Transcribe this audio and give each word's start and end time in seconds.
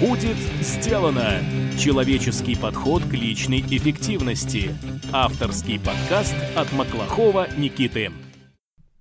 Будет 0.00 0.36
сделано! 0.60 1.42
Человеческий 1.78 2.54
подход 2.54 3.02
к 3.04 3.14
личной 3.14 3.60
эффективности. 3.60 4.76
Авторский 5.10 5.80
подкаст 5.80 6.34
от 6.54 6.70
Маклахова 6.72 7.46
Никиты. 7.56 8.12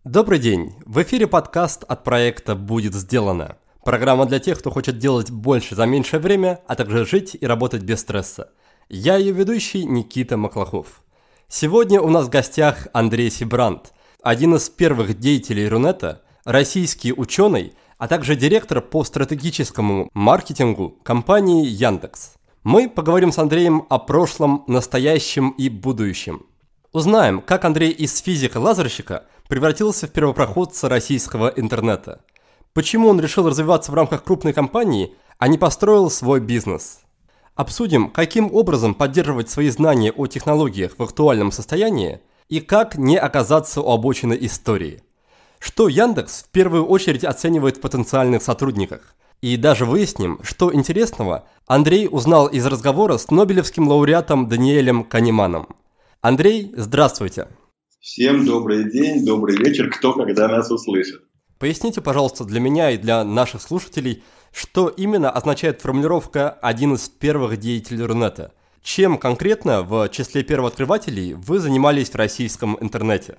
Добрый 0.05 0.39
день! 0.39 0.73
В 0.85 1.03
эфире 1.03 1.27
подкаст 1.27 1.83
от 1.83 2.05
проекта 2.05 2.55
«Будет 2.55 2.93
сделано». 2.93 3.57
Программа 3.83 4.25
для 4.25 4.39
тех, 4.39 4.57
кто 4.57 4.71
хочет 4.71 4.97
делать 4.97 5.31
больше 5.31 5.75
за 5.75 5.85
меньшее 5.85 6.21
время, 6.21 6.61
а 6.65 6.75
также 6.75 7.05
жить 7.05 7.35
и 7.39 7.45
работать 7.45 7.83
без 7.83 7.99
стресса. 7.99 8.51
Я 8.87 9.17
ее 9.17 9.33
ведущий 9.33 9.83
Никита 9.83 10.37
Маклахов. 10.37 11.01
Сегодня 11.49 11.99
у 11.99 12.07
нас 12.07 12.27
в 12.27 12.29
гостях 12.29 12.87
Андрей 12.93 13.29
Сибрант, 13.29 13.91
один 14.23 14.55
из 14.55 14.69
первых 14.69 15.19
деятелей 15.19 15.67
Рунета, 15.67 16.21
российский 16.45 17.11
ученый, 17.11 17.73
а 17.97 18.07
также 18.07 18.35
директор 18.35 18.81
по 18.81 19.03
стратегическому 19.03 20.09
маркетингу 20.13 20.97
компании 21.03 21.65
Яндекс. 21.65 22.33
Мы 22.63 22.89
поговорим 22.89 23.31
с 23.31 23.37
Андреем 23.37 23.85
о 23.89 23.99
прошлом, 23.99 24.63
настоящем 24.67 25.51
и 25.51 25.69
будущем. 25.69 26.45
Узнаем, 26.91 27.41
как 27.41 27.65
Андрей 27.65 27.91
из 27.91 28.19
физика-лазерщика 28.19 29.25
превратился 29.47 30.07
в 30.07 30.11
первопроходца 30.11 30.89
российского 30.89 31.51
интернета. 31.55 32.21
Почему 32.73 33.09
он 33.09 33.19
решил 33.19 33.47
развиваться 33.47 33.91
в 33.91 33.95
рамках 33.95 34.23
крупной 34.23 34.53
компании, 34.53 35.13
а 35.37 35.47
не 35.47 35.57
построил 35.57 36.09
свой 36.09 36.39
бизнес– 36.39 36.99
Обсудим, 37.55 38.09
каким 38.09 38.53
образом 38.53 38.93
поддерживать 38.93 39.49
свои 39.49 39.69
знания 39.69 40.11
о 40.11 40.27
технологиях 40.27 40.97
в 40.97 41.03
актуальном 41.03 41.53
состоянии 41.53 42.19
и 42.49 42.59
как 42.59 42.97
не 42.97 43.17
оказаться 43.17 43.81
у 43.81 43.91
обочины 43.91 44.37
истории. 44.41 45.01
Что 45.65 45.87
Яндекс 45.87 46.43
в 46.43 46.49
первую 46.49 46.85
очередь 46.85 47.23
оценивает 47.23 47.77
в 47.77 47.81
потенциальных 47.81 48.43
сотрудниках. 48.43 49.15
И 49.41 49.57
даже 49.57 49.85
выясним, 49.85 50.39
что 50.43 50.71
интересного 50.71 51.47
Андрей 51.65 52.07
узнал 52.07 52.45
из 52.45 52.67
разговора 52.67 53.17
с 53.17 53.31
Нобелевским 53.31 53.87
лауреатом 53.87 54.47
Даниэлем 54.47 55.03
Канеманом. 55.03 55.75
Андрей, 56.21 56.71
здравствуйте. 56.77 57.47
Всем 57.99 58.45
добрый 58.45 58.91
день, 58.91 59.25
добрый 59.25 59.57
вечер, 59.57 59.89
кто 59.89 60.13
когда 60.13 60.47
нас 60.47 60.69
услышит. 60.69 61.23
Поясните, 61.57 61.99
пожалуйста, 61.99 62.45
для 62.45 62.59
меня 62.59 62.91
и 62.91 62.97
для 62.97 63.23
наших 63.23 63.63
слушателей– 63.63 64.23
что 64.53 64.87
именно 64.87 65.29
означает 65.31 65.81
формулировка 65.81 66.49
«один 66.49 66.93
из 66.93 67.09
первых 67.09 67.57
деятелей 67.57 68.05
Рунета»? 68.05 68.53
Чем 68.81 69.17
конкретно 69.17 69.81
в 69.81 70.07
числе 70.07 70.43
первооткрывателей 70.43 71.33
вы 71.33 71.59
занимались 71.59 72.09
в 72.09 72.15
российском 72.15 72.77
интернете? 72.79 73.37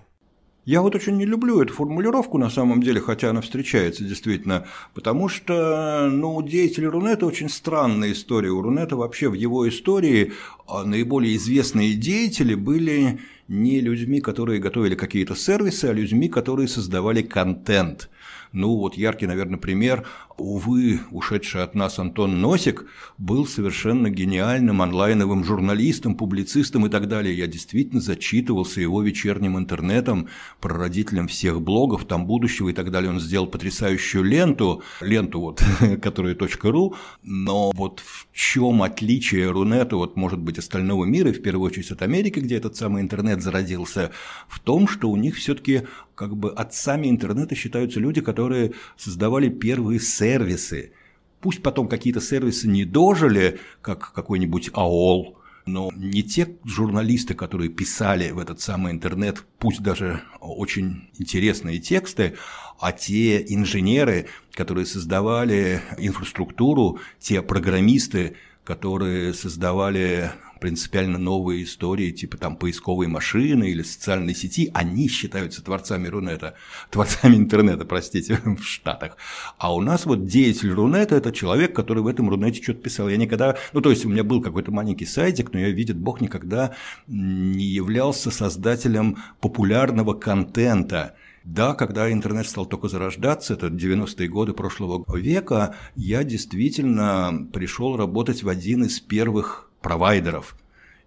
Я 0.66 0.82
вот 0.82 0.96
очень 0.96 1.16
не 1.16 1.24
люблю 1.24 1.62
эту 1.62 1.72
формулировку 1.72 2.38
на 2.38 2.50
самом 2.50 2.82
деле, 2.82 3.00
хотя 3.00 3.30
она 3.30 3.40
встречается 3.40 4.02
действительно, 4.02 4.66
потому 4.94 5.28
что, 5.28 6.08
ну, 6.10 6.42
деятели 6.42 6.86
Рунета 6.86 7.24
очень 7.24 7.48
странная 7.48 8.10
история. 8.10 8.50
У 8.50 8.60
Рунета 8.60 8.96
вообще 8.96 9.28
в 9.28 9.34
его 9.34 9.68
истории 9.68 10.32
а, 10.66 10.82
наиболее 10.82 11.36
известные 11.36 11.94
деятели 11.94 12.56
были 12.56 13.20
не 13.46 13.80
людьми, 13.80 14.20
которые 14.20 14.58
готовили 14.58 14.96
какие-то 14.96 15.36
сервисы, 15.36 15.84
а 15.84 15.92
людьми, 15.92 16.28
которые 16.28 16.66
создавали 16.66 17.22
контент. 17.22 18.10
Ну, 18.56 18.74
вот 18.76 18.94
яркий, 18.94 19.26
наверное, 19.26 19.58
пример. 19.58 20.06
Увы, 20.38 21.00
ушедший 21.10 21.62
от 21.62 21.74
нас 21.74 21.98
Антон 21.98 22.40
Носик 22.40 22.86
был 23.18 23.46
совершенно 23.46 24.08
гениальным 24.08 24.80
онлайновым 24.80 25.44
журналистом, 25.44 26.14
публицистом 26.14 26.86
и 26.86 26.88
так 26.88 27.06
далее. 27.06 27.36
Я 27.36 27.48
действительно 27.48 28.00
зачитывался 28.00 28.80
его 28.80 29.02
вечерним 29.02 29.58
интернетом, 29.58 30.28
прародителем 30.58 31.28
всех 31.28 31.60
блогов, 31.60 32.06
там 32.06 32.26
будущего 32.26 32.70
и 32.70 32.72
так 32.72 32.90
далее. 32.90 33.10
Он 33.10 33.20
сделал 33.20 33.46
потрясающую 33.46 34.24
ленту, 34.24 34.82
ленту 35.02 35.40
вот, 35.40 35.62
которая 36.02 36.34
.ру, 36.62 36.94
но 37.22 37.72
вот 37.72 38.00
в 38.00 38.26
чем 38.32 38.82
отличие 38.82 39.50
Рунета, 39.50 39.96
вот, 39.96 40.16
может 40.16 40.38
быть, 40.38 40.58
остального 40.58 41.04
мира, 41.04 41.30
в 41.30 41.42
первую 41.42 41.66
очередь 41.66 41.90
от 41.90 42.00
Америки, 42.00 42.40
где 42.40 42.56
этот 42.56 42.74
самый 42.74 43.02
интернет 43.02 43.42
зародился, 43.42 44.12
в 44.48 44.60
том, 44.60 44.88
что 44.88 45.10
у 45.10 45.16
них 45.16 45.36
все-таки 45.36 45.82
как 46.16 46.36
бы 46.36 46.50
отцами 46.50 47.08
интернета 47.08 47.54
считаются 47.54 48.00
люди, 48.00 48.20
которые 48.20 48.72
создавали 48.96 49.48
первые 49.48 50.00
сервисы. 50.00 50.92
Пусть 51.40 51.62
потом 51.62 51.86
какие-то 51.88 52.20
сервисы 52.20 52.66
не 52.66 52.84
дожили, 52.84 53.60
как 53.82 54.12
какой-нибудь 54.12 54.70
АОЛ, 54.72 55.36
но 55.66 55.92
не 55.94 56.22
те 56.22 56.56
журналисты, 56.64 57.34
которые 57.34 57.68
писали 57.68 58.30
в 58.30 58.38
этот 58.38 58.60
самый 58.60 58.92
интернет, 58.92 59.44
пусть 59.58 59.82
даже 59.82 60.22
очень 60.40 61.10
интересные 61.18 61.78
тексты, 61.78 62.34
а 62.80 62.92
те 62.92 63.44
инженеры, 63.52 64.26
которые 64.52 64.86
создавали 64.86 65.82
инфраструктуру, 65.98 66.98
те 67.18 67.42
программисты, 67.42 68.36
которые 68.64 69.34
создавали 69.34 70.32
принципиально 70.60 71.18
новые 71.18 71.64
истории, 71.64 72.10
типа 72.10 72.36
там 72.36 72.56
поисковой 72.56 73.06
машины 73.06 73.70
или 73.70 73.82
социальной 73.82 74.34
сети, 74.34 74.70
они 74.74 75.08
считаются 75.08 75.62
творцами 75.62 76.08
Рунета, 76.08 76.54
творцами 76.90 77.36
интернета, 77.36 77.84
простите, 77.84 78.40
в 78.44 78.62
Штатах. 78.62 79.16
А 79.58 79.74
у 79.74 79.80
нас 79.80 80.06
вот 80.06 80.26
деятель 80.26 80.70
Рунета– 80.70 81.14
это 81.16 81.32
человек, 81.32 81.74
который 81.74 82.02
в 82.02 82.06
этом 82.06 82.28
Рунете 82.28 82.62
что-то 82.62 82.80
писал. 82.80 83.08
Я 83.08 83.16
никогда, 83.16 83.56
ну 83.72 83.80
то 83.80 83.90
есть 83.90 84.04
у 84.04 84.08
меня 84.08 84.24
был 84.24 84.40
какой-то 84.40 84.72
маленький 84.72 85.06
сайтик, 85.06 85.52
но 85.52 85.60
я, 85.60 85.70
видит 85.70 85.96
Бог, 85.96 86.20
никогда 86.20 86.74
не 87.06 87.64
являлся 87.64 88.30
создателем 88.30 89.18
популярного 89.40 90.14
контента. 90.14 91.14
Да, 91.46 91.74
когда 91.74 92.10
интернет 92.10 92.48
стал 92.48 92.66
только 92.66 92.88
зарождаться, 92.88 93.54
это 93.54 93.68
90-е 93.68 94.28
годы 94.28 94.52
прошлого 94.52 95.04
века, 95.16 95.76
я 95.94 96.24
действительно 96.24 97.48
пришел 97.52 97.96
работать 97.96 98.42
в 98.42 98.48
один 98.48 98.82
из 98.82 98.98
первых 98.98 99.70
провайдеров. 99.86 100.56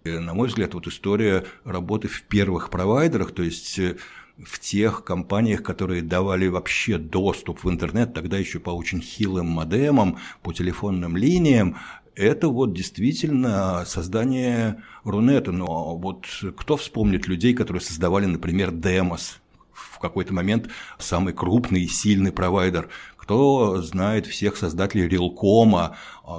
И, 0.05 0.09
на 0.09 0.33
мой 0.33 0.47
взгляд, 0.47 0.73
вот 0.73 0.87
история 0.87 1.43
работы 1.65 2.07
в 2.07 2.23
первых 2.23 2.69
провайдерах, 2.69 3.33
то 3.33 3.43
есть 3.43 3.77
э, 3.77 3.97
в 4.41 4.57
тех 4.57 5.03
компаниях, 5.03 5.63
которые 5.63 6.01
давали 6.01 6.47
вообще 6.47 6.97
доступ 6.97 7.65
в 7.65 7.69
интернет, 7.69 8.13
тогда 8.13 8.37
еще 8.37 8.59
по 8.59 8.69
очень 8.69 9.01
хилым 9.01 9.47
модемам, 9.47 10.17
по 10.41 10.53
телефонным 10.53 11.17
линиям, 11.17 11.75
это 12.15 12.47
вот 12.47 12.73
действительно 12.73 13.83
создание 13.85 14.81
Рунета. 15.03 15.51
Но 15.51 15.97
вот 15.97 16.27
кто 16.55 16.77
вспомнит 16.77 17.27
людей, 17.27 17.53
которые 17.53 17.81
создавали, 17.81 18.27
например, 18.27 18.71
Демос, 18.71 19.41
в 19.73 19.99
какой-то 19.99 20.33
момент 20.33 20.69
самый 20.99 21.33
крупный 21.33 21.81
и 21.81 21.87
сильный 21.89 22.31
провайдер, 22.31 22.87
кто 23.29 23.79
знает 23.83 24.25
всех 24.25 24.57
создателей 24.57 25.07
Рилкома, 25.07 25.95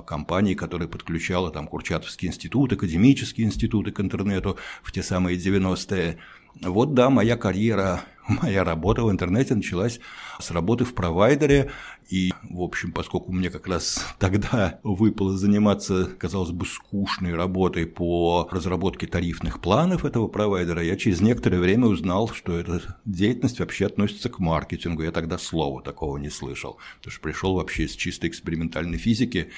компании, 0.06 0.54
которая 0.54 0.88
подключала 0.88 1.52
там 1.52 1.68
Курчатовский 1.68 2.26
институт, 2.26 2.72
академический 2.72 3.44
институты 3.44 3.92
к 3.92 4.00
интернету 4.00 4.58
в 4.82 4.90
те 4.90 5.04
самые 5.04 5.38
90-е. 5.38 6.18
Вот 6.60 6.94
да, 6.94 7.08
моя 7.08 7.36
карьера, 7.36 8.00
моя 8.30 8.64
работа 8.64 9.02
в 9.02 9.10
интернете 9.10 9.54
началась 9.54 10.00
с 10.38 10.50
работы 10.50 10.84
в 10.84 10.94
провайдере. 10.94 11.70
И, 12.08 12.32
в 12.42 12.62
общем, 12.62 12.92
поскольку 12.92 13.32
мне 13.32 13.50
как 13.50 13.66
раз 13.68 14.04
тогда 14.18 14.80
выпало 14.82 15.36
заниматься, 15.36 16.06
казалось 16.18 16.50
бы, 16.50 16.66
скучной 16.66 17.34
работой 17.34 17.86
по 17.86 18.48
разработке 18.50 19.06
тарифных 19.06 19.60
планов 19.60 20.04
этого 20.04 20.26
провайдера, 20.26 20.82
я 20.82 20.96
через 20.96 21.20
некоторое 21.20 21.58
время 21.58 21.86
узнал, 21.86 22.28
что 22.28 22.58
эта 22.58 22.96
деятельность 23.04 23.60
вообще 23.60 23.86
относится 23.86 24.28
к 24.28 24.38
маркетингу. 24.38 25.02
Я 25.02 25.12
тогда 25.12 25.38
слова 25.38 25.82
такого 25.82 26.16
не 26.16 26.30
слышал, 26.30 26.78
потому 26.98 27.12
что 27.12 27.20
пришел 27.20 27.54
вообще 27.54 27.84
из 27.84 27.94
чисто 27.94 28.26
экспериментальной 28.26 28.98
физики, 28.98 29.50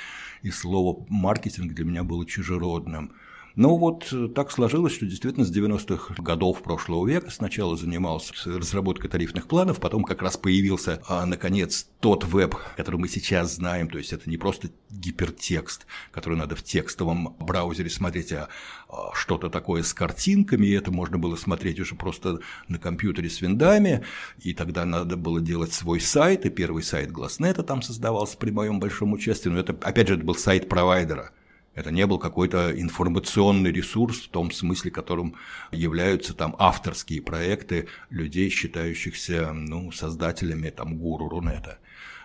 и 0.42 0.50
слово 0.50 1.06
маркетинг 1.08 1.72
для 1.72 1.84
меня 1.84 2.04
было 2.04 2.26
чужеродным. 2.26 3.12
Но 3.54 3.76
вот 3.76 4.08
э, 4.12 4.28
так 4.34 4.50
сложилось, 4.50 4.94
что 4.94 5.04
действительно 5.04 5.44
с 5.44 5.54
90-х 5.54 6.14
годов 6.22 6.62
прошлого 6.62 7.06
века 7.06 7.30
сначала 7.30 7.76
занимался 7.76 8.32
разработкой 8.46 9.10
тарифных 9.10 9.46
планов, 9.46 9.78
потом 9.78 10.04
как 10.04 10.22
раз 10.22 10.36
появился, 10.36 11.02
а, 11.06 11.26
наконец, 11.26 11.86
тот 12.00 12.24
веб, 12.24 12.56
который 12.76 12.96
мы 12.96 13.08
сейчас 13.08 13.56
знаем, 13.56 13.90
то 13.90 13.98
есть 13.98 14.12
это 14.12 14.28
не 14.30 14.38
просто 14.38 14.70
гипертекст, 14.90 15.86
который 16.10 16.38
надо 16.38 16.56
в 16.56 16.62
текстовом 16.62 17.36
браузере 17.38 17.90
смотреть, 17.90 18.32
а, 18.32 18.48
а 18.88 19.10
что-то 19.12 19.50
такое 19.50 19.82
с 19.82 19.92
картинками, 19.92 20.66
и 20.66 20.72
это 20.72 20.90
можно 20.90 21.18
было 21.18 21.36
смотреть 21.36 21.78
уже 21.78 21.94
просто 21.94 22.40
на 22.68 22.78
компьютере 22.78 23.28
с 23.28 23.40
виндами, 23.42 24.02
и 24.40 24.54
тогда 24.54 24.86
надо 24.86 25.16
было 25.16 25.40
делать 25.40 25.74
свой 25.74 26.00
сайт, 26.00 26.46
и 26.46 26.50
первый 26.50 26.82
сайт 26.82 27.12
Гласнета 27.12 27.62
там 27.62 27.82
создавался 27.82 28.38
при 28.38 28.50
моем 28.50 28.80
большом 28.80 29.12
участии, 29.12 29.50
но 29.50 29.58
это, 29.58 29.76
опять 29.82 30.08
же, 30.08 30.14
это 30.14 30.24
был 30.24 30.34
сайт 30.34 30.70
провайдера, 30.70 31.32
это 31.74 31.90
не 31.90 32.06
был 32.06 32.18
какой-то 32.18 32.78
информационный 32.78 33.72
ресурс 33.72 34.20
в 34.20 34.28
том 34.28 34.50
смысле, 34.50 34.90
которым 34.90 35.36
являются 35.70 36.34
там 36.34 36.54
авторские 36.58 37.22
проекты 37.22 37.88
людей, 38.10 38.50
считающихся 38.50 39.52
ну, 39.52 39.90
создателями 39.90 40.70
там, 40.70 40.98
гуру 40.98 41.28
Рунета. 41.28 41.78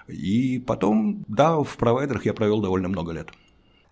И 0.08 0.60
потом, 0.60 1.26
да, 1.28 1.58
в 1.58 1.78
провайдерах 1.78 2.26
я 2.26 2.34
провел 2.34 2.62
довольно 2.62 2.90
много 2.90 3.14
лет. 3.14 3.30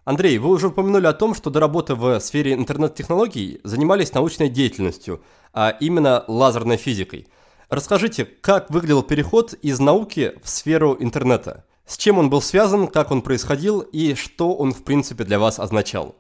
Андрей, 0.03 0.37
вы 0.37 0.49
уже 0.49 0.67
упомянули 0.67 1.07
о 1.07 1.13
том, 1.13 1.33
что 1.33 1.49
до 1.49 1.59
работы 1.59 1.95
в 1.95 2.19
сфере 2.19 2.53
интернет-технологий 2.53 3.59
занимались 3.63 4.13
научной 4.13 4.49
деятельностью, 4.49 5.23
а 5.53 5.69
именно 5.69 6.23
лазерной 6.27 6.77
физикой. 6.77 7.27
Расскажите, 7.69 8.25
как 8.25 8.69
выглядел 8.69 9.01
переход 9.01 9.53
из 9.53 9.79
науки 9.79 10.33
в 10.43 10.49
сферу 10.49 10.95
интернета? 10.99 11.65
С 11.85 11.97
чем 11.97 12.17
он 12.17 12.29
был 12.29 12.41
связан, 12.41 12.87
как 12.87 13.11
он 13.11 13.21
происходил 13.21 13.81
и 13.81 14.15
что 14.15 14.55
он 14.55 14.73
в 14.73 14.83
принципе 14.83 15.23
для 15.23 15.39
вас 15.39 15.59
означал? 15.59 16.15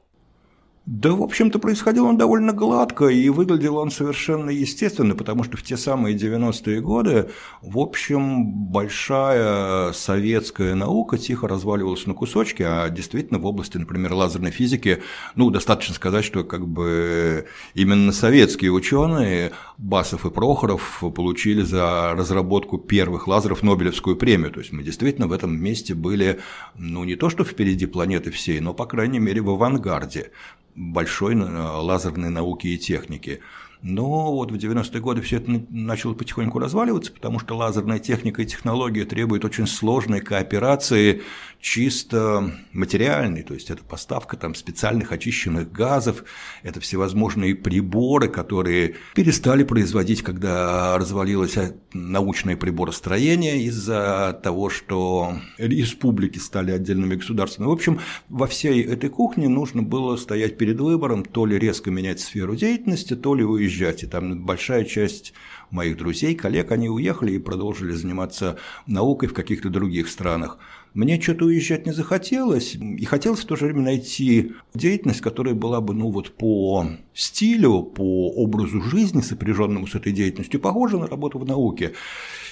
Да, 0.85 1.13
в 1.13 1.23
общем-то, 1.23 1.57
происходил 1.57 2.05
он 2.05 2.15
довольно 2.15 2.53
гладко, 2.53 3.07
и 3.07 3.29
выглядел 3.29 3.77
он 3.77 3.89
совершенно 3.89 4.51
естественно, 4.51 5.15
потому 5.15 5.43
что 5.43 5.57
в 5.57 5.63
те 5.63 5.77
самые 5.77 6.15
90-е 6.15 6.79
годы, 6.79 7.31
в 7.63 7.79
общем, 7.79 8.53
большая 8.53 9.93
советская 9.93 10.75
наука 10.75 11.17
тихо 11.17 11.47
разваливалась 11.47 12.05
на 12.05 12.13
кусочки, 12.13 12.61
а 12.61 12.87
действительно 12.91 13.39
в 13.39 13.47
области, 13.47 13.77
например, 13.77 14.13
лазерной 14.13 14.51
физики, 14.51 15.01
ну, 15.33 15.49
достаточно 15.49 15.95
сказать, 15.95 16.23
что 16.23 16.43
как 16.43 16.67
бы 16.67 17.47
именно 17.73 18.11
советские 18.11 18.71
ученые, 18.71 19.53
Басов 19.79 20.27
и 20.27 20.29
Прохоров, 20.29 21.03
получили 21.15 21.63
за 21.63 22.13
разработку 22.13 22.77
первых 22.77 23.27
лазеров 23.27 23.63
Нобелевскую 23.63 24.17
премию, 24.17 24.51
то 24.51 24.59
есть 24.59 24.71
мы 24.71 24.83
действительно 24.83 25.25
в 25.25 25.31
этом 25.31 25.59
месте 25.59 25.95
были, 25.95 26.41
ну, 26.75 27.03
не 27.05 27.15
то 27.15 27.31
что 27.31 27.43
впереди 27.43 27.87
планеты 27.87 28.29
всей, 28.29 28.59
но, 28.59 28.75
по 28.75 28.85
крайней 28.85 29.17
мере, 29.17 29.41
в 29.41 29.49
авангарде 29.49 30.29
большой 30.75 31.35
лазерной 31.35 32.29
науки 32.29 32.67
и 32.67 32.77
техники. 32.77 33.41
Но 33.81 34.33
вот 34.33 34.51
в 34.51 34.55
90-е 34.55 34.99
годы 34.99 35.21
все 35.21 35.37
это 35.37 35.63
начало 35.69 36.13
потихоньку 36.15 36.57
разваливаться, 36.57 37.11
потому 37.11 37.39
что 37.39 37.55
лазерная 37.55 37.99
техника 37.99 38.41
и 38.41 38.45
технология 38.45 39.05
требуют 39.05 39.45
очень 39.45 39.67
сложной 39.67 40.21
кооперации 40.21 41.21
чисто 41.65 42.51
материальной, 42.73 43.41
то 43.41 43.55
есть 43.55 43.71
это 43.71 43.83
поставка 43.83 44.37
там 44.37 44.53
специальных 44.53 45.11
очищенных 45.11 45.71
газов, 45.71 46.23
это 46.61 46.79
всевозможные 46.79 47.55
приборы, 47.55 48.27
которые 48.27 48.97
перестали 49.15 49.63
производить, 49.63 50.21
когда 50.21 50.95
развалилось 50.95 51.57
научное 51.91 52.55
приборостроение 52.55 53.63
из-за 53.63 54.39
того, 54.43 54.69
что 54.69 55.39
республики 55.57 56.37
стали 56.37 56.69
отдельными 56.69 57.15
государствами. 57.15 57.65
В 57.65 57.71
общем, 57.71 57.99
во 58.29 58.45
всей 58.45 58.83
этой 58.83 59.09
кухне 59.09 59.49
нужно 59.49 59.81
было 59.81 60.17
стоять 60.17 60.59
перед 60.59 60.79
выбором, 60.79 61.25
то 61.25 61.47
ли 61.47 61.57
резко 61.57 61.89
менять 61.89 62.19
сферу 62.19 62.55
деятельности, 62.55 63.15
то 63.15 63.33
ли 63.33 63.43
уезжать. 63.43 64.03
И 64.03 64.05
там 64.05 64.45
большая 64.45 64.85
часть 64.85 65.33
моих 65.71 65.97
друзей, 65.97 66.35
коллег, 66.35 66.71
они 66.71 66.89
уехали 66.89 67.33
и 67.33 67.39
продолжили 67.39 67.93
заниматься 67.93 68.57
наукой 68.85 69.29
в 69.29 69.33
каких-то 69.33 69.69
других 69.69 70.09
странах. 70.09 70.59
Мне 70.95 71.19
что-то 71.19 71.43
уезжать 71.43 71.85
не 71.85 71.91
захотелось, 71.91 72.75
и 72.75 73.03
хотелось 73.03 73.41
в 73.41 73.45
то 73.45 73.57
же 73.57 73.65
время 73.65 73.81
найти 73.81 74.53
деятельность, 74.73 75.19
которая 75.19 75.53
была 75.53 75.81
бы, 75.81 75.93
ну 75.93 76.09
вот 76.09 76.31
по 76.31 76.87
стилю, 77.13 77.83
по 77.83 78.29
образу 78.29 78.81
жизни, 78.81 79.19
сопряженному 79.19 79.87
с 79.87 79.95
этой 79.95 80.13
деятельностью, 80.13 80.61
похожа 80.61 80.97
на 80.97 81.07
работу 81.07 81.37
в 81.37 81.45
науке. 81.45 81.95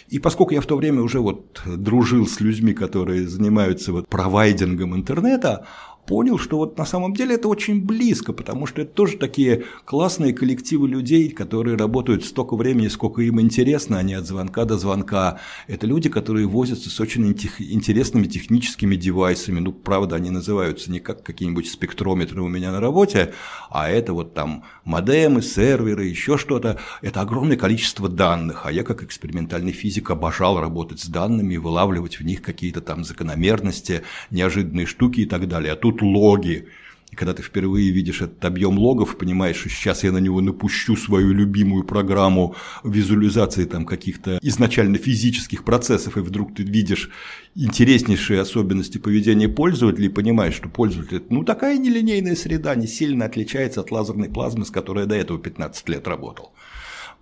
И 0.10 0.20
поскольку 0.20 0.54
я 0.54 0.60
в 0.60 0.66
то 0.66 0.76
время 0.76 1.02
уже 1.02 1.22
вот 1.22 1.62
дружил 1.66 2.28
с 2.28 2.42
людьми, 2.42 2.74
которые 2.74 3.30
занимаются 3.30 3.94
вот 3.94 4.10
провайдингом 4.10 4.94
интернета, 4.94 5.66
понял, 6.06 6.38
что 6.38 6.58
вот 6.58 6.78
на 6.78 6.86
самом 6.86 7.14
деле 7.14 7.36
это 7.36 7.48
очень 7.48 7.84
близко, 7.84 8.34
потому 8.34 8.66
что 8.66 8.82
это 8.82 8.92
тоже 8.92 9.18
такие 9.18 9.64
классные 9.86 10.34
коллективы 10.34 10.88
людей, 10.88 11.30
которые 11.30 11.78
работают 11.78 12.26
столько 12.26 12.56
времени, 12.56 12.88
сколько 12.88 13.22
им 13.22 13.40
интересно, 13.40 14.00
а 14.00 14.04
не 14.04 14.14
от 14.14 14.28
звонка 14.28 14.66
до 14.66 14.78
звонка. 14.78 15.40
Это 15.68 15.88
люди, 15.88 16.10
которые 16.10 16.48
возятся 16.48 16.90
с 16.90 17.00
очень 17.00 17.26
интересными 17.32 18.26
техническими 18.26 18.96
девайсами. 18.96 19.60
Ну, 19.60 19.72
правда, 19.72 20.16
они 20.18 20.30
называются 20.30 20.92
не 20.92 21.00
как 21.00 21.24
какие-нибудь 21.24 21.70
спектрометры 21.70 22.42
у 22.42 22.48
меня 22.48 22.72
на 22.72 22.80
работе, 22.80 23.34
а 23.74 23.90
это 23.90 24.14
вот 24.14 24.36
там 24.36 24.64
модемы, 24.86 25.42
серверы, 25.42 26.06
еще 26.06 26.38
что-то. 26.38 26.80
Это 27.02 27.22
огромное 27.22 27.58
количество 27.58 28.08
данных, 28.08 28.68
а 28.68 28.72
я 28.72 28.84
как 28.84 29.02
экспериментальный 29.02 29.72
физик 29.72 30.12
обожал 30.12 30.62
работать 30.62 31.00
с 31.00 31.08
данными, 31.08 31.58
вылавливать 31.58 32.20
в 32.20 32.24
них 32.24 32.44
какие-то 32.44 32.82
там 32.82 33.04
закономерности, 33.04 34.04
неожиданные 34.30 34.86
штуки 34.86 35.22
и 35.22 35.26
так 35.26 35.48
далее. 35.48 35.74
А 35.74 35.76
тут 35.76 36.04
логи. 36.04 36.70
И 37.14 37.16
когда 37.16 37.36
ты 37.36 37.44
впервые 37.44 37.92
видишь 37.92 38.24
этот 38.24 38.44
объем 38.44 38.80
логов, 38.80 39.20
понимаешь, 39.20 39.58
что 39.58 39.70
сейчас 39.70 40.04
я 40.04 40.12
на 40.12 40.18
него 40.18 40.42
напущу 40.42 40.96
свою 40.96 41.32
любимую 41.32 41.84
программу 41.84 42.56
визуализации 42.84 43.66
там 43.66 43.86
каких-то 43.86 44.40
изначально 44.42 44.98
физических 44.98 45.64
процессов, 45.64 46.18
и 46.18 46.22
вдруг 46.22 46.56
ты 46.56 46.64
видишь 46.64 47.12
интереснейшие 47.54 48.42
особенности 48.42 48.98
поведения 48.98 49.48
пользователя 49.48 50.08
и 50.08 50.10
понимаешь, 50.10 50.56
что 50.56 50.70
пользователь– 50.70 51.22
ну 51.30 51.44
такая 51.44 51.78
нелинейная 51.78 52.36
среда, 52.36 52.74
не 52.74 52.88
сильно 52.88 53.26
отличается 53.26 53.82
от 53.82 53.92
лазерной 53.92 54.30
плазмы, 54.30 54.66
с 54.66 54.72
которой 54.72 55.02
я 55.02 55.06
до 55.06 55.14
этого 55.14 55.38
15 55.38 55.88
лет 55.90 56.08
работал. 56.08 56.52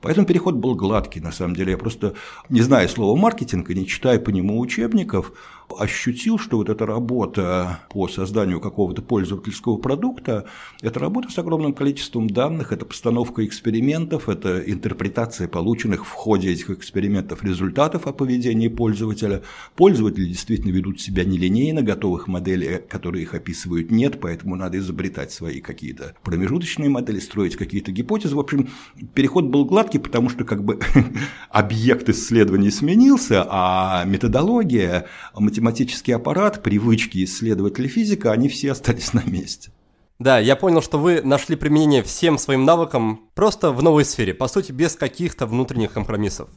Поэтому 0.01 0.25
переход 0.25 0.55
был 0.55 0.75
гладкий, 0.75 1.21
на 1.21 1.31
самом 1.31 1.55
деле. 1.55 1.71
Я 1.71 1.77
просто, 1.77 2.15
не 2.49 2.61
зная 2.61 2.88
слова 2.88 3.15
маркетинг 3.19 3.69
и 3.69 3.75
не 3.75 3.85
читая 3.85 4.19
по 4.19 4.31
нему 4.31 4.59
учебников, 4.59 5.33
ощутил, 5.79 6.38
что 6.38 6.57
вот 6.57 6.69
эта 6.69 6.85
работа 6.85 7.79
по 7.89 8.07
созданию 8.07 8.59
какого-то 8.59 9.01
пользовательского 9.01 9.77
продукта– 9.77 10.45
это 10.81 11.00
работа 11.00 11.31
с 11.31 11.38
огромным 11.38 11.73
количеством 11.73 12.29
данных, 12.29 12.71
это 12.71 12.85
постановка 12.85 13.45
экспериментов, 13.45 14.29
это 14.29 14.59
интерпретация 14.59 15.47
полученных 15.47 16.06
в 16.06 16.12
ходе 16.12 16.51
этих 16.51 16.69
экспериментов 16.69 17.44
результатов 17.44 18.07
о 18.07 18.13
поведении 18.13 18.68
пользователя. 18.68 19.41
Пользователи 19.75 20.25
действительно 20.25 20.71
ведут 20.71 21.01
себя 21.01 21.23
нелинейно, 21.23 21.81
готовых 21.81 22.27
моделей, 22.27 22.79
которые 22.89 23.24
их 23.24 23.33
описывают, 23.33 23.91
нет, 23.91 24.19
поэтому 24.19 24.56
надо 24.56 24.77
изобретать 24.77 25.31
свои 25.31 25.62
какие-то 25.62 26.15
промежуточные 26.24 26.89
модели, 26.89 27.19
строить 27.19 27.56
какие-то 27.56 27.91
гипотезы. 27.91 28.35
В 28.35 28.39
общем, 28.39 28.69
переход 29.13 29.45
был 29.45 29.65
гладкий, 29.65 30.00
потому 30.00 30.29
что 30.29 30.44
как 30.44 30.63
бы 30.63 30.79
объект 31.50 32.09
исследования 32.09 32.71
сменился, 32.71 33.45
а 33.50 34.03
методология, 34.06 35.07
математика 35.33 35.61
математический 35.62 36.16
аппарат, 36.16 36.63
привычки 36.63 37.24
исследователя 37.24 37.88
физика, 37.88 38.31
они 38.31 38.50
все 38.50 38.72
остались 38.72 39.13
на 39.13 39.24
месте. 39.24 39.72
Да, 40.18 40.40
я 40.40 40.56
понял, 40.56 40.81
что 40.81 40.98
вы 40.98 41.22
нашли 41.22 41.56
применение 41.56 42.04
всем 42.04 42.38
своим 42.38 42.66
навыкам 42.66 43.30
просто 43.36 43.72
в 43.72 43.81
новой 43.81 44.04
сфере, 44.06 44.34
по 44.34 44.48
сути, 44.48 44.72
без 44.72 44.96
каких-то 44.96 45.46
внутренних 45.46 45.94
компромиссов. 45.94 46.50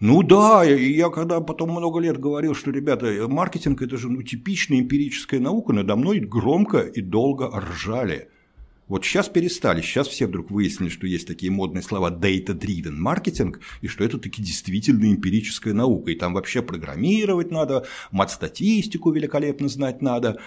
Ну 0.00 0.22
да, 0.22 0.64
я 0.64 1.08
когда 1.10 1.40
потом 1.40 1.70
много 1.70 2.00
лет 2.00 2.18
говорил, 2.18 2.54
что, 2.54 2.70
ребята, 2.70 3.26
маркетинг– 3.28 3.80
это 3.82 3.96
же 3.96 4.10
ну, 4.10 4.22
типичная 4.22 4.80
эмпирическая 4.80 5.40
наука, 5.40 5.72
надо 5.72 5.96
мной 5.96 6.20
громко 6.20 6.80
и 6.80 7.00
долго 7.00 7.48
ржали. 7.48 8.28
Вот 8.88 9.04
сейчас 9.04 9.28
перестали, 9.28 9.80
сейчас 9.80 10.08
все 10.08 10.26
вдруг 10.26 10.50
выяснили, 10.50 10.90
что 10.90 11.06
есть 11.06 11.26
такие 11.26 11.50
модные 11.52 11.82
слова 11.82 12.10
data-driven 12.10 12.90
маркетинг, 12.90 13.60
и 13.80 13.86
что 13.86 14.04
это 14.04 14.18
таки 14.18 14.42
действительно 14.42 15.06
эмпирическая 15.06 15.72
наука, 15.72 16.10
и 16.10 16.14
там 16.14 16.34
вообще 16.34 16.62
программировать 16.62 17.50
надо, 17.50 17.86
мат-статистику 18.10 19.12
великолепно 19.12 19.68
знать 19.68 20.02
надо, 20.02 20.40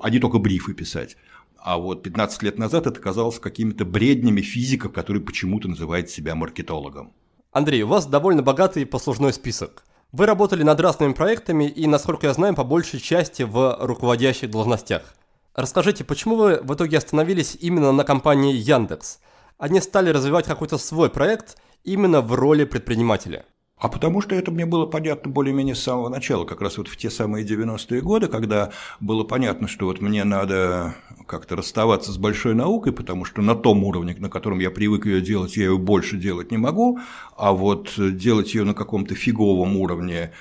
а 0.00 0.10
не 0.10 0.20
только 0.20 0.38
брифы 0.38 0.74
писать. 0.74 1.16
А 1.58 1.76
вот 1.76 2.02
15 2.02 2.42
лет 2.42 2.58
назад 2.58 2.86
это 2.86 2.98
казалось 3.00 3.38
какими-то 3.38 3.84
бреднями 3.84 4.40
физиков, 4.40 4.92
который 4.92 5.20
почему-то 5.22 5.68
называет 5.68 6.10
себя 6.10 6.34
маркетологом. 6.34 7.12
Андрей, 7.52 7.82
у 7.82 7.88
вас 7.88 8.06
довольно 8.06 8.42
богатый 8.42 8.86
послужной 8.86 9.32
список. 9.32 9.84
Вы 10.10 10.26
работали 10.26 10.62
над 10.62 10.80
разными 10.80 11.12
проектами 11.12 11.68
и, 11.68 11.86
насколько 11.86 12.26
я 12.26 12.34
знаю, 12.34 12.54
по 12.54 12.64
большей 12.64 13.00
части 13.00 13.42
в 13.42 13.76
руководящих 13.80 14.50
должностях. 14.50 15.14
Расскажите, 15.54 16.02
почему 16.02 16.36
вы 16.36 16.60
в 16.62 16.72
итоге 16.74 16.96
остановились 16.96 17.58
именно 17.60 17.92
на 17.92 18.04
компании 18.04 18.54
Яндекс? 18.54 19.18
Они 19.58 19.82
стали 19.82 20.08
развивать 20.08 20.46
какой-то 20.46 20.78
свой 20.78 21.10
проект 21.10 21.58
именно 21.84 22.22
в 22.22 22.32
роли 22.32 22.64
предпринимателя. 22.64 23.44
А 23.76 23.88
потому 23.88 24.22
что 24.22 24.34
это 24.34 24.50
мне 24.50 24.64
было 24.64 24.86
понятно 24.86 25.30
более-менее 25.30 25.74
с 25.74 25.82
самого 25.82 26.08
начала, 26.08 26.44
как 26.44 26.62
раз 26.62 26.78
вот 26.78 26.88
в 26.88 26.96
те 26.96 27.10
самые 27.10 27.44
90-е 27.44 28.00
годы, 28.00 28.28
когда 28.28 28.70
было 29.00 29.24
понятно, 29.24 29.68
что 29.68 29.86
вот 29.86 30.00
мне 30.00 30.24
надо 30.24 30.94
как-то 31.26 31.56
расставаться 31.56 32.12
с 32.12 32.16
большой 32.16 32.54
наукой, 32.54 32.92
потому 32.92 33.24
что 33.24 33.42
на 33.42 33.54
том 33.54 33.84
уровне, 33.84 34.14
на 34.18 34.30
котором 34.30 34.60
я 34.60 34.70
привык 34.70 35.04
ее 35.04 35.20
делать, 35.20 35.56
я 35.56 35.64
ее 35.64 35.78
больше 35.78 36.16
делать 36.16 36.50
не 36.50 36.58
могу, 36.58 37.00
а 37.36 37.52
вот 37.52 37.92
делать 37.98 38.54
ее 38.54 38.64
на 38.64 38.72
каком-то 38.72 39.16
фиговом 39.16 39.76
уровне 39.76 40.32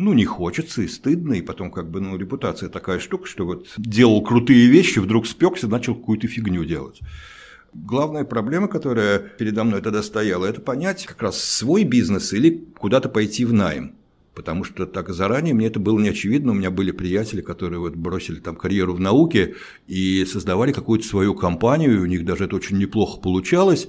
ну, 0.00 0.14
не 0.14 0.24
хочется 0.24 0.82
и 0.82 0.88
стыдно, 0.88 1.34
и 1.34 1.42
потом 1.42 1.70
как 1.70 1.90
бы, 1.90 2.00
ну, 2.00 2.16
репутация 2.16 2.68
такая 2.68 2.98
штука, 2.98 3.26
что 3.26 3.44
вот 3.44 3.68
делал 3.76 4.22
крутые 4.22 4.66
вещи, 4.66 4.98
вдруг 4.98 5.26
спекся, 5.26 5.68
начал 5.68 5.94
какую-то 5.94 6.26
фигню 6.26 6.64
делать. 6.64 7.00
Главная 7.74 8.24
проблема, 8.24 8.66
которая 8.66 9.18
передо 9.18 9.62
мной 9.62 9.82
тогда 9.82 10.02
стояла, 10.02 10.46
это 10.46 10.60
понять 10.60 11.06
как 11.06 11.22
раз 11.22 11.38
свой 11.38 11.84
бизнес 11.84 12.32
или 12.32 12.64
куда-то 12.78 13.08
пойти 13.08 13.44
в 13.44 13.52
найм. 13.52 13.94
Потому 14.34 14.64
что 14.64 14.86
так 14.86 15.10
заранее 15.10 15.54
мне 15.54 15.66
это 15.66 15.78
было 15.78 15.98
не 15.98 16.08
очевидно. 16.08 16.52
У 16.52 16.54
меня 16.54 16.70
были 16.70 16.92
приятели, 16.92 17.42
которые 17.42 17.80
вот 17.80 17.94
бросили 17.94 18.40
там 18.40 18.56
карьеру 18.56 18.94
в 18.94 19.00
науке 19.00 19.54
и 19.86 20.24
создавали 20.24 20.72
какую-то 20.72 21.06
свою 21.06 21.34
компанию, 21.34 21.96
и 21.96 22.00
у 22.00 22.06
них 22.06 22.24
даже 22.24 22.44
это 22.44 22.56
очень 22.56 22.78
неплохо 22.78 23.20
получалось. 23.20 23.86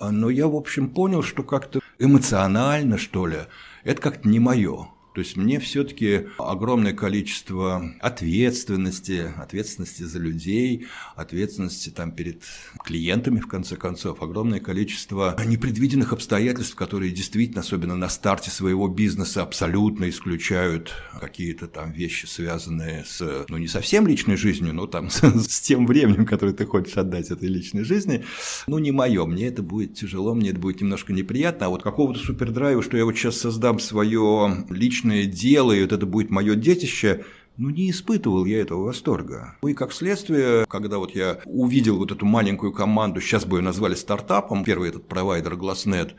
Но 0.00 0.30
я, 0.30 0.48
в 0.48 0.56
общем, 0.56 0.88
понял, 0.88 1.22
что 1.22 1.44
как-то 1.44 1.80
эмоционально, 1.98 2.98
что 2.98 3.26
ли, 3.26 3.36
это 3.84 4.02
как-то 4.02 4.28
не 4.28 4.40
мое. 4.40 4.88
То 5.14 5.20
есть 5.20 5.36
мне 5.36 5.60
все-таки 5.60 6.26
огромное 6.38 6.92
количество 6.92 7.94
ответственности, 8.00 9.32
ответственности 9.36 10.02
за 10.02 10.18
людей, 10.18 10.86
ответственности 11.14 11.90
там 11.90 12.10
перед 12.10 12.42
клиентами, 12.84 13.38
в 13.38 13.46
конце 13.46 13.76
концов, 13.76 14.22
огромное 14.22 14.58
количество 14.58 15.36
непредвиденных 15.46 16.12
обстоятельств, 16.12 16.74
которые 16.74 17.12
действительно, 17.12 17.60
особенно 17.60 17.94
на 17.94 18.08
старте 18.08 18.50
своего 18.50 18.88
бизнеса, 18.88 19.42
абсолютно 19.42 20.10
исключают 20.10 20.92
какие-то 21.20 21.68
там 21.68 21.92
вещи, 21.92 22.26
связанные 22.26 23.04
с, 23.04 23.46
ну, 23.48 23.56
не 23.56 23.68
совсем 23.68 24.08
личной 24.08 24.36
жизнью, 24.36 24.74
но 24.74 24.88
там 24.88 25.10
с, 25.10 25.20
с 25.22 25.60
тем 25.60 25.86
временем, 25.86 26.26
которое 26.26 26.54
ты 26.54 26.66
хочешь 26.66 26.96
отдать 26.96 27.30
этой 27.30 27.48
личной 27.48 27.84
жизни. 27.84 28.24
Ну, 28.66 28.78
не 28.78 28.90
мое, 28.90 29.24
мне 29.26 29.46
это 29.46 29.62
будет 29.62 29.94
тяжело, 29.94 30.34
мне 30.34 30.50
это 30.50 30.58
будет 30.58 30.80
немножко 30.80 31.12
неприятно, 31.12 31.66
а 31.66 31.68
вот 31.68 31.84
какого-то 31.84 32.18
супердрайва, 32.18 32.82
что 32.82 32.96
я 32.96 33.04
вот 33.04 33.16
сейчас 33.16 33.38
создам 33.38 33.78
свое 33.78 34.66
личное 34.70 35.03
личное 35.04 35.26
дело, 35.26 35.72
и 35.72 35.82
вот 35.82 35.92
это 35.92 36.06
будет 36.06 36.30
мое 36.30 36.54
детище, 36.54 37.24
ну, 37.56 37.70
не 37.70 37.90
испытывал 37.90 38.44
я 38.46 38.60
этого 38.60 38.84
восторга. 38.84 39.56
Ну 39.62 39.68
и 39.68 39.74
как 39.74 39.92
следствие, 39.92 40.66
когда 40.68 40.98
вот 40.98 41.14
я 41.14 41.38
увидел 41.44 41.98
вот 41.98 42.10
эту 42.10 42.26
маленькую 42.26 42.72
команду, 42.72 43.20
сейчас 43.20 43.44
бы 43.44 43.58
ее 43.58 43.62
назвали 43.62 43.94
стартапом, 43.94 44.64
первый 44.64 44.88
этот 44.88 45.06
провайдер 45.06 45.54
Glassnet, 45.54 46.12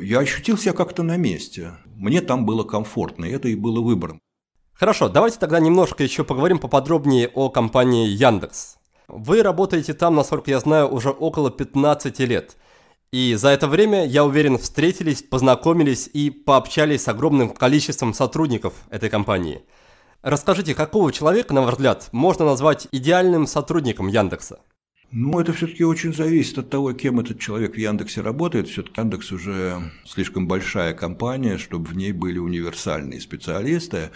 я 0.00 0.18
ощутил 0.18 0.58
себя 0.58 0.72
как-то 0.72 1.02
на 1.02 1.16
месте. 1.16 1.72
Мне 1.96 2.20
там 2.20 2.44
было 2.44 2.64
комфортно, 2.64 3.24
и 3.24 3.30
это 3.30 3.48
и 3.48 3.54
было 3.54 3.80
выбором. 3.80 4.18
Хорошо, 4.74 5.08
давайте 5.08 5.38
тогда 5.38 5.60
немножко 5.60 6.02
еще 6.02 6.24
поговорим 6.24 6.58
поподробнее 6.58 7.28
о 7.28 7.48
компании 7.48 8.08
Яндекс. 8.08 8.76
Вы 9.08 9.42
работаете 9.42 9.94
там, 9.94 10.14
насколько 10.16 10.50
я 10.50 10.60
знаю, 10.60 10.92
уже 10.92 11.10
около 11.10 11.50
15 11.50 12.18
лет. 12.20 12.56
И 13.12 13.34
за 13.34 13.48
это 13.48 13.68
время, 13.68 14.06
я 14.06 14.24
уверен, 14.24 14.56
встретились, 14.56 15.22
познакомились 15.22 16.08
и 16.14 16.30
пообщались 16.30 17.02
с 17.02 17.08
огромным 17.08 17.50
количеством 17.50 18.14
сотрудников 18.14 18.72
этой 18.88 19.10
компании. 19.10 19.62
Расскажите, 20.22 20.74
какого 20.74 21.12
человека, 21.12 21.52
на 21.52 21.60
ваш 21.60 21.74
взгляд, 21.74 22.08
можно 22.12 22.46
назвать 22.46 22.88
идеальным 22.90 23.46
сотрудником 23.46 24.08
Яндекса? 24.08 24.60
Ну, 25.10 25.38
это 25.38 25.52
все-таки 25.52 25.84
очень 25.84 26.14
зависит 26.14 26.56
от 26.56 26.70
того, 26.70 26.94
кем 26.94 27.20
этот 27.20 27.38
человек 27.38 27.74
в 27.74 27.78
Яндексе 27.78 28.22
работает. 28.22 28.68
Все-таки 28.68 28.98
Яндекс 28.98 29.30
уже 29.30 29.92
слишком 30.06 30.48
большая 30.48 30.94
компания, 30.94 31.58
чтобы 31.58 31.90
в 31.90 31.94
ней 31.94 32.12
были 32.12 32.38
универсальные 32.38 33.20
специалисты. 33.20 34.10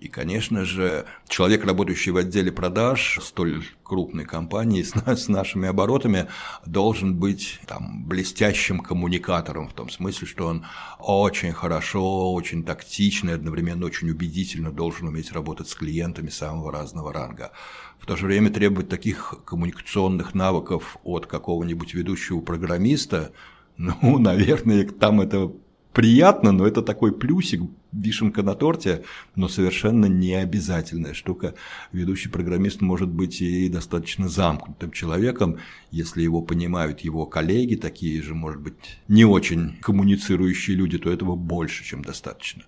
И, 0.00 0.06
конечно 0.06 0.64
же, 0.64 1.06
человек, 1.28 1.64
работающий 1.64 2.12
в 2.12 2.16
отделе 2.18 2.52
продаж 2.52 3.18
столь 3.20 3.64
крупной 3.82 4.24
компании 4.24 4.82
с, 4.82 4.94
с 4.94 5.26
нашими 5.26 5.68
оборотами, 5.68 6.28
должен 6.64 7.16
быть 7.16 7.58
там, 7.66 8.04
блестящим 8.04 8.78
коммуникатором, 8.78 9.68
в 9.68 9.72
том 9.72 9.90
смысле, 9.90 10.28
что 10.28 10.46
он 10.46 10.64
очень 11.00 11.52
хорошо, 11.52 12.32
очень 12.32 12.62
тактично 12.62 13.30
и 13.30 13.34
одновременно 13.34 13.86
очень 13.86 14.08
убедительно 14.10 14.70
должен 14.70 15.08
уметь 15.08 15.32
работать 15.32 15.68
с 15.68 15.74
клиентами 15.74 16.28
самого 16.28 16.70
разного 16.70 17.12
ранга. 17.12 17.50
В 17.98 18.06
то 18.06 18.14
же 18.14 18.26
время 18.26 18.50
требовать 18.50 18.88
таких 18.88 19.34
коммуникационных 19.44 20.32
навыков 20.32 20.96
от 21.02 21.26
какого-нибудь 21.26 21.94
ведущего 21.94 22.40
программиста, 22.40 23.32
ну, 23.76 24.18
наверное, 24.20 24.86
там 24.86 25.20
это 25.20 25.52
приятно, 25.92 26.52
но 26.52 26.66
это 26.66 26.82
такой 26.82 27.12
плюсик, 27.12 27.62
вишенка 27.92 28.42
на 28.42 28.54
торте, 28.54 29.04
но 29.34 29.48
совершенно 29.48 30.06
не 30.06 30.34
обязательная 30.34 31.14
штука. 31.14 31.54
Ведущий 31.92 32.28
программист 32.28 32.80
может 32.80 33.08
быть 33.08 33.40
и 33.40 33.68
достаточно 33.68 34.28
замкнутым 34.28 34.90
человеком, 34.92 35.58
если 35.90 36.22
его 36.22 36.42
понимают 36.42 37.00
его 37.00 37.26
коллеги, 37.26 37.76
такие 37.76 38.22
же, 38.22 38.34
может 38.34 38.60
быть, 38.60 38.74
не 39.08 39.24
очень 39.24 39.78
коммуницирующие 39.80 40.76
люди, 40.76 40.98
то 40.98 41.10
этого 41.10 41.34
больше, 41.34 41.84
чем 41.84 42.02
достаточно. 42.02 42.64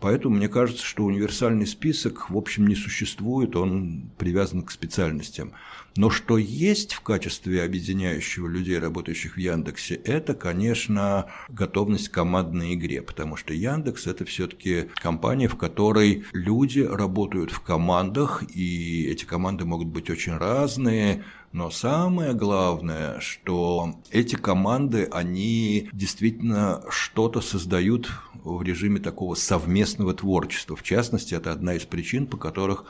Поэтому 0.00 0.36
мне 0.36 0.48
кажется, 0.48 0.84
что 0.84 1.04
универсальный 1.04 1.66
список, 1.66 2.30
в 2.30 2.36
общем, 2.36 2.66
не 2.66 2.76
существует, 2.76 3.56
он 3.56 4.10
привязан 4.16 4.62
к 4.62 4.70
специальностям. 4.70 5.52
Но 5.96 6.10
что 6.10 6.38
есть 6.38 6.92
в 6.92 7.00
качестве 7.00 7.62
объединяющего 7.62 8.46
людей, 8.46 8.78
работающих 8.78 9.34
в 9.34 9.38
Яндексе, 9.38 9.96
это, 9.96 10.34
конечно, 10.34 11.26
готовность 11.48 12.08
к 12.08 12.14
командной 12.14 12.74
игре, 12.74 13.02
потому 13.02 13.36
что 13.36 13.52
Яндекс– 13.52 14.06
это 14.06 14.24
все-таки 14.24 14.88
компания, 14.94 15.48
в 15.48 15.56
которой 15.56 16.24
люди 16.32 16.80
работают 16.80 17.50
в 17.50 17.60
командах, 17.60 18.44
и 18.54 19.06
эти 19.06 19.24
команды 19.24 19.64
могут 19.64 19.88
быть 19.88 20.08
очень 20.08 20.36
разные, 20.36 21.24
но 21.52 21.70
самое 21.70 22.34
главное, 22.34 23.20
что 23.20 23.94
эти 24.10 24.36
команды, 24.36 25.08
они 25.10 25.88
действительно 25.92 26.82
что-то 26.90 27.40
создают 27.40 28.10
в 28.34 28.62
режиме 28.62 29.00
такого 29.00 29.34
совместного 29.34 30.14
творчества. 30.14 30.76
В 30.76 30.82
частности, 30.82 31.34
это 31.34 31.52
одна 31.52 31.74
из 31.74 31.84
причин, 31.84 32.26
по 32.26 32.36
которых 32.36 32.84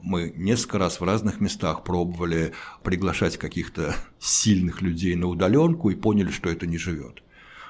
мы 0.00 0.32
несколько 0.36 0.78
раз 0.78 1.00
в 1.00 1.04
разных 1.04 1.40
местах 1.40 1.84
пробовали 1.84 2.52
приглашать 2.82 3.36
каких-то 3.36 3.94
сильных 4.18 4.82
людей 4.82 5.14
на 5.14 5.26
удаленку 5.26 5.90
и 5.90 5.94
поняли, 5.94 6.30
что 6.30 6.50
это 6.50 6.66
не 6.66 6.78
живет 6.78 7.22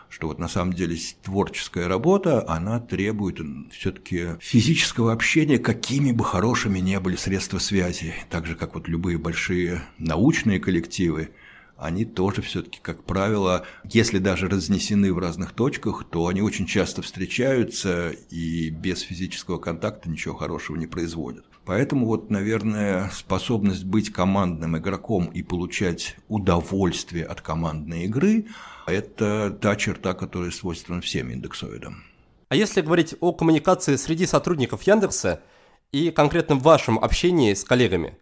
что 0.09 0.29
вот 0.29 0.39
на 0.39 0.49
самом 0.49 0.73
деле 0.73 0.97
творческая 1.23 1.89
работа, 1.89 2.49
она 2.49 2.81
требует 2.81 3.41
все-таки 3.73 4.37
физического 4.41 5.13
общения, 5.13 5.59
какими 5.59 6.13
бы 6.13 6.25
хорошими 6.25 6.79
не 6.79 7.01
были 7.01 7.17
средства 7.17 7.59
связи, 7.59 8.15
так 8.31 8.47
же, 8.47 8.55
как 8.55 8.75
вот 8.75 8.89
любые 8.89 9.19
большие 9.19 9.83
научные 9.99 10.61
коллективы, 10.61 11.31
они 11.77 12.07
тоже 12.07 12.41
все-таки, 12.41 12.79
как 12.81 13.05
правило, 13.05 13.67
если 13.85 14.19
даже 14.19 14.49
разнесены 14.49 15.13
в 15.13 15.19
разных 15.19 15.53
точках, 15.53 16.05
то 16.11 16.27
они 16.27 16.41
очень 16.41 16.67
часто 16.67 17.03
встречаются 17.03 18.11
и 18.31 18.71
без 18.71 19.01
физического 19.01 19.59
контакта 19.59 20.09
ничего 20.09 20.35
хорошего 20.35 20.77
не 20.77 20.87
производят. 20.87 21.45
Поэтому 21.67 22.07
вот, 22.07 22.31
наверное, 22.31 23.11
способность 23.13 23.85
быть 23.85 24.13
командным 24.13 24.79
игроком 24.79 25.27
и 25.27 25.43
получать 25.43 26.15
удовольствие 26.29 27.25
от 27.25 27.41
командной 27.41 28.05
игры– 28.05 28.47
это 28.87 29.51
та 29.51 29.75
черта, 29.75 30.15
которая 30.15 30.53
свойственна 30.53 31.01
всем 31.01 31.29
индексоидам. 31.29 32.05
А 32.51 32.55
если 32.55 32.83
говорить 32.83 33.17
о 33.19 33.33
коммуникации 33.33 33.97
среди 33.97 34.27
сотрудников 34.27 34.85
Яндекса 34.85 35.43
и 35.91 36.13
конкретно 36.13 36.55
в 36.55 36.63
вашем 36.63 37.01
общении 37.01 37.53
с 37.53 37.65
коллегами, 37.65 38.17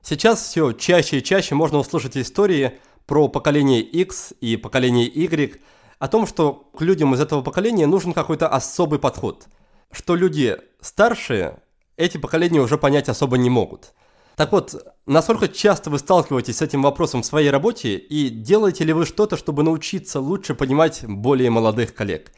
сейчас 0.00 0.44
все 0.44 0.70
чаще 0.70 1.18
и 1.18 1.22
чаще 1.24 1.56
можно 1.56 1.78
услышать 1.78 2.16
истории 2.16 2.78
про 3.06 3.26
поколение 3.26 3.80
X 3.80 4.34
и 4.40 4.56
поколение 4.56 5.08
Y, 5.08 5.60
о 5.98 6.06
том, 6.06 6.28
что 6.28 6.70
к 6.78 6.80
людям 6.80 7.12
из 7.14 7.20
этого 7.20 7.42
поколения 7.42 7.88
нужен 7.88 8.12
какой-то 8.12 8.46
особый 8.46 9.00
подход, 9.00 9.48
что 9.90 10.14
люди 10.14 10.58
старшие 10.80 11.58
эти 11.96 12.18
поколения 12.18 12.60
уже 12.60 12.78
понять 12.78 13.08
особо 13.08 13.38
не 13.38 13.50
могут. 13.50 13.92
Так 14.36 14.50
вот, 14.50 14.74
насколько 15.06 15.46
часто 15.46 15.90
вы 15.90 15.98
сталкиваетесь 15.98 16.56
с 16.56 16.62
этим 16.62 16.82
вопросом 16.82 17.22
в 17.22 17.26
своей 17.26 17.50
работе 17.50 17.96
и 17.96 18.28
делаете 18.30 18.84
ли 18.84 18.92
вы 18.92 19.06
что-то, 19.06 19.36
чтобы 19.36 19.62
научиться 19.62 20.18
лучше 20.18 20.54
понимать 20.54 21.04
более 21.06 21.50
молодых 21.50 21.94
коллег? 21.94 22.32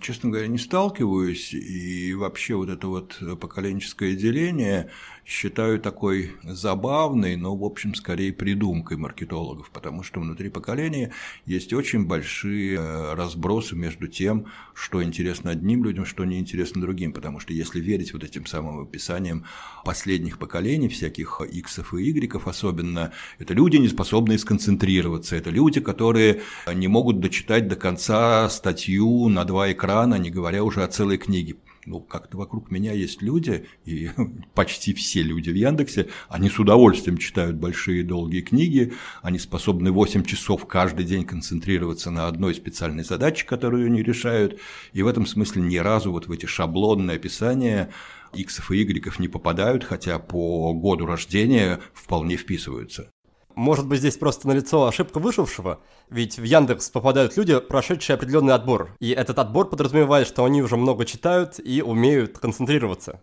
Честно 0.00 0.30
говоря, 0.30 0.48
не 0.48 0.58
сталкиваюсь, 0.58 1.52
и 1.52 2.14
вообще 2.14 2.54
вот 2.54 2.68
это 2.70 2.88
вот 2.88 3.18
поколенческое 3.40 4.14
деление 4.14 4.90
считаю 5.24 5.80
такой 5.80 6.32
забавной, 6.42 7.36
но, 7.36 7.56
в 7.56 7.64
общем, 7.64 7.94
скорее 7.94 8.32
придумкой 8.32 8.96
маркетологов, 8.96 9.70
потому 9.70 10.02
что 10.02 10.20
внутри 10.20 10.50
поколения 10.50 11.12
есть 11.46 11.72
очень 11.72 12.06
большие 12.06 12.78
э, 12.78 13.14
разбросы 13.14 13.74
между 13.74 14.06
тем, 14.06 14.46
что 14.74 15.02
интересно 15.02 15.50
одним 15.50 15.84
людям, 15.84 16.04
что 16.04 16.24
неинтересно 16.24 16.80
другим, 16.80 17.12
потому 17.12 17.40
что 17.40 17.52
если 17.52 17.80
верить 17.80 18.12
вот 18.12 18.22
этим 18.22 18.44
самым 18.46 18.82
описаниям 18.82 19.44
последних 19.84 20.38
поколений, 20.38 20.88
всяких 20.88 21.40
иксов 21.40 21.94
и 21.94 22.10
игреков 22.10 22.46
особенно, 22.46 23.12
это 23.38 23.54
люди, 23.54 23.76
не 23.76 23.88
способные 23.88 24.38
сконцентрироваться, 24.38 25.36
это 25.36 25.50
люди, 25.50 25.80
которые 25.80 26.42
не 26.72 26.88
могут 26.88 27.20
дочитать 27.20 27.66
до 27.68 27.76
конца 27.76 28.48
статью 28.50 29.28
на 29.28 29.44
два 29.44 29.72
экрана, 29.72 30.16
не 30.16 30.30
говоря 30.30 30.64
уже 30.64 30.82
о 30.82 30.88
целой 30.88 31.16
книге 31.16 31.56
ну, 31.86 32.00
как-то 32.00 32.36
вокруг 32.38 32.70
меня 32.70 32.92
есть 32.92 33.22
люди, 33.22 33.66
и 33.84 34.10
почти 34.54 34.94
все 34.94 35.22
люди 35.22 35.50
в 35.50 35.54
Яндексе, 35.54 36.08
они 36.28 36.48
с 36.48 36.58
удовольствием 36.58 37.18
читают 37.18 37.56
большие 37.56 38.02
долгие 38.02 38.40
книги, 38.40 38.92
они 39.22 39.38
способны 39.38 39.90
8 39.90 40.24
часов 40.24 40.66
каждый 40.66 41.04
день 41.04 41.24
концентрироваться 41.24 42.10
на 42.10 42.28
одной 42.28 42.54
специальной 42.54 43.04
задаче, 43.04 43.46
которую 43.46 43.86
они 43.86 44.02
решают, 44.02 44.60
и 44.92 45.02
в 45.02 45.06
этом 45.06 45.26
смысле 45.26 45.62
ни 45.62 45.76
разу 45.76 46.12
вот 46.12 46.26
в 46.26 46.32
эти 46.32 46.46
шаблонные 46.46 47.16
описания 47.16 47.90
иксов 48.32 48.70
и 48.70 48.82
игреков 48.82 49.18
не 49.18 49.28
попадают, 49.28 49.84
хотя 49.84 50.18
по 50.18 50.72
году 50.74 51.06
рождения 51.06 51.80
вполне 51.92 52.36
вписываются. 52.36 53.10
Может 53.54 53.86
быть, 53.86 54.00
здесь 54.00 54.16
просто 54.16 54.48
налицо 54.48 54.86
ошибка 54.86 55.18
вышившего? 55.20 55.80
Ведь 56.10 56.38
в 56.38 56.42
Яндекс 56.42 56.90
попадают 56.90 57.36
люди, 57.36 57.58
прошедшие 57.60 58.14
определенный 58.14 58.54
отбор. 58.54 58.90
И 58.98 59.10
этот 59.10 59.38
отбор 59.38 59.68
подразумевает, 59.68 60.26
что 60.26 60.44
они 60.44 60.60
уже 60.62 60.76
много 60.76 61.04
читают 61.04 61.60
и 61.64 61.80
умеют 61.80 62.38
концентрироваться. 62.38 63.20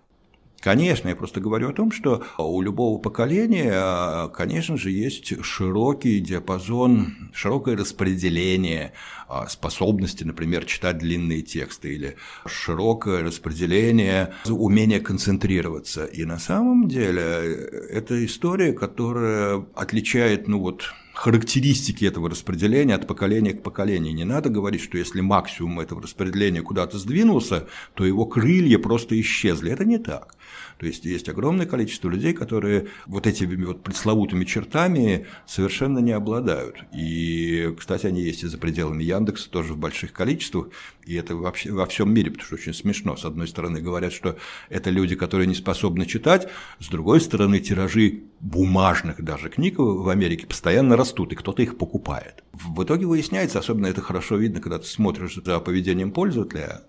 Конечно, 0.61 1.09
я 1.09 1.15
просто 1.15 1.39
говорю 1.41 1.69
о 1.69 1.73
том, 1.73 1.91
что 1.91 2.23
у 2.38 2.61
любого 2.61 3.00
поколения, 3.00 4.27
конечно 4.29 4.77
же, 4.77 4.91
есть 4.91 5.43
широкий 5.43 6.19
диапазон, 6.19 7.31
широкое 7.33 7.75
распределение 7.75 8.93
способности, 9.50 10.23
например, 10.23 10.65
читать 10.65 10.97
длинные 10.97 11.41
тексты 11.41 11.93
или 11.93 12.15
широкое 12.45 13.23
распределение 13.23 14.33
умения 14.47 15.00
концентрироваться. 15.00 16.05
И 16.05 16.25
на 16.25 16.39
самом 16.39 16.88
деле 16.88 17.21
это 17.21 18.25
история, 18.25 18.73
которая 18.73 19.65
отличает, 19.75 20.47
ну 20.47 20.59
вот, 20.59 20.83
характеристики 21.13 22.05
этого 22.05 22.29
распределения 22.29 22.95
от 22.95 23.05
поколения 23.07 23.53
к 23.53 23.61
поколению. 23.61 24.15
Не 24.15 24.23
надо 24.23 24.50
говорить, 24.50 24.81
что 24.81 24.97
если 24.97 25.21
максимум 25.21 25.79
этого 25.79 26.01
распределения 26.01 26.61
куда-то 26.61 26.97
сдвинулся, 26.97 27.67
то 27.93 28.05
его 28.05 28.25
крылья 28.25 28.79
просто 28.79 29.19
исчезли. 29.19 29.71
Это 29.71 29.85
не 29.85 30.00
так. 30.00 30.35
То 30.79 30.88
есть 30.88 31.05
есть 31.05 31.29
огромное 31.29 31.67
количество 31.67 32.09
людей, 32.09 32.33
которые 32.33 32.88
вот 33.05 33.27
этими 33.27 33.63
вот 33.65 33.83
пресловутыми 33.83 34.45
чертами 34.45 35.27
совершенно 35.45 36.00
не 36.00 36.11
обладают. 36.11 36.77
И, 36.91 37.71
кстати, 37.77 38.07
они 38.07 38.23
есть 38.23 38.43
и 38.43 38.47
за 38.47 38.57
пределами 38.57 39.03
Яндекса 39.03 39.21
тоже 39.25 39.74
в 39.74 39.78
больших 39.78 40.13
количествах. 40.13 40.68
И 41.06 41.16
это 41.16 41.36
вообще 41.36 41.72
во 41.72 41.86
всем 41.86 42.13
мире, 42.13 42.32
потому 42.32 42.46
что 42.46 42.56
очень 42.56 42.74
смешно. 42.74 43.16
С 43.16 43.25
одной 43.25 43.48
стороны, 43.48 43.82
говорят, 43.82 44.13
что 44.13 44.38
это 44.70 44.90
люди, 44.90 45.16
которые 45.16 45.48
не 45.48 45.56
способны 45.56 46.06
читать, 46.06 46.48
с 46.80 46.88
другой 46.88 47.22
стороны, 47.22 47.60
тиражи 47.60 48.24
бумажных 48.40 49.24
даже 49.24 49.50
книг 49.50 49.75
в 49.78 50.10
Америке 50.10 50.48
постоянно 50.48 50.96
растут, 50.96 51.32
и 51.34 51.36
кто-то 51.36 51.62
их 51.62 51.78
покупает. 51.78 52.44
В 52.54 52.84
итоге 52.84 53.06
выясняется, 53.06 53.60
особенно 53.60 53.88
это 53.88 54.01
хорошо 54.01 54.36
видно, 54.38 54.62
когда 54.62 54.80
ты 54.80 54.86
смотришь 54.86 55.36
за 55.36 55.60
поведением 55.60 56.12
пользователя, 56.12 56.82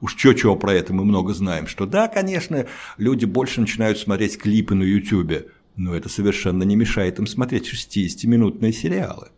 уж 0.00 0.14
чего-чего 0.14 0.56
про 0.56 0.72
это 0.74 0.92
мы 0.92 1.04
много 1.04 1.34
знаем, 1.34 1.66
что 1.66 1.86
да, 1.86 2.08
конечно, 2.08 2.66
люди 2.96 3.24
больше 3.24 3.60
начинают 3.60 3.98
смотреть 3.98 4.38
клипы 4.38 4.74
на 4.74 4.82
YouTube, 4.82 5.48
но 5.76 5.94
это 5.94 6.08
совершенно 6.08 6.62
не 6.62 6.76
мешает 6.76 7.18
им 7.18 7.26
смотреть 7.26 7.72
60-минутные 7.72 8.72
сериалы. 8.72 9.28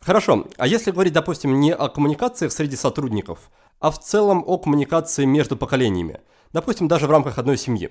Хорошо, 0.00 0.46
а 0.56 0.66
если 0.66 0.90
говорить, 0.90 1.12
допустим, 1.12 1.60
не 1.60 1.74
о 1.74 1.88
коммуникациях 1.88 2.52
среди 2.52 2.76
сотрудников, 2.76 3.50
а 3.80 3.90
в 3.90 4.00
целом 4.00 4.42
о 4.46 4.58
коммуникации 4.58 5.24
между 5.24 5.56
поколениями, 5.56 6.20
допустим, 6.52 6.88
даже 6.88 7.06
в 7.06 7.10
рамках 7.10 7.38
одной 7.38 7.58
семьи, 7.58 7.90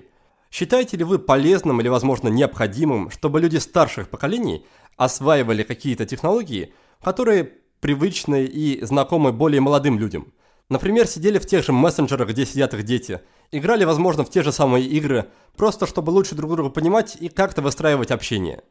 считаете 0.50 0.96
ли 0.96 1.04
вы 1.04 1.18
полезным 1.18 1.80
или, 1.80 1.88
возможно, 1.88 2.28
необходимым, 2.28 3.10
чтобы 3.10 3.40
люди 3.40 3.56
старших 3.58 4.08
поколений 4.08 4.66
осваивали 4.96 5.62
какие-то 5.62 6.06
технологии, 6.06 6.72
которые 7.02 7.52
привычны 7.80 8.44
и 8.44 8.84
знакомы 8.84 9.32
более 9.32 9.60
молодым 9.60 9.98
людям– 9.98 10.32
Например, 10.68 11.06
сидели 11.06 11.38
в 11.38 11.46
тех 11.46 11.64
же 11.64 11.72
мессенджерах, 11.72 12.28
где 12.28 12.44
сидят 12.44 12.74
их 12.74 12.82
дети. 12.82 13.20
Играли, 13.50 13.84
возможно, 13.84 14.24
в 14.24 14.30
те 14.30 14.42
же 14.42 14.52
самые 14.52 14.84
игры, 14.84 15.30
просто 15.56 15.86
чтобы 15.86 16.10
лучше 16.10 16.34
друг 16.34 16.50
друга 16.50 16.68
понимать 16.68 17.16
и 17.18 17.28
как-то 17.28 17.62
выстраивать 17.62 18.10
общение. 18.10 18.62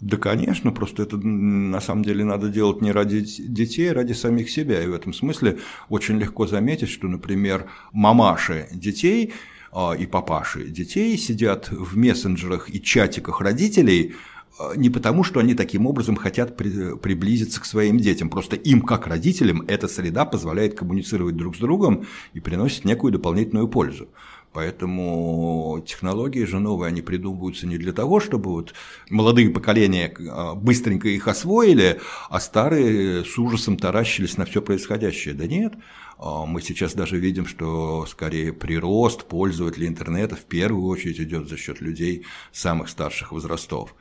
Да, 0.00 0.16
конечно, 0.16 0.70
просто 0.70 1.02
это 1.02 1.16
на 1.16 1.80
самом 1.80 2.04
деле 2.04 2.24
надо 2.24 2.48
делать 2.48 2.80
не 2.80 2.92
ради 2.92 3.20
детей, 3.20 3.90
а 3.90 3.94
ради 3.94 4.12
самих 4.12 4.48
себя. 4.48 4.82
И 4.82 4.86
в 4.86 4.94
этом 4.94 5.12
смысле 5.12 5.58
очень 5.88 6.18
легко 6.18 6.46
заметить, 6.46 6.88
что, 6.88 7.08
например, 7.08 7.66
мамаши 7.92 8.68
детей 8.72 9.32
а, 9.72 9.92
и 9.92 10.06
папаши 10.06 10.68
детей 10.68 11.16
сидят 11.18 11.70
в 11.70 11.96
мессенджерах 11.96 12.70
и 12.70 12.80
чатиках 12.80 13.40
родителей– 13.40 14.14
Э, 14.58 14.72
не 14.76 14.90
потому, 14.90 15.24
что 15.24 15.40
они 15.40 15.54
таким 15.54 15.86
образом 15.86 16.16
хотят 16.16 16.56
при, 16.56 16.96
приблизиться 16.96 17.60
к 17.60 17.64
своим 17.64 17.98
детям, 17.98 18.28
просто 18.28 18.56
им, 18.56 18.82
как 18.82 19.06
родителям, 19.06 19.62
эта 19.68 19.88
среда 19.88 20.24
позволяет 20.24 20.74
коммуницировать 20.74 21.36
друг 21.36 21.56
с 21.56 21.58
другом 21.58 22.06
и 22.32 22.40
приносит 22.40 22.84
некую 22.84 23.12
дополнительную 23.12 23.68
пользу. 23.68 24.08
Поэтому 24.52 25.82
технологии 25.86 26.44
же 26.44 26.58
новые, 26.58 26.88
они 26.88 27.02
придумываются 27.02 27.66
не 27.66 27.76
для 27.76 27.92
того, 27.92 28.18
чтобы 28.18 28.50
вот 28.50 28.74
молодые 29.10 29.50
поколения 29.50 30.12
э, 30.12 30.54
быстренько 30.54 31.08
их 31.08 31.28
освоили, 31.28 32.00
а 32.30 32.40
старые 32.40 33.24
с 33.24 33.38
ужасом 33.38 33.76
таращились 33.76 34.36
на 34.38 34.46
все 34.46 34.62
происходящее. 34.62 35.34
Да 35.34 35.46
нет, 35.46 35.74
э, 35.74 36.22
мы 36.46 36.62
сейчас 36.62 36.94
даже 36.94 37.18
видим, 37.18 37.46
что 37.46 38.06
скорее 38.06 38.52
прирост 38.52 39.24
пользователей 39.24 39.86
интернета 39.86 40.34
в 40.34 40.44
первую 40.44 40.86
очередь 40.86 41.20
идет 41.20 41.48
за 41.48 41.56
счет 41.56 41.80
людей 41.80 42.24
самых 42.50 42.88
старших 42.88 43.32
возрастов 43.32 43.94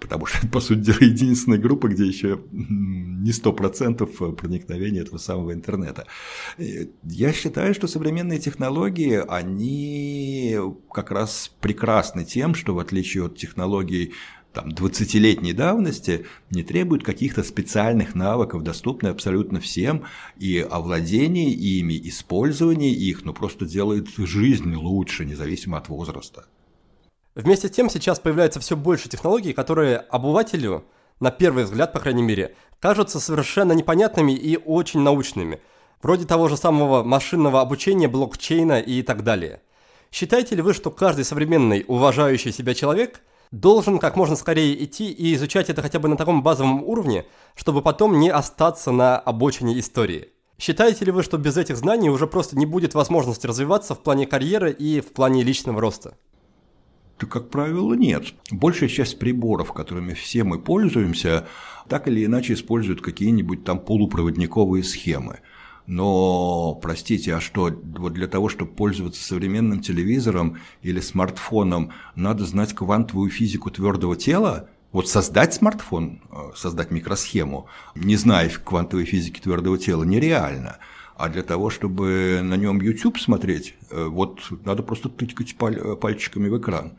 потому 0.00 0.26
что 0.26 0.38
это, 0.38 0.48
по 0.52 0.60
сути 0.60 0.80
дела, 0.80 0.98
единственная 1.00 1.58
группа, 1.58 1.88
где 1.88 2.06
еще 2.06 2.40
не 2.52 3.32
сто 3.32 3.52
процентов 3.52 4.10
проникновения 4.36 5.00
этого 5.00 5.18
самого 5.18 5.52
интернета. 5.52 6.06
Я 6.58 7.32
считаю, 7.32 7.74
что 7.74 7.86
современные 7.86 8.38
технологии, 8.38 9.22
они 9.28 10.56
как 10.92 11.10
раз 11.10 11.52
прекрасны 11.60 12.24
тем, 12.24 12.54
что 12.54 12.74
в 12.74 12.78
отличие 12.78 13.26
от 13.26 13.36
технологий 13.36 14.12
там, 14.54 14.68
20-летней 14.68 15.52
давности 15.52 16.26
не 16.50 16.62
требуют 16.62 17.02
каких-то 17.02 17.42
специальных 17.42 18.14
навыков, 18.14 18.62
доступны 18.62 19.08
абсолютно 19.08 19.60
всем, 19.60 20.04
и 20.38 20.58
овладение 20.58 21.50
ими, 21.50 22.00
использование 22.04 22.92
их, 22.92 23.24
ну, 23.24 23.34
просто 23.34 23.66
делает 23.66 24.08
жизнь 24.16 24.74
лучше, 24.74 25.24
независимо 25.24 25.78
от 25.78 25.88
возраста. 25.88 26.46
Вместе 27.34 27.66
с 27.66 27.72
тем 27.72 27.90
сейчас 27.90 28.20
появляется 28.20 28.60
все 28.60 28.76
больше 28.76 29.08
технологий, 29.08 29.52
которые 29.52 29.96
обывателю, 29.96 30.84
на 31.18 31.32
первый 31.32 31.64
взгляд, 31.64 31.92
по 31.92 31.98
крайней 31.98 32.22
мере, 32.22 32.54
кажутся 32.78 33.18
совершенно 33.18 33.72
непонятными 33.72 34.30
и 34.30 34.56
очень 34.56 35.00
научными, 35.00 35.60
вроде 36.00 36.26
того 36.26 36.48
же 36.48 36.56
самого 36.56 37.02
машинного 37.02 37.60
обучения, 37.60 38.06
блокчейна 38.06 38.78
и 38.78 39.02
так 39.02 39.24
далее. 39.24 39.62
Считаете 40.12 40.54
ли 40.54 40.62
вы, 40.62 40.74
что 40.74 40.92
каждый 40.92 41.24
современный, 41.24 41.84
уважающий 41.88 42.52
себя 42.52 42.72
человек 42.72 43.20
должен 43.50 43.98
как 43.98 44.14
можно 44.14 44.36
скорее 44.36 44.84
идти 44.84 45.10
и 45.10 45.34
изучать 45.34 45.68
это 45.68 45.82
хотя 45.82 45.98
бы 45.98 46.06
на 46.06 46.16
таком 46.16 46.44
базовом 46.44 46.84
уровне, 46.84 47.26
чтобы 47.56 47.82
потом 47.82 48.20
не 48.20 48.30
остаться 48.30 48.92
на 48.92 49.18
обочине 49.18 49.76
истории? 49.80 50.28
Считаете 50.56 51.04
ли 51.04 51.10
вы, 51.10 51.24
что 51.24 51.36
без 51.36 51.56
этих 51.56 51.76
знаний 51.78 52.10
уже 52.10 52.28
просто 52.28 52.56
не 52.56 52.64
будет 52.64 52.94
возможности 52.94 53.48
развиваться 53.48 53.96
в 53.96 54.04
плане 54.04 54.24
карьеры 54.24 54.70
и 54.70 55.00
в 55.00 55.12
плане 55.12 55.42
личного 55.42 55.80
роста? 55.80 56.16
Да, 57.20 57.26
как 57.26 57.50
правило, 57.50 57.94
нет. 57.94 58.34
Большая 58.50 58.88
часть 58.88 59.18
приборов, 59.18 59.72
которыми 59.72 60.14
все 60.14 60.44
мы 60.44 60.58
пользуемся, 60.58 61.46
так 61.88 62.08
или 62.08 62.24
иначе 62.24 62.54
используют 62.54 63.00
какие-нибудь 63.00 63.64
там 63.64 63.78
полупроводниковые 63.78 64.82
схемы. 64.82 65.40
Но, 65.86 66.78
простите, 66.80 67.34
а 67.34 67.40
что, 67.40 67.70
вот 67.98 68.14
для 68.14 68.26
того, 68.26 68.48
чтобы 68.48 68.72
пользоваться 68.72 69.22
современным 69.22 69.80
телевизором 69.80 70.58
или 70.82 71.00
смартфоном, 71.00 71.92
надо 72.14 72.46
знать 72.46 72.72
квантовую 72.72 73.30
физику 73.30 73.70
твердого 73.70 74.16
тела? 74.16 74.70
Вот 74.92 75.08
создать 75.08 75.52
смартфон, 75.54 76.22
э, 76.30 76.52
создать 76.56 76.90
микросхему, 76.90 77.66
не 77.94 78.16
зная 78.16 78.48
квантовой 78.48 79.04
физики 79.04 79.40
твердого 79.40 79.76
тела, 79.76 80.04
нереально. 80.04 80.78
А 81.16 81.28
для 81.28 81.42
того, 81.42 81.70
чтобы 81.70 82.40
на 82.42 82.56
нем 82.56 82.80
YouTube 82.80 83.18
смотреть, 83.18 83.74
э, 83.90 84.06
вот 84.06 84.40
надо 84.64 84.82
просто 84.82 85.08
тыкать 85.08 85.56
паль 85.56 85.96
пальчиками 85.96 86.48
в 86.48 86.58
экран. 86.58 86.94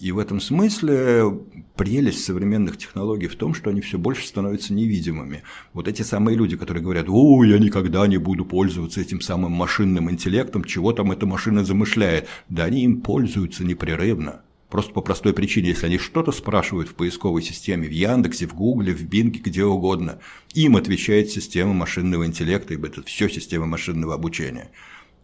И 0.00 0.10
в 0.10 0.18
этом 0.18 0.40
смысле 0.40 1.38
прелесть 1.76 2.24
современных 2.24 2.78
технологий 2.78 3.28
в 3.28 3.36
том, 3.36 3.54
что 3.54 3.70
они 3.70 3.80
все 3.82 3.98
больше 3.98 4.26
становятся 4.26 4.72
невидимыми. 4.72 5.42
Вот 5.74 5.86
эти 5.86 6.02
самые 6.02 6.36
люди, 6.36 6.56
которые 6.56 6.82
говорят, 6.82 7.06
о, 7.08 7.44
я 7.44 7.58
никогда 7.58 8.06
не 8.06 8.16
буду 8.16 8.44
пользоваться 8.44 9.00
этим 9.00 9.20
самым 9.20 9.52
машинным 9.52 10.10
интеллектом, 10.10 10.64
чего 10.64 10.92
там 10.92 11.12
эта 11.12 11.26
машина 11.26 11.64
замышляет. 11.64 12.26
Да 12.48 12.64
они 12.64 12.84
им 12.84 13.02
пользуются 13.02 13.64
непрерывно. 13.64 14.40
Просто 14.72 14.94
по 14.94 15.02
простой 15.02 15.34
причине, 15.34 15.68
если 15.68 15.84
они 15.84 15.98
что-то 15.98 16.32
спрашивают 16.32 16.88
в 16.88 16.94
поисковой 16.94 17.42
системе, 17.42 17.86
в 17.86 17.90
Яндексе, 17.90 18.46
в 18.46 18.54
Гугле, 18.54 18.94
в 18.94 19.02
Бинге, 19.02 19.38
где 19.38 19.66
угодно, 19.66 20.18
им 20.54 20.76
отвечает 20.78 21.28
система 21.30 21.74
машинного 21.74 22.24
интеллекта, 22.24 22.72
ибо 22.72 22.86
это 22.86 23.02
все 23.02 23.28
система 23.28 23.66
машинного 23.66 24.14
обучения. 24.14 24.70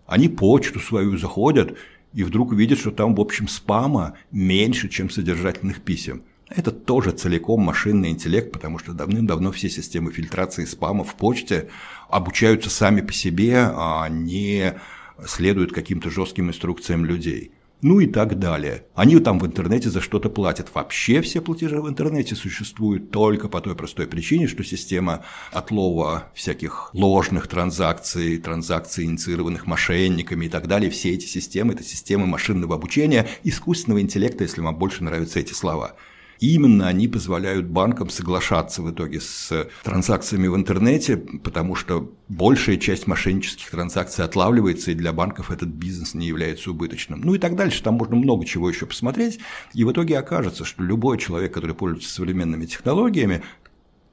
Они 0.06 0.28
почту 0.28 0.80
свою 0.80 1.16
заходят 1.16 1.78
и 2.12 2.24
вдруг 2.24 2.52
видят, 2.52 2.78
что 2.78 2.90
там, 2.90 3.14
в 3.14 3.20
общем, 3.22 3.48
спама 3.48 4.18
меньше, 4.30 4.90
чем 4.90 5.08
содержательных 5.08 5.80
писем. 5.80 6.24
Это 6.50 6.70
тоже 6.70 7.12
целиком 7.12 7.62
машинный 7.62 8.10
интеллект, 8.10 8.52
потому 8.52 8.78
что 8.78 8.92
давным-давно 8.92 9.50
все 9.52 9.70
системы 9.70 10.12
фильтрации 10.12 10.66
спама 10.66 11.04
в 11.04 11.14
почте 11.14 11.70
обучаются 12.10 12.68
сами 12.68 13.00
по 13.00 13.14
себе, 13.14 13.56
а 13.60 14.10
не 14.10 14.78
следуют 15.26 15.72
каким-то 15.72 16.10
жестким 16.10 16.50
инструкциям 16.50 17.06
людей 17.06 17.52
ну 17.80 18.00
и 18.00 18.06
так 18.06 18.38
далее. 18.38 18.84
Они 18.94 19.18
там 19.18 19.38
в 19.38 19.46
интернете 19.46 19.90
за 19.90 20.00
что-то 20.00 20.28
платят. 20.30 20.74
Вообще 20.74 21.20
все 21.20 21.40
платежи 21.40 21.80
в 21.80 21.88
интернете 21.88 22.34
существуют 22.34 23.10
только 23.10 23.48
по 23.48 23.60
той 23.60 23.74
простой 23.74 24.06
причине, 24.06 24.48
что 24.48 24.64
система 24.64 25.24
отлова 25.52 26.30
всяких 26.34 26.90
ложных 26.92 27.46
транзакций, 27.46 28.38
транзакций, 28.38 29.04
инициированных 29.04 29.66
мошенниками 29.66 30.46
и 30.46 30.48
так 30.48 30.66
далее, 30.66 30.90
все 30.90 31.10
эти 31.14 31.26
системы– 31.26 31.72
это 31.74 31.84
системы 31.84 32.26
машинного 32.26 32.74
обучения, 32.74 33.28
искусственного 33.44 34.00
интеллекта, 34.00 34.44
если 34.44 34.60
вам 34.60 34.76
больше 34.76 35.04
нравятся 35.04 35.38
эти 35.38 35.52
слова. 35.52 35.94
И 36.40 36.54
именно 36.54 36.86
они 36.86 37.08
позволяют 37.08 37.66
банкам 37.66 38.10
соглашаться 38.10 38.82
в 38.82 38.90
итоге 38.90 39.20
с 39.20 39.68
транзакциями 39.82 40.46
в 40.46 40.54
интернете, 40.56 41.16
потому 41.16 41.74
что 41.74 42.12
большая 42.28 42.76
часть 42.76 43.06
мошеннических 43.06 43.70
транзакций 43.70 44.24
отлавливается, 44.24 44.92
и 44.92 44.94
для 44.94 45.12
банков 45.12 45.50
этот 45.50 45.68
бизнес 45.68 46.14
не 46.14 46.26
является 46.26 46.70
убыточным. 46.70 47.20
Ну 47.20 47.34
и 47.34 47.38
так 47.38 47.56
дальше, 47.56 47.82
там 47.82 47.94
можно 47.94 48.16
много 48.16 48.44
чего 48.44 48.68
еще 48.68 48.86
посмотреть, 48.86 49.40
и 49.74 49.84
в 49.84 49.92
итоге 49.92 50.18
окажется, 50.18 50.64
что 50.64 50.82
любой 50.82 51.18
человек, 51.18 51.52
который 51.52 51.74
пользуется 51.74 52.12
современными 52.14 52.66
технологиями, 52.66 53.42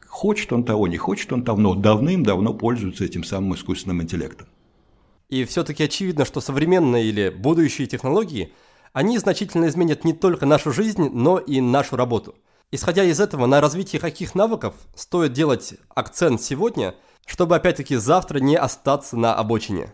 хочет 0.08 0.52
он 0.52 0.64
того, 0.64 0.88
не 0.88 0.98
хочет 0.98 1.32
он 1.32 1.44
того, 1.44 1.60
но 1.60 1.76
давным-давно 1.76 2.54
пользуется 2.54 3.06
этим 3.06 3.24
самым 3.24 3.54
искусственным 3.54 4.02
интеллектом. 4.02 4.48
И 5.30 5.44
все-таки 5.46 5.84
очевидно, 5.84 6.24
что 6.26 6.40
современные 6.40 7.06
или 7.06 7.30
будущие 7.30 7.88
технологии, 7.88 8.52
они 8.96 9.20
значительно 9.20 9.68
изменят 9.68 10.06
не 10.06 10.14
только 10.14 10.46
нашу 10.46 10.72
жизнь, 10.72 11.10
но 11.12 11.38
и 11.38 11.60
нашу 11.60 11.98
работу. 11.98 12.36
Исходя 12.72 13.04
из 13.04 13.20
этого, 13.20 13.46
на 13.46 13.60
развитие 13.60 14.00
каких 14.00 14.36
навыков 14.36 14.74
стоит 14.96 15.34
делать 15.34 15.74
акцент 15.94 16.42
сегодня, 16.42 16.96
чтобы 17.26 17.58
опять-таки 17.58 17.98
завтра 17.98 18.40
не 18.40 18.56
остаться 18.56 19.18
на 19.18 19.36
обочине? 19.36 19.94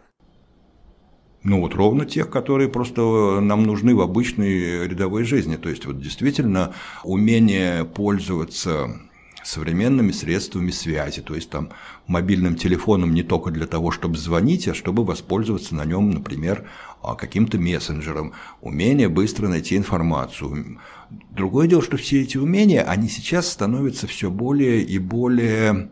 Ну 1.41 1.61
вот 1.61 1.73
ровно 1.73 2.05
тех, 2.05 2.29
которые 2.29 2.69
просто 2.69 3.39
нам 3.41 3.63
нужны 3.63 3.95
в 3.95 4.01
обычной 4.01 4.87
рядовой 4.87 5.23
жизни. 5.23 5.55
То 5.55 5.69
есть 5.69 5.87
вот 5.87 5.99
действительно 5.99 6.75
умение 7.03 7.85
пользоваться 7.85 9.01
современными 9.43 10.11
средствами 10.11 10.69
связи, 10.69 11.21
то 11.21 11.33
есть 11.33 11.49
там 11.49 11.69
мобильным 12.05 12.55
телефоном 12.55 13.15
не 13.15 13.23
только 13.23 13.51
для 13.51 13.65
того, 13.65 13.89
чтобы 13.89 14.17
звонить, 14.17 14.67
а 14.67 14.75
чтобы 14.75 15.03
воспользоваться 15.03 15.75
на 15.75 15.85
нем, 15.85 16.11
например, 16.11 16.69
а, 17.03 17.15
каким-то 17.15 17.57
мессенджером, 17.57 18.33
умение 18.61 19.09
быстро 19.09 19.47
найти 19.47 19.75
информацию. 19.75 20.79
Другое 21.31 21.67
дело, 21.67 21.81
что 21.81 21.97
все 21.97 22.21
эти 22.21 22.37
умения, 22.37 22.83
они 22.83 23.09
сейчас 23.09 23.49
становятся 23.49 24.07
все 24.07 24.29
более 24.29 24.81
и 24.81 24.97
более 24.99 25.89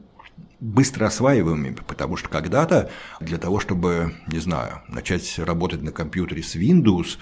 быстро 0.60 1.06
осваиваемыми, 1.08 1.78
потому 1.88 2.18
что 2.18 2.30
когда-то 2.30 2.90
для 3.22 3.38
того, 3.38 3.60
чтобы, 3.60 4.14
не 4.28 4.40
знаю, 4.40 4.82
начать 4.88 5.40
работать 5.40 5.82
на 5.82 5.92
компьютере 5.92 6.44
с 6.44 6.56
Windows, 6.56 7.18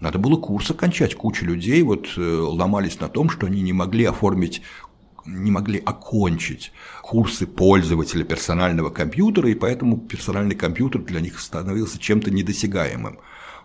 надо 0.00 0.18
было 0.18 0.36
курс 0.36 0.70
окончать. 0.70 1.14
Куча 1.14 1.44
людей 1.44 1.82
вот 1.82 2.08
э, 2.16 2.20
ломались 2.20 3.00
на 3.00 3.08
том, 3.08 3.30
что 3.30 3.46
они 3.46 3.62
не 3.62 3.72
могли 3.72 4.04
оформить 4.04 4.62
не 5.28 5.50
могли 5.50 5.78
окончить 5.78 6.72
курсы 7.02 7.46
пользователя 7.46 8.24
персонального 8.24 8.90
компьютера, 8.90 9.50
и 9.50 9.54
поэтому 9.54 9.98
персональный 9.98 10.56
компьютер 10.56 11.02
для 11.02 11.20
них 11.20 11.38
становился 11.38 11.98
чем-то 11.98 12.30
недосягаемым. 12.30 13.18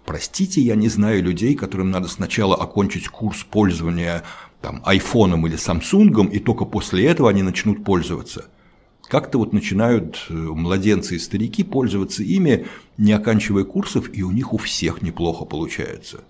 Простите, 0.06 0.62
я 0.62 0.76
не 0.76 0.90
знаю 0.90 1.24
людей, 1.24 1.56
которым 1.56 1.90
надо 1.90 2.10
сначала 2.10 2.56
окончить 2.56 3.08
курс 3.08 3.44
пользования 3.44 4.24
там, 4.62 4.82
айфоном 4.86 5.48
или 5.48 5.56
самсунгом, 5.56 6.28
и 6.28 6.40
только 6.40 6.66
после 6.66 7.06
этого 7.06 7.30
они 7.30 7.42
начнут 7.42 7.84
пользоваться. 7.84 8.46
Как-то 9.08 9.38
вот 9.38 9.54
начинают 9.54 10.26
э, 10.30 10.34
младенцы 10.34 11.16
и 11.16 11.20
старики 11.20 11.64
пользоваться 11.64 12.24
ими, 12.24 12.66
не 12.98 13.14
оканчивая 13.14 13.64
курсов, 13.64 14.10
и 14.14 14.24
у 14.24 14.32
них 14.32 14.54
у 14.54 14.58
всех 14.58 15.02
неплохо 15.02 15.46
получается. 15.46 16.24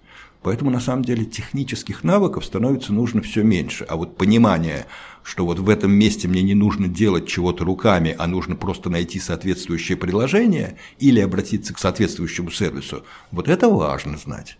Поэтому 0.44 0.70
на 0.70 0.82
самом 0.82 1.04
деле 1.04 1.24
технических 1.24 2.04
навыков 2.04 2.46
становится 2.46 2.92
нужно 2.92 3.22
все 3.22 3.44
меньше, 3.44 3.86
а 3.86 3.96
вот 3.96 4.18
понимание, 4.18 4.86
что 5.24 5.46
вот 5.46 5.58
в 5.58 5.70
этом 5.70 5.92
месте 5.92 6.28
мне 6.28 6.44
не 6.44 6.54
нужно 6.54 6.90
делать 6.90 7.28
чего-то 7.28 7.64
руками, 7.64 8.14
а 8.20 8.28
нужно 8.28 8.58
просто 8.58 8.90
найти 8.90 9.20
соответствующее 9.20 9.98
приложение 9.98 10.78
или 11.00 11.22
обратиться 11.22 11.74
к 11.74 11.80
соответствующему 11.80 12.52
сервису, 12.52 13.04
вот 13.32 13.48
это 13.48 13.70
важно 13.70 14.18
знать. 14.18 14.58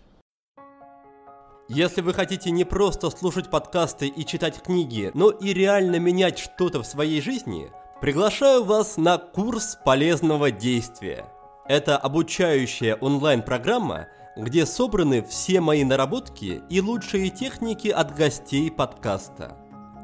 Если 1.68 2.00
вы 2.00 2.14
хотите 2.14 2.50
не 2.50 2.64
просто 2.64 3.10
слушать 3.10 3.50
подкасты 3.50 4.06
и 4.08 4.24
читать 4.24 4.62
книги, 4.62 5.10
но 5.14 5.30
и 5.30 5.52
реально 5.52 5.98
менять 5.98 6.38
что-то 6.38 6.82
в 6.82 6.86
своей 6.86 7.20
жизни, 7.20 7.68
приглашаю 8.00 8.64
вас 8.64 8.96
на 8.96 9.18
курс 9.18 9.78
полезного 9.84 10.50
действия. 10.50 11.26
Это 11.66 11.98
обучающая 11.98 12.94
онлайн-программа– 12.96 14.08
где 14.36 14.66
собраны 14.66 15.22
все 15.22 15.60
мои 15.60 15.84
наработки 15.84 16.62
и 16.68 16.80
лучшие 16.80 17.30
техники 17.30 17.88
от 17.88 18.16
гостей 18.16 18.70
подкаста. 18.70 19.56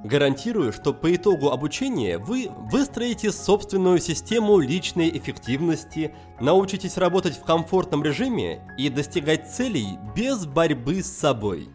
Гарантирую, 0.05 0.73
что 0.73 0.95
по 0.95 1.15
итогу 1.15 1.51
обучения 1.51 2.17
вы 2.17 2.51
выстроите 2.71 3.33
собственную 3.33 3.99
систему 3.99 4.59
личной 4.59 5.11
эффективности, 5.11 6.15
научитесь 6.41 6.97
работать 6.97 7.37
в 7.37 7.45
комфортном 7.45 8.03
режиме 8.03 8.67
и 8.79 8.89
достигать 8.89 9.53
целей 9.53 9.99
без 10.17 10.47
борьбы 10.47 11.03
с 11.03 11.11
собой. 11.11 11.69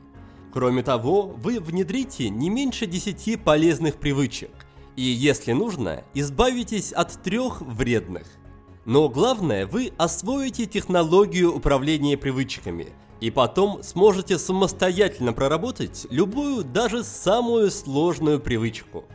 Кроме 0.52 0.82
того, 0.82 1.34
вы 1.38 1.60
внедрите 1.60 2.30
не 2.30 2.50
меньше 2.50 2.88
10 2.88 3.44
полезных 3.44 3.98
привычек 3.98 4.52
и, 4.96 5.04
если 5.04 5.52
нужно, 5.52 6.04
избавитесь 6.14 6.94
от 6.94 7.22
трех 7.22 7.62
вредных– 7.62 8.26
но 8.86 9.10
главное, 9.10 9.66
вы 9.66 9.92
освоите 9.98 10.68
технологию 10.68 11.56
управления 11.56 12.18
привычками 12.18 12.90
и 13.20 13.32
потом 13.32 13.82
сможете 13.82 14.38
самостоятельно 14.38 15.34
проработать 15.34 16.06
любую, 16.12 16.64
даже 16.64 17.04
самую 17.04 17.72
сложную 17.72 18.40
привычку. 18.40 19.06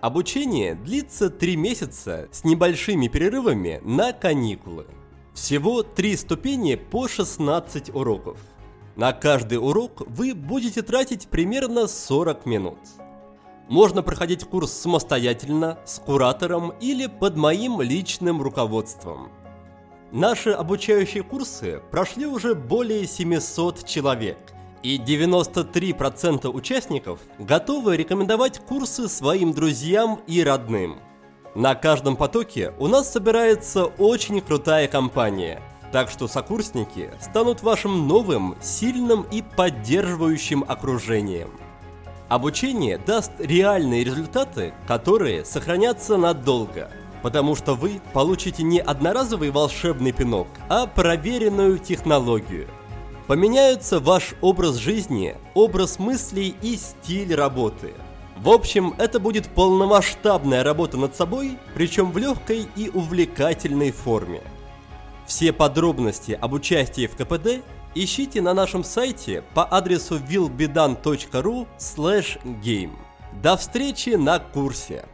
Обучение 0.00 0.74
длится 0.74 1.30
3 1.30 1.56
месяца 1.56 2.28
с 2.32 2.44
небольшими 2.44 3.06
перерывами 3.06 3.80
на 3.84 4.12
каникулы. 4.12 4.86
Всего 5.34 5.82
3 5.82 6.16
ступени 6.16 6.74
по 6.74 7.06
16 7.06 7.94
уроков. 7.94 8.38
На 8.96 9.12
каждый 9.12 9.58
урок 9.58 10.02
вы 10.08 10.34
будете 10.34 10.82
тратить 10.82 11.28
примерно 11.28 11.86
40 11.86 12.46
минут. 12.46 12.78
Можно 13.68 14.02
проходить 14.02 14.44
курс 14.44 14.70
самостоятельно, 14.72 15.78
с 15.84 15.98
куратором 15.98 16.72
или 16.80 17.06
под 17.06 17.36
моим 17.36 17.80
личным 17.80 18.40
руководством. 18.40 19.30
Наши 20.12 20.50
обучающие 20.50 21.24
курсы 21.24 21.82
прошли 21.90 22.26
уже 22.26 22.54
более 22.54 23.06
700 23.06 23.84
человек, 23.84 24.38
и 24.84 24.98
93% 24.98 26.48
участников 26.48 27.18
готовы 27.40 27.96
рекомендовать 27.96 28.60
курсы 28.60 29.08
своим 29.08 29.52
друзьям 29.52 30.20
и 30.28 30.44
родным. 30.44 31.00
На 31.56 31.74
каждом 31.74 32.16
потоке 32.16 32.72
у 32.78 32.86
нас 32.86 33.12
собирается 33.12 33.86
очень 33.86 34.40
крутая 34.40 34.86
компания, 34.86 35.60
так 35.90 36.08
что 36.08 36.28
сокурсники 36.28 37.10
станут 37.20 37.62
вашим 37.62 38.06
новым, 38.06 38.54
сильным 38.60 39.26
и 39.32 39.42
поддерживающим 39.42 40.64
окружением– 40.68 41.50
Обучение 42.28 42.98
даст 42.98 43.30
реальные 43.38 44.02
результаты, 44.02 44.74
которые 44.88 45.44
сохранятся 45.44 46.16
надолго, 46.16 46.90
потому 47.22 47.54
что 47.54 47.74
вы 47.74 48.00
получите 48.12 48.64
не 48.64 48.80
одноразовый 48.80 49.50
волшебный 49.50 50.10
пинок, 50.10 50.48
а 50.68 50.88
проверенную 50.88 51.78
технологию. 51.78 52.68
Поменяются 53.28 54.00
ваш 54.00 54.34
образ 54.40 54.74
жизни, 54.74 55.36
образ 55.54 56.00
мыслей 56.00 56.56
и 56.62 56.76
стиль 56.76 57.32
работы. 57.32 57.94
В 58.38 58.50
общем, 58.50 58.94
это 58.98 59.20
будет 59.20 59.46
полномасштабная 59.46 60.64
работа 60.64 60.96
над 60.96 61.14
собой, 61.14 61.58
причем 61.74 62.10
в 62.10 62.18
легкой 62.18 62.66
и 62.74 62.90
увлекательной 62.92 63.92
форме. 63.92 64.42
Все 65.26 65.52
подробности 65.52 66.38
об 66.40 66.52
участии 66.54 67.06
в 67.06 67.16
КПД 67.16 67.62
ищите 67.96 68.42
на 68.42 68.52
нашем 68.52 68.84
сайте 68.84 69.42
по 69.54 69.64
адресу 69.64 70.18
willbedan.ru 70.18 71.66
game. 72.62 72.92
До 73.42 73.56
встречи 73.56 74.10
на 74.10 74.38
курсе! 74.38 75.06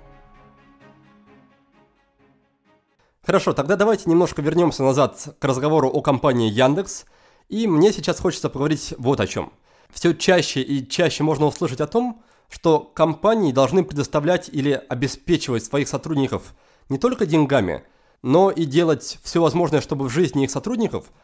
Хорошо, 3.25 3.53
тогда 3.53 3.77
давайте 3.77 4.11
немножко 4.11 4.43
вернемся 4.43 4.83
назад 4.83 5.37
к 5.39 5.45
разговору 5.45 5.89
о 5.89 6.03
компании 6.03 6.51
Яндекс. 6.51 7.05
И 7.49 7.69
мне 7.69 7.93
сейчас 7.93 8.19
хочется 8.19 8.49
поговорить 8.49 8.95
вот 8.99 9.21
о 9.21 9.29
чем. 9.29 9.53
Все 9.91 10.13
чаще 10.13 10.61
и 10.61 10.89
чаще 10.89 11.23
можно 11.23 11.47
услышать 11.47 11.81
о 11.81 11.87
том, 11.87 12.23
что 12.49 12.81
компании 12.81 13.53
должны 13.53 13.85
предоставлять 13.85 14.49
или 14.49 14.73
обеспечивать 14.89 15.65
своих 15.65 15.87
сотрудников 15.87 16.55
не 16.89 16.99
только 16.99 17.27
деньгами, 17.27 17.85
но 18.23 18.51
и 18.51 18.65
делать 18.65 19.21
все 19.23 19.41
возможное, 19.41 19.81
чтобы 19.81 20.07
в 20.07 20.11
жизни 20.11 20.43
их 20.43 20.51
сотрудников– 20.51 21.05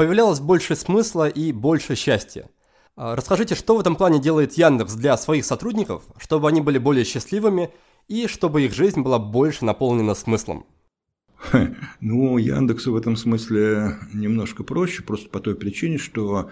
появлялось 0.00 0.40
больше 0.40 0.76
смысла 0.76 1.28
и 1.28 1.52
больше 1.52 1.94
счастья. 1.94 2.48
А, 2.96 3.14
расскажите, 3.14 3.54
что 3.54 3.76
в 3.76 3.80
этом 3.80 3.96
плане 3.96 4.18
делает 4.18 4.54
Яндекс 4.54 4.94
для 4.94 5.14
своих 5.18 5.44
сотрудников, 5.44 6.04
чтобы 6.16 6.48
они 6.48 6.62
были 6.62 6.78
более 6.78 7.04
счастливыми 7.04 7.68
и 8.08 8.26
чтобы 8.26 8.62
их 8.62 8.72
жизнь 8.72 9.02
была 9.02 9.18
больше 9.18 9.66
наполнена 9.66 10.14
смыслом? 10.14 10.64
Ну, 12.00 12.38
Яндексу 12.38 12.92
в 12.92 12.96
этом 12.96 13.14
смысле 13.14 13.98
немножко 14.14 14.64
проще, 14.64 15.02
просто 15.02 15.28
по 15.28 15.38
той 15.38 15.54
причине, 15.54 15.98
что 15.98 16.48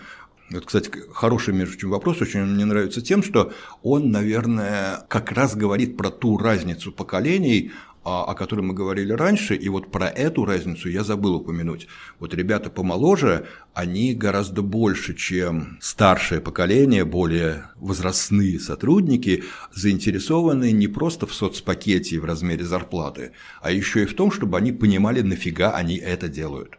это, 0.50 0.66
кстати, 0.66 0.90
хороший, 1.14 1.54
между 1.54 1.72
прочим, 1.72 1.88
вопрос, 1.88 2.20
очень 2.20 2.44
мне 2.44 2.66
нравится 2.66 3.00
тем, 3.00 3.22
что 3.22 3.52
он, 3.82 4.10
наверное, 4.10 5.06
как 5.08 5.32
раз 5.32 5.56
говорит 5.56 5.96
про 5.96 6.10
ту 6.10 6.36
разницу 6.36 6.92
поколений, 6.92 7.72
о 8.08 8.34
которой 8.34 8.62
мы 8.62 8.74
говорили 8.74 9.12
раньше, 9.12 9.54
и 9.54 9.68
вот 9.68 9.90
про 9.90 10.08
эту 10.08 10.44
разницу 10.44 10.88
я 10.88 11.04
забыл 11.04 11.36
упомянуть. 11.36 11.86
Вот 12.18 12.34
ребята 12.34 12.70
помоложе, 12.70 13.46
они 13.74 14.14
гораздо 14.14 14.62
больше, 14.62 15.14
чем 15.14 15.78
старшее 15.80 16.40
поколение, 16.40 17.04
более 17.04 17.64
возрастные 17.76 18.58
сотрудники, 18.60 19.44
заинтересованы 19.74 20.72
не 20.72 20.88
просто 20.88 21.26
в 21.26 21.34
соцпакете 21.34 22.16
и 22.16 22.18
в 22.18 22.24
размере 22.24 22.64
зарплаты, 22.64 23.32
а 23.60 23.70
еще 23.70 24.02
и 24.02 24.06
в 24.06 24.14
том, 24.14 24.30
чтобы 24.30 24.58
они 24.58 24.72
понимали, 24.72 25.20
нафига 25.20 25.72
они 25.74 25.96
это 25.96 26.28
делают. 26.28 26.78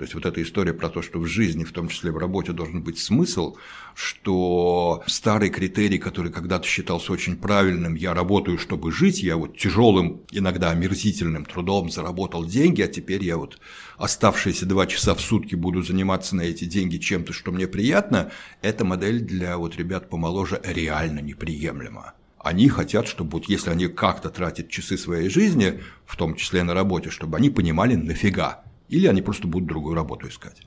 То 0.00 0.04
есть 0.04 0.14
вот 0.14 0.24
эта 0.24 0.42
история 0.42 0.72
про 0.72 0.88
то, 0.88 1.02
что 1.02 1.18
в 1.18 1.26
жизни, 1.26 1.62
в 1.62 1.72
том 1.72 1.88
числе 1.88 2.10
в 2.10 2.16
работе, 2.16 2.52
должен 2.52 2.82
быть 2.82 2.98
смысл, 2.98 3.58
что 3.94 5.02
старый 5.06 5.50
критерий, 5.50 5.98
который 5.98 6.32
когда-то 6.32 6.66
считался 6.66 7.12
очень 7.12 7.36
правильным, 7.36 7.96
я 7.96 8.14
работаю, 8.14 8.56
чтобы 8.56 8.92
жить, 8.92 9.22
я 9.22 9.36
вот 9.36 9.58
тяжелым, 9.58 10.22
иногда 10.30 10.70
омерзительным 10.70 11.44
трудом 11.44 11.90
заработал 11.90 12.46
деньги, 12.46 12.80
а 12.80 12.88
теперь 12.88 13.22
я 13.22 13.36
вот 13.36 13.58
оставшиеся 13.98 14.64
два 14.64 14.86
часа 14.86 15.14
в 15.14 15.20
сутки 15.20 15.54
буду 15.54 15.82
заниматься 15.82 16.34
на 16.34 16.42
эти 16.46 16.64
деньги 16.64 16.96
чем-то, 16.96 17.34
что 17.34 17.52
мне 17.52 17.68
приятно, 17.68 18.30
эта 18.62 18.86
модель 18.86 19.20
для 19.20 19.58
вот 19.58 19.76
ребят 19.76 20.08
помоложе 20.08 20.62
реально 20.64 21.20
неприемлема. 21.20 22.14
Они 22.38 22.70
хотят, 22.70 23.06
чтобы 23.06 23.32
вот 23.32 23.50
если 23.50 23.68
они 23.68 23.86
как-то 23.88 24.30
тратят 24.30 24.70
часы 24.70 24.96
своей 24.96 25.28
жизни, 25.28 25.82
в 26.06 26.16
том 26.16 26.36
числе 26.36 26.62
на 26.62 26.72
работе, 26.72 27.10
чтобы 27.10 27.36
они 27.36 27.50
понимали 27.50 27.96
нафига 27.96 28.64
или 28.90 29.06
они 29.06 29.22
просто 29.22 29.46
будут 29.46 29.68
другую 29.68 29.94
работу 29.94 30.28
искать. 30.28 30.62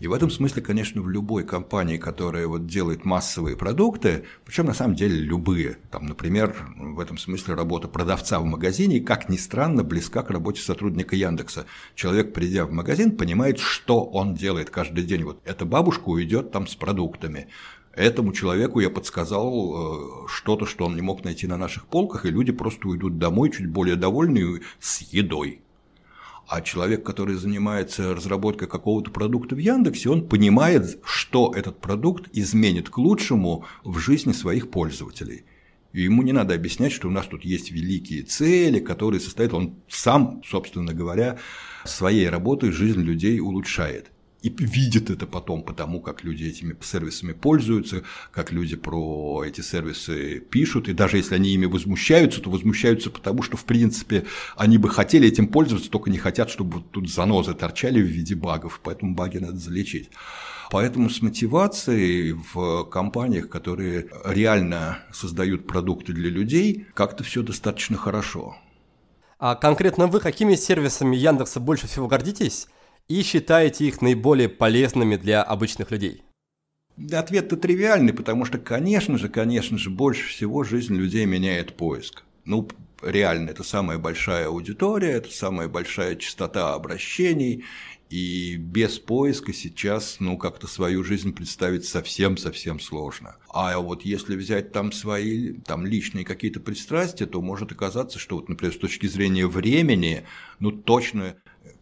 И 0.00 0.08
в 0.08 0.12
этом 0.12 0.30
смысле, 0.30 0.62
конечно, 0.62 1.02
в 1.02 1.08
любой 1.08 1.44
компании, 1.44 1.98
которая 1.98 2.46
вот 2.46 2.66
делает 2.66 3.04
массовые 3.04 3.56
продукты, 3.56 4.24
причем 4.44 4.66
на 4.66 4.74
самом 4.74 4.96
деле 4.96 5.16
любые, 5.16 5.78
там, 5.90 6.06
например, 6.06 6.54
в 6.76 6.98
этом 7.00 7.16
смысле 7.16 7.54
работа 7.54 7.86
продавца 7.88 8.40
в 8.40 8.44
магазине, 8.44 9.00
как 9.00 9.28
ни 9.28 9.36
странно, 9.36 9.84
близка 9.84 10.22
к 10.22 10.30
работе 10.30 10.60
сотрудника 10.60 11.14
Яндекса. 11.14 11.66
Человек, 11.94 12.32
придя 12.32 12.66
в 12.66 12.72
магазин, 12.72 13.16
понимает, 13.16 13.58
что 13.58 14.04
он 14.04 14.34
делает 14.34 14.70
каждый 14.70 15.04
день. 15.04 15.24
Вот 15.24 15.40
эта 15.44 15.64
бабушка 15.64 16.08
уйдет 16.08 16.50
там 16.50 16.66
с 16.66 16.74
продуктами, 16.74 17.48
Этому 17.96 18.32
человеку 18.32 18.80
я 18.80 18.90
подсказал 18.90 20.24
э, 20.24 20.28
что-то, 20.28 20.66
что 20.66 20.84
он 20.84 20.96
не 20.96 21.00
мог 21.00 21.22
найти 21.22 21.46
на 21.46 21.56
наших 21.56 21.86
полках, 21.86 22.26
и 22.26 22.30
люди 22.30 22.50
просто 22.50 22.88
уйдут 22.88 23.18
домой 23.18 23.52
чуть 23.52 23.68
более 23.68 23.94
довольные 23.94 24.62
с 24.80 25.00
едой. 25.02 25.60
А 26.46 26.60
человек, 26.60 27.04
который 27.04 27.36
занимается 27.36 28.14
разработкой 28.14 28.68
какого-то 28.68 29.10
продукта 29.10 29.54
в 29.54 29.58
Яндексе, 29.58 30.10
он 30.10 30.28
понимает, 30.28 30.98
что 31.04 31.52
этот 31.56 31.80
продукт 31.80 32.28
изменит 32.32 32.90
к 32.90 32.98
лучшему 32.98 33.64
в 33.82 33.98
жизни 33.98 34.32
своих 34.32 34.70
пользователей. 34.70 35.44
И 35.92 36.02
ему 36.02 36.22
не 36.22 36.32
надо 36.32 36.54
объяснять, 36.54 36.92
что 36.92 37.08
у 37.08 37.10
нас 37.10 37.26
тут 37.26 37.44
есть 37.44 37.70
великие 37.70 38.22
цели, 38.22 38.80
которые 38.80 39.20
состоят, 39.20 39.54
он 39.54 39.76
сам, 39.88 40.42
собственно 40.44 40.92
говоря, 40.92 41.38
своей 41.84 42.28
работой 42.28 42.72
жизнь 42.72 43.00
людей 43.00 43.40
улучшает 43.40 44.10
и 44.44 44.54
видит 44.58 45.08
это 45.08 45.26
потом 45.26 45.62
потому, 45.62 46.00
как 46.00 46.22
люди 46.22 46.44
этими 46.44 46.76
сервисами 46.82 47.32
пользуются, 47.32 48.02
как 48.30 48.52
люди 48.52 48.76
про 48.76 49.42
эти 49.42 49.62
сервисы 49.62 50.38
пишут, 50.38 50.88
и 50.90 50.92
даже 50.92 51.16
если 51.16 51.34
они 51.34 51.54
ими 51.54 51.64
возмущаются, 51.64 52.42
то 52.42 52.50
возмущаются 52.50 53.10
потому, 53.10 53.42
что, 53.42 53.56
в 53.56 53.64
принципе, 53.64 54.26
они 54.54 54.76
бы 54.76 54.90
хотели 54.90 55.26
этим 55.26 55.48
пользоваться, 55.48 55.90
только 55.90 56.10
не 56.10 56.18
хотят, 56.18 56.50
чтобы 56.50 56.82
тут 56.82 57.10
занозы 57.10 57.54
торчали 57.54 58.02
в 58.02 58.06
виде 58.06 58.34
багов, 58.34 58.80
поэтому 58.84 59.14
баги 59.14 59.38
надо 59.38 59.56
залечить. 59.56 60.10
Поэтому 60.70 61.08
с 61.08 61.22
мотивацией 61.22 62.32
в 62.32 62.84
компаниях, 62.84 63.48
которые 63.48 64.08
реально 64.26 64.98
создают 65.10 65.66
продукты 65.66 66.12
для 66.12 66.28
людей, 66.28 66.86
как-то 66.92 67.24
все 67.24 67.42
достаточно 67.42 67.96
хорошо. 67.96 68.58
А 69.38 69.54
конкретно 69.54 70.06
вы 70.06 70.20
какими 70.20 70.54
сервисами 70.54 71.16
Яндекса 71.16 71.60
больше 71.60 71.86
всего 71.86 72.08
гордитесь? 72.08 72.68
И 73.08 73.22
считаете 73.22 73.86
их 73.86 74.00
наиболее 74.02 74.48
полезными 74.48 75.16
для 75.16 75.42
обычных 75.42 75.90
людей? 75.90 76.22
Ответ-то 77.12 77.56
тривиальный, 77.56 78.12
потому 78.12 78.44
что, 78.44 78.58
конечно 78.58 79.18
же, 79.18 79.28
конечно 79.28 79.78
же, 79.78 79.90
больше 79.90 80.28
всего 80.28 80.62
жизнь 80.62 80.94
людей 80.94 81.26
меняет 81.26 81.76
поиск. 81.76 82.22
Ну, 82.44 82.68
реально, 83.02 83.50
это 83.50 83.64
самая 83.64 83.98
большая 83.98 84.46
аудитория, 84.46 85.12
это 85.12 85.30
самая 85.32 85.68
большая 85.68 86.14
частота 86.14 86.74
обращений, 86.74 87.64
и 88.10 88.56
без 88.56 89.00
поиска 89.00 89.52
сейчас, 89.52 90.18
ну, 90.20 90.38
как-то 90.38 90.68
свою 90.68 91.02
жизнь 91.02 91.32
представить 91.32 91.84
совсем-совсем 91.84 92.78
сложно. 92.78 93.36
А 93.48 93.76
вот 93.78 94.02
если 94.02 94.36
взять 94.36 94.70
там 94.70 94.92
свои, 94.92 95.54
там 95.54 95.84
личные 95.84 96.24
какие-то 96.24 96.60
пристрастия, 96.60 97.26
то 97.26 97.42
может 97.42 97.72
оказаться, 97.72 98.20
что 98.20 98.36
вот, 98.36 98.48
например, 98.48 98.72
с 98.72 98.78
точки 98.78 99.06
зрения 99.06 99.48
времени, 99.48 100.24
ну, 100.60 100.70
точно 100.70 101.34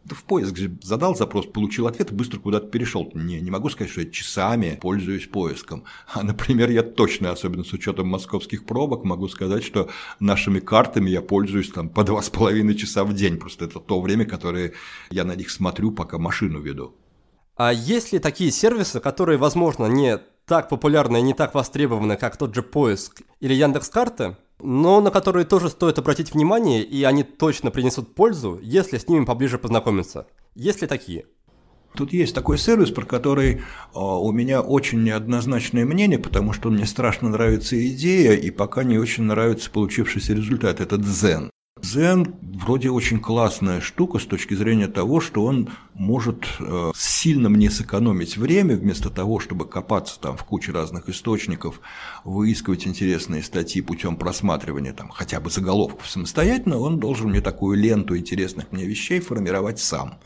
в 0.05 0.25
поиск 0.25 0.59
задал 0.83 1.15
запрос, 1.15 1.47
получил 1.47 1.87
ответ 1.87 2.11
и 2.11 2.15
быстро 2.15 2.39
куда-то 2.39 2.67
перешел. 2.67 3.11
Не, 3.15 3.41
не 3.41 3.51
могу 3.51 3.71
сказать, 3.71 3.91
что 3.91 4.01
я 4.01 4.11
часами 4.11 4.79
пользуюсь 4.81 5.27
поиском. 5.27 5.85
А, 6.13 6.23
например, 6.23 6.71
я 6.71 6.83
точно, 6.83 7.31
особенно 7.31 7.65
с 7.65 7.73
учетом 7.73 8.09
московских 8.09 8.65
пробок, 8.65 9.05
могу 9.05 9.29
сказать, 9.29 9.65
что 9.65 9.89
нашими 10.21 10.61
картами 10.61 11.11
я 11.11 11.23
пользуюсь 11.23 11.71
там 11.71 11.89
по 11.89 12.05
два 12.05 12.23
с 12.23 12.31
половиной 12.31 12.75
часа 12.75 13.05
в 13.05 13.15
день. 13.15 13.39
Просто 13.39 13.65
это 13.67 13.81
то 13.81 14.01
время, 14.01 14.25
которое 14.25 14.73
я 15.11 15.25
на 15.25 15.35
них 15.35 15.51
смотрю, 15.51 15.93
пока 15.93 16.19
машину 16.19 16.61
веду. 16.61 16.95
А 17.57 17.73
есть 17.73 18.13
ли 18.13 18.19
такие 18.19 18.51
сервисы, 18.51 19.01
которые, 19.01 19.39
возможно, 19.39 19.87
не 19.87 20.19
так 20.47 20.69
популярны 20.69 21.19
и 21.19 21.23
не 21.23 21.35
так 21.35 21.55
востребованы, 21.55 22.17
как 22.17 22.37
тот 22.37 22.55
же 22.55 22.63
поиск 22.63 23.23
или 23.41 23.55
Яндекс.Карты, 23.55 24.37
но 24.63 25.01
на 25.01 25.11
которые 25.11 25.45
тоже 25.45 25.69
стоит 25.69 25.99
обратить 25.99 26.33
внимание, 26.33 26.83
и 26.83 27.03
они 27.05 27.23
точно 27.23 27.71
принесут 27.71 28.15
пользу, 28.15 28.59
если 28.63 28.99
с 28.99 29.09
ними 29.09 29.25
поближе 29.25 29.59
познакомиться. 29.59 30.27
Есть 30.55 30.81
ли 30.83 30.87
такие? 30.87 31.27
Тут 31.95 32.13
есть 32.13 32.35
такой 32.35 32.57
сервис, 32.57 32.91
про 32.91 33.05
который 33.05 33.63
а, 33.95 34.19
у 34.19 34.33
меня 34.33 34.63
очень 34.63 35.03
неоднозначное 35.03 35.85
мнение, 35.85 36.19
потому 36.19 36.53
что 36.53 36.71
мне 36.71 36.87
страшно 36.87 37.29
нравится 37.29 37.77
идея, 37.89 38.33
и 38.33 38.51
пока 38.51 38.83
не 38.83 38.99
очень 38.99 39.25
нравится 39.25 39.71
получившийся 39.71 40.33
результат. 40.33 40.81
Это 40.81 40.97
Zen. 40.97 41.51
Zen 41.83 42.35
вроде 42.41 42.91
очень 42.91 43.19
классная 43.19 43.81
штука 43.81 44.21
с 44.21 44.25
точки 44.25 44.55
зрения 44.55 44.87
того, 44.87 45.21
что 45.21 45.45
он 45.45 45.71
может 45.95 46.47
э, 46.61 46.93
сильно 46.95 47.49
мне 47.49 47.71
сэкономить 47.71 48.37
время, 48.37 48.77
вместо 48.77 49.11
того, 49.11 49.41
чтобы 49.41 49.67
копаться 49.67 50.21
там 50.21 50.37
в 50.37 50.45
куче 50.45 50.71
разных 50.71 51.09
источников, 51.09 51.81
выискивать 52.25 52.87
интересные 52.87 53.43
статьи 53.43 53.83
путем 53.83 54.17
просматривания 54.17 54.93
там 54.93 55.09
хотя 55.09 55.41
бы 55.41 55.51
заголовков 55.51 56.09
самостоятельно, 56.09 56.79
он 56.79 57.01
должен 57.01 57.31
мне 57.31 57.41
такую 57.41 57.77
ленту 57.77 58.17
интересных 58.17 58.71
мне 58.71 58.85
вещей 58.85 59.19
формировать 59.19 59.81
сам. 59.81 60.19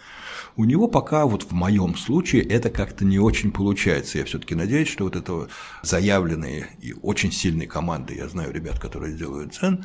У 0.56 0.64
него 0.64 0.88
пока 0.88 1.26
вот 1.26 1.42
в 1.42 1.52
моем 1.52 1.96
случае 1.96 2.42
это 2.42 2.70
как-то 2.70 3.04
не 3.04 3.18
очень 3.18 3.52
получается. 3.52 4.18
Я 4.18 4.24
все-таки 4.24 4.54
надеюсь, 4.54 4.88
что 4.88 5.04
вот 5.04 5.14
это 5.14 5.48
заявленные 5.82 6.68
и 6.80 6.94
очень 7.02 7.30
сильные 7.30 7.68
команды, 7.68 8.14
я 8.14 8.26
знаю 8.26 8.54
ребят, 8.54 8.78
которые 8.78 9.14
делают 9.14 9.54
цен, 9.54 9.84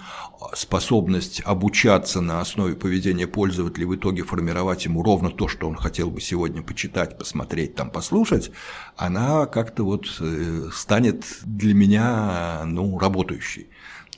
способность 0.54 1.42
обучаться 1.44 2.22
на 2.22 2.40
основе 2.40 2.76
поведения 2.76 3.28
пользователя 3.28 3.86
в 3.86 3.96
итоге 3.96 4.24
формировать 4.24 4.86
ему 4.86 5.04
ровно 5.04 5.30
то, 5.30 5.50
что 5.50 5.68
он 5.68 5.76
хотел 5.76 6.10
бы 6.10 6.22
сегодня 6.22 6.62
почитать, 6.62 7.18
посмотреть, 7.18 7.76
там, 7.76 7.90
послушать, 7.90 8.52
она 8.96 9.48
как-то 9.48 9.84
вот 9.84 10.06
э, 10.22 10.70
станет 10.74 11.26
для 11.44 11.74
меня, 11.74 12.64
ну, 12.66 12.98
работающей. 12.98 13.68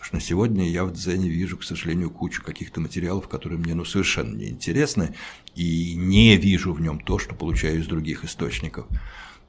Потому 0.04 0.08
что 0.08 0.16
на 0.18 0.22
сегодня 0.22 0.70
я 0.70 0.84
в 0.84 0.92
Дзене 0.92 1.30
вижу, 1.30 1.56
к 1.56 1.64
сожалению, 1.64 2.10
кучу 2.10 2.44
каких-то 2.44 2.82
материалов, 2.82 3.30
которые 3.30 3.58
мне 3.58 3.74
ну, 3.74 3.86
совершенно 3.86 4.36
не 4.36 4.50
интересны, 4.50 5.16
и 5.56 5.96
не 5.96 6.36
вижу 6.36 6.74
в 6.74 6.82
нем 6.82 7.00
то, 7.00 7.18
что 7.20 7.36
получаю 7.36 7.80
из 7.80 7.88
других 7.88 8.26
источников. 8.26 8.86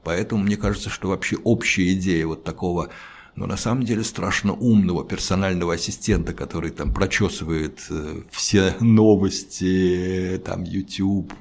Поэтому 0.05 0.43
мне 0.43 0.55
кажется, 0.55 0.89
что 0.89 1.09
вообще 1.09 1.35
общая 1.43 1.91
идея 1.91 2.25
вот 2.27 2.45
такого 2.45 2.89
но 3.35 3.47
на 3.47 3.57
самом 3.57 3.83
деле 3.83 4.01
страшно 4.05 4.53
умного 4.53 5.03
персонального 5.03 5.73
ассистента, 5.73 6.33
который 6.33 6.71
там 6.71 6.93
прочесывает 6.93 7.85
э, 7.89 8.21
все 8.31 8.75
новости, 8.79 10.41
там 10.45 10.63
YouTube, 10.63 11.33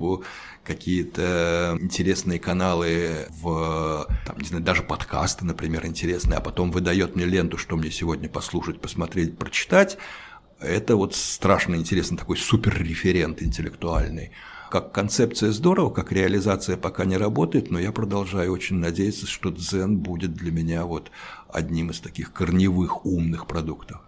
какие-то 0.65 1.77
интересные 1.81 2.39
каналы 2.39 3.29
в, 3.41 4.07
там, 4.27 4.39
не 4.39 4.49
знаю, 4.49 4.65
даже 4.65 4.83
подкасты, 4.83 5.45
например, 5.45 5.87
интересные, 5.87 6.39
а 6.39 6.41
потом 6.41 6.71
выдает 6.71 7.15
мне 7.15 7.25
ленту, 7.25 7.59
что 7.59 7.77
мне 7.77 7.91
сегодня 7.91 8.29
послушать, 8.29 8.81
посмотреть, 8.81 9.39
прочитать, 9.39 9.99
это 10.61 10.97
вот 10.97 11.15
страшно 11.15 11.75
интересный 11.75 12.17
такой 12.17 12.37
суперреферент 12.37 13.43
интеллектуальный. 13.43 14.33
Как 14.71 14.93
концепция 14.93 15.53
здорово, 15.53 15.91
как 15.91 16.11
реализация 16.11 16.77
пока 16.77 17.05
не 17.05 17.17
работает, 17.17 17.71
но 17.71 17.79
я 17.79 17.93
продолжаю 17.93 18.53
очень 18.53 18.77
надеяться, 18.77 19.27
что 19.27 19.51
Дзен 19.51 19.99
будет 19.99 20.33
для 20.33 20.51
меня 20.51 20.85
вот 20.85 21.11
одним 21.49 21.91
из 21.91 22.01
таких 22.01 22.33
корневых 22.33 23.07
умных 23.07 23.47
продуктов. 23.47 24.01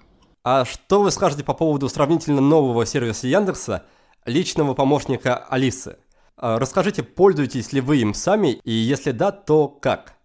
А 0.43 0.65
что 0.65 1.03
вы 1.03 1.11
скажете 1.11 1.45
по 1.45 1.55
поводу 1.55 1.89
сравнительно 1.89 2.41
нового 2.41 2.87
сервиса 2.87 3.27
Яндекса, 3.27 3.85
личного 4.25 4.75
помощника 4.75 5.37
Алисы? 5.37 5.99
А, 6.39 6.59
расскажите, 6.59 7.03
пользуетесь 7.03 7.73
ли 7.73 7.81
вы 7.81 7.99
им 7.99 8.13
сами, 8.13 8.61
и 8.65 8.71
если 8.71 9.13
да, 9.13 9.33
то 9.33 9.69
как? 9.69 10.16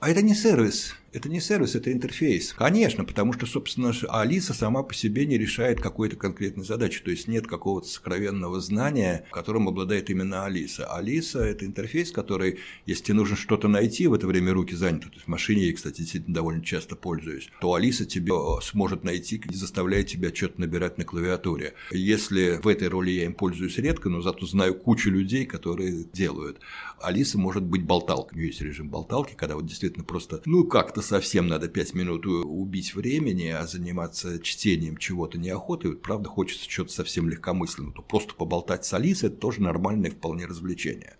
А 0.00 0.10
это 0.10 0.22
не 0.22 0.34
сервис, 0.34 0.94
Это 1.10 1.30
не 1.30 1.40
сервис, 1.40 1.74
это 1.74 1.90
интерфейс. 1.90 2.52
Конечно, 2.52 3.04
потому 3.04 3.32
что, 3.32 3.46
собственно, 3.46 3.94
Алиса 4.10 4.52
сама 4.52 4.82
по 4.82 4.92
себе 4.92 5.24
не 5.24 5.38
решает 5.38 5.80
какой-то 5.80 6.16
конкретной 6.16 6.64
задачи. 6.64 7.02
То 7.02 7.10
есть 7.10 7.28
нет 7.28 7.46
какого-то 7.46 7.88
сокровенного 7.88 8.60
знания, 8.60 9.24
которым 9.32 9.68
обладает 9.68 10.10
именно 10.10 10.44
Алиса. 10.44 10.86
Алиса– 10.86 11.38
это 11.40 11.64
интерфейс, 11.64 12.12
который, 12.12 12.58
если 12.84 13.04
тебе 13.04 13.14
нужно 13.14 13.36
что-то 13.36 13.68
найти, 13.68 14.06
в 14.06 14.12
это 14.12 14.26
время 14.26 14.52
руки 14.52 14.74
заняты, 14.74 15.08
то 15.08 15.14
есть 15.14 15.24
в 15.24 15.28
машине 15.28 15.68
я, 15.68 15.72
кстати, 15.72 16.02
действительно 16.02 16.34
довольно 16.34 16.62
часто 16.62 16.94
пользуюсь, 16.94 17.48
то 17.60 17.72
Алиса 17.72 18.04
тебе 18.04 18.34
э, 18.34 18.62
сможет 18.62 19.02
найти 19.02 19.42
и 19.50 19.54
заставляет 19.54 20.08
тебя 20.08 20.32
что-то 20.32 20.60
набирать 20.60 20.98
на 20.98 21.04
клавиатуре. 21.04 21.72
Если 21.90 22.60
в 22.62 22.68
этой 22.68 22.88
роли 22.88 23.10
я 23.12 23.24
им 23.24 23.32
пользуюсь 23.32 23.78
редко, 23.78 24.10
но 24.10 24.20
зато 24.20 24.44
знаю 24.44 24.74
кучу 24.74 25.10
людей, 25.10 25.46
которые 25.46 26.04
делают. 26.04 26.60
Алиса 27.00 27.38
может 27.38 27.62
быть 27.62 27.84
болталкой. 27.84 28.36
У 28.36 28.38
нее 28.38 28.48
есть 28.48 28.60
режим 28.60 28.88
болталки, 28.88 29.34
когда 29.34 29.54
вот 29.54 29.66
действительно 29.66 30.04
просто, 30.04 30.42
ну 30.44 30.64
как-то 30.64 31.02
совсем 31.02 31.46
надо 31.46 31.68
5 31.68 31.94
минут 31.94 32.26
убить 32.26 32.94
времени, 32.94 33.48
а 33.48 33.66
заниматься 33.66 34.38
чтением 34.40 34.96
чего-то 34.96 35.38
неохотой, 35.38 35.92
вот, 35.92 36.02
правда 36.02 36.28
хочется 36.28 36.70
что-то 36.70 36.92
совсем 36.92 37.28
легкомысленного, 37.28 37.94
то 37.94 38.02
просто 38.02 38.34
поболтать 38.34 38.84
с 38.84 38.92
Алисой– 38.92 39.28
это 39.30 39.38
тоже 39.38 39.62
нормальное 39.62 40.10
вполне 40.10 40.46
развлечение. 40.46 41.16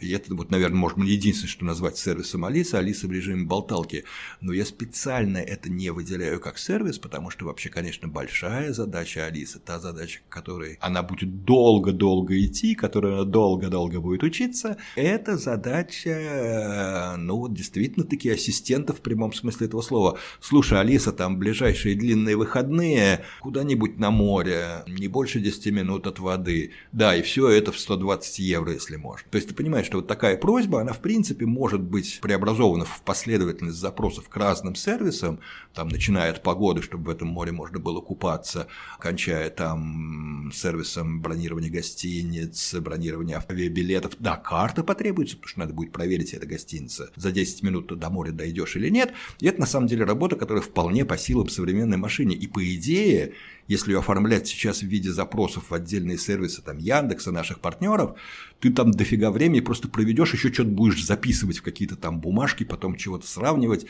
И 0.00 0.10
это, 0.10 0.34
вот, 0.34 0.50
наверное, 0.50 0.90
быть 0.96 1.08
единственное, 1.08 1.50
что 1.50 1.64
назвать 1.64 1.96
сервисом 1.96 2.44
Алиса, 2.44 2.78
Алиса 2.78 3.06
в 3.06 3.12
режиме 3.12 3.44
болталки. 3.44 4.04
Но 4.40 4.52
я 4.52 4.64
специально 4.64 5.38
это 5.38 5.70
не 5.70 5.90
выделяю 5.90 6.40
как 6.40 6.58
сервис, 6.58 6.98
потому 6.98 7.30
что 7.30 7.46
вообще, 7.46 7.68
конечно, 7.68 8.08
большая 8.08 8.72
задача 8.72 9.26
Алисы, 9.26 9.58
та 9.58 9.78
задача, 9.78 10.20
которой 10.28 10.78
она 10.80 11.02
будет 11.02 11.44
долго-долго 11.44 12.40
идти, 12.44 12.74
которой 12.74 13.14
она 13.14 13.24
долго-долго 13.24 14.00
будет 14.00 14.22
учиться, 14.22 14.76
это 14.96 15.36
задача, 15.36 17.16
ну 17.18 17.36
вот 17.36 17.54
действительно 17.54 18.04
такие 18.04 18.34
ассистентов 18.34 18.98
в 18.98 19.02
прямом 19.02 19.32
смысле 19.32 19.66
этого 19.66 19.82
слова. 19.82 20.18
Слушай, 20.40 20.80
Алиса, 20.80 21.12
там 21.12 21.38
ближайшие 21.38 21.94
длинные 21.94 22.36
выходные 22.36 23.24
куда-нибудь 23.40 23.98
на 23.98 24.10
море, 24.10 24.84
не 24.86 25.08
больше 25.08 25.40
10 25.40 25.72
минут 25.72 26.06
от 26.06 26.18
воды. 26.18 26.72
Да, 26.92 27.14
и 27.14 27.22
все 27.22 27.48
это 27.48 27.72
в 27.72 27.78
120 27.78 28.38
евро, 28.40 28.72
если 28.72 28.96
можно. 28.96 29.26
То 29.30 29.36
есть 29.36 29.48
ты 29.48 29.54
понимаешь, 29.54 29.81
что 29.84 29.98
вот 29.98 30.06
такая 30.06 30.36
просьба, 30.36 30.80
она 30.80 30.92
в 30.92 31.00
принципе 31.00 31.46
может 31.46 31.80
быть 31.80 32.20
преобразована 32.20 32.84
в 32.84 33.02
последовательность 33.02 33.78
запросов 33.78 34.28
к 34.28 34.36
разным 34.36 34.74
сервисам, 34.74 35.40
там, 35.74 35.88
начиная 35.88 36.30
от 36.30 36.42
погоды, 36.42 36.82
чтобы 36.82 37.04
в 37.04 37.08
этом 37.10 37.28
море 37.28 37.52
можно 37.52 37.78
было 37.78 38.00
купаться, 38.00 38.66
кончая 38.98 39.50
там 39.50 40.50
сервисом 40.54 41.20
бронирования 41.20 41.70
гостиниц, 41.70 42.74
бронирования 42.74 43.42
авиабилетов. 43.48 44.12
Да, 44.18 44.36
карта 44.36 44.84
потребуется, 44.84 45.36
потому 45.36 45.48
что 45.48 45.60
надо 45.60 45.74
будет 45.74 45.92
проверить, 45.92 46.34
это 46.34 46.46
гостиница. 46.46 47.10
За 47.16 47.32
10 47.32 47.62
минут 47.62 47.98
до 47.98 48.10
моря 48.10 48.32
дойдешь 48.32 48.76
или 48.76 48.88
нет. 48.88 49.12
И 49.40 49.46
это 49.46 49.60
на 49.60 49.66
самом 49.66 49.86
деле 49.86 50.04
работа, 50.04 50.36
которая 50.36 50.62
вполне 50.62 51.04
по 51.04 51.16
силам 51.16 51.48
современной 51.48 51.96
машине. 51.96 52.36
И 52.36 52.46
по 52.46 52.62
идее, 52.74 53.34
если 53.68 53.92
ее 53.92 54.00
оформлять 54.00 54.46
сейчас 54.46 54.80
в 54.80 54.86
виде 54.86 55.10
запросов 55.10 55.70
в 55.70 55.74
отдельные 55.74 56.18
сервисы 56.18 56.62
там 56.62 56.78
Яндекса, 56.78 57.32
наших 57.32 57.60
партнеров, 57.60 58.18
ты 58.60 58.70
там 58.72 58.90
дофига 58.90 59.30
времени 59.30 59.60
просто 59.60 59.88
проведешь, 59.88 60.32
еще 60.32 60.52
что-то 60.52 60.70
будешь 60.70 61.04
записывать 61.04 61.58
в 61.58 61.62
какие-то 61.62 61.96
там 61.96 62.20
бумажки, 62.20 62.64
потом 62.64 62.96
чего-то 62.96 63.26
сравнивать. 63.26 63.86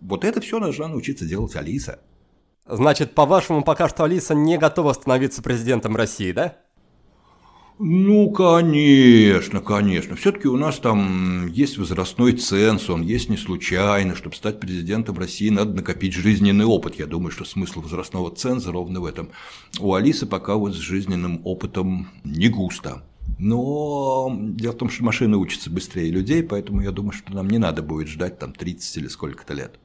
Вот 0.00 0.24
это 0.24 0.40
все 0.40 0.58
должна 0.58 0.88
научиться 0.88 1.24
делать 1.24 1.56
Алиса. 1.56 2.00
Значит, 2.66 3.14
по-вашему, 3.14 3.62
пока 3.62 3.88
что 3.88 4.04
Алиса 4.04 4.34
не 4.34 4.56
готова 4.56 4.92
становиться 4.92 5.42
президентом 5.42 5.96
России, 5.96 6.32
да? 6.32 6.58
Ну, 7.84 8.30
конечно, 8.30 9.60
конечно. 9.60 10.14
Все-таки 10.14 10.46
у 10.46 10.56
нас 10.56 10.78
там 10.78 11.48
есть 11.48 11.78
возрастной 11.78 12.34
ценз, 12.34 12.88
он 12.88 13.02
есть 13.02 13.28
не 13.28 13.36
случайно. 13.36 14.14
Чтобы 14.14 14.36
стать 14.36 14.60
президентом 14.60 15.18
России, 15.18 15.48
надо 15.48 15.74
накопить 15.74 16.14
жизненный 16.14 16.64
опыт. 16.64 16.94
Я 17.00 17.06
думаю, 17.06 17.32
что 17.32 17.44
смысл 17.44 17.80
возрастного 17.80 18.30
ценза 18.30 18.70
ровно 18.70 19.00
в 19.00 19.04
этом. 19.04 19.30
У 19.80 19.94
Алисы 19.94 20.26
пока 20.26 20.54
вот 20.54 20.76
с 20.76 20.78
жизненным 20.78 21.40
опытом 21.44 22.08
не 22.22 22.48
густо. 22.48 23.02
Но 23.40 24.32
дело 24.32 24.74
в 24.74 24.78
том, 24.78 24.88
что 24.88 25.02
машины 25.02 25.36
учатся 25.36 25.68
быстрее 25.68 26.12
людей, 26.12 26.44
поэтому 26.44 26.82
я 26.82 26.92
думаю, 26.92 27.12
что 27.12 27.34
нам 27.34 27.50
не 27.50 27.58
надо 27.58 27.82
будет 27.82 28.06
ждать 28.06 28.38
там 28.38 28.52
30 28.52 28.98
или 28.98 29.08
сколько-то 29.08 29.54
лет. 29.54 29.80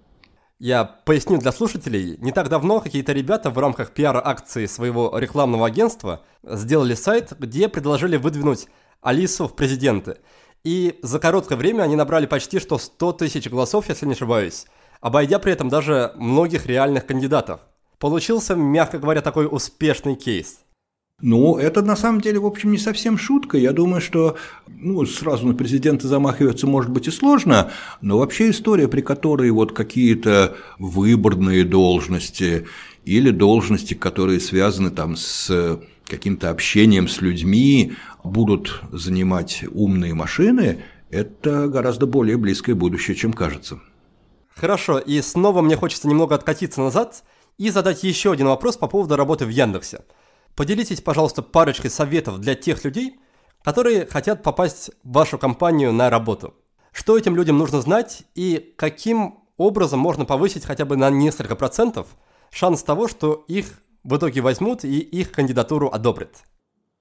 Я 0.59 0.85
поясню 0.85 1.37
для 1.37 1.51
слушателей. 1.51 2.17
Не 2.17 2.31
так 2.31 2.49
давно 2.49 2.81
какие-то 2.81 3.13
ребята 3.13 3.51
в 3.51 3.59
рамках 3.59 3.91
пиар-акции 3.91 4.65
своего 4.65 5.15
рекламного 5.15 5.67
агентства 5.67 6.23
сделали 6.41 6.95
сайт, 6.95 7.33
где 7.37 7.69
предложили 7.69 8.17
выдвинуть 8.17 8.67
Алису 9.01 9.47
в 9.47 9.55
президенты. 9.55 10.17
И 10.63 10.97
за 11.03 11.19
короткое 11.19 11.57
время 11.57 11.83
они 11.83 11.95
набрали 11.95 12.25
почти 12.25 12.57
что 12.57 12.79
100 12.79 13.13
тысяч 13.13 13.47
голосов, 13.47 13.87
если 13.87 14.07
не 14.07 14.13
ошибаюсь, 14.13 14.65
обойдя 14.99 15.37
при 15.37 15.53
этом 15.53 15.69
даже 15.69 16.11
многих 16.15 16.65
реальных 16.65 17.05
кандидатов. 17.05 17.61
Получился, 17.99 18.55
мягко 18.55 18.97
говоря, 18.97 19.21
такой 19.21 19.47
успешный 19.49 20.15
кейс. 20.15 20.61
Ну, 21.19 21.57
это 21.57 21.81
на 21.81 21.95
самом 21.95 22.21
деле, 22.21 22.39
в 22.39 22.45
общем, 22.45 22.71
не 22.71 22.77
совсем 22.77 23.17
шутка. 23.17 23.57
Я 23.57 23.73
думаю, 23.73 24.01
что 24.01 24.37
ну, 24.67 25.03
сразу 25.07 25.47
на 25.47 25.55
президента 25.55 26.07
замахиваться 26.07 26.67
может 26.67 26.91
быть 26.91 27.07
и 27.07 27.11
сложно, 27.11 27.71
но 28.01 28.19
вообще 28.19 28.51
история, 28.51 28.87
при 28.87 29.01
которой 29.01 29.49
вот 29.49 29.73
какие-то 29.73 30.55
выборные 30.77 31.63
должности 31.63 32.67
или 33.03 33.31
должности, 33.31 33.95
которые 33.95 34.39
связаны 34.39 34.91
там 34.91 35.15
с 35.15 35.79
каким-то 36.05 36.51
общением 36.51 37.07
с 37.07 37.19
людьми, 37.19 37.93
будут 38.23 38.81
занимать 38.91 39.63
умные 39.71 40.13
машины, 40.13 40.83
это 41.09 41.67
гораздо 41.67 42.05
более 42.05 42.37
близкое 42.37 42.75
будущее, 42.75 43.15
чем 43.15 43.33
кажется. 43.33 43.79
Хорошо, 44.55 44.99
и 44.99 45.19
снова 45.21 45.63
мне 45.63 45.77
хочется 45.77 46.07
немного 46.07 46.35
откатиться 46.35 46.79
назад 46.79 47.23
и 47.57 47.71
задать 47.71 48.03
еще 48.03 48.31
один 48.33 48.47
вопрос 48.47 48.77
по 48.77 48.87
поводу 48.87 49.15
работы 49.15 49.45
в 49.45 49.49
Яндексе. 49.49 50.01
Поделитесь, 50.57 51.01
пожалуйста, 51.01 51.43
парочкой 51.43 51.91
советов 51.91 52.39
для 52.39 52.55
тех 52.55 52.83
людей, 52.83 53.19
которые 53.63 54.07
хотят 54.07 54.41
попасть 54.41 54.89
в 55.03 55.11
вашу 55.11 55.37
компанию 55.37 55.93
на 55.93 56.09
работу. 56.09 56.55
Что 56.91 57.15
этим 57.15 57.35
людям 57.35 57.59
нужно 57.59 57.79
знать 57.79 58.23
и 58.33 58.73
каким 58.75 59.35
образом 59.57 59.99
можно 59.99 60.25
повысить 60.25 60.65
хотя 60.65 60.83
бы 60.83 60.97
на 60.97 61.11
несколько 61.11 61.55
процентов 61.55 62.07
шанс 62.49 62.81
того, 62.81 63.07
что 63.07 63.45
их 63.47 63.83
в 64.03 64.17
итоге 64.17 64.41
возьмут 64.41 64.83
и 64.83 64.97
их 64.97 65.31
кандидатуру 65.31 65.89
одобрят? 65.89 66.43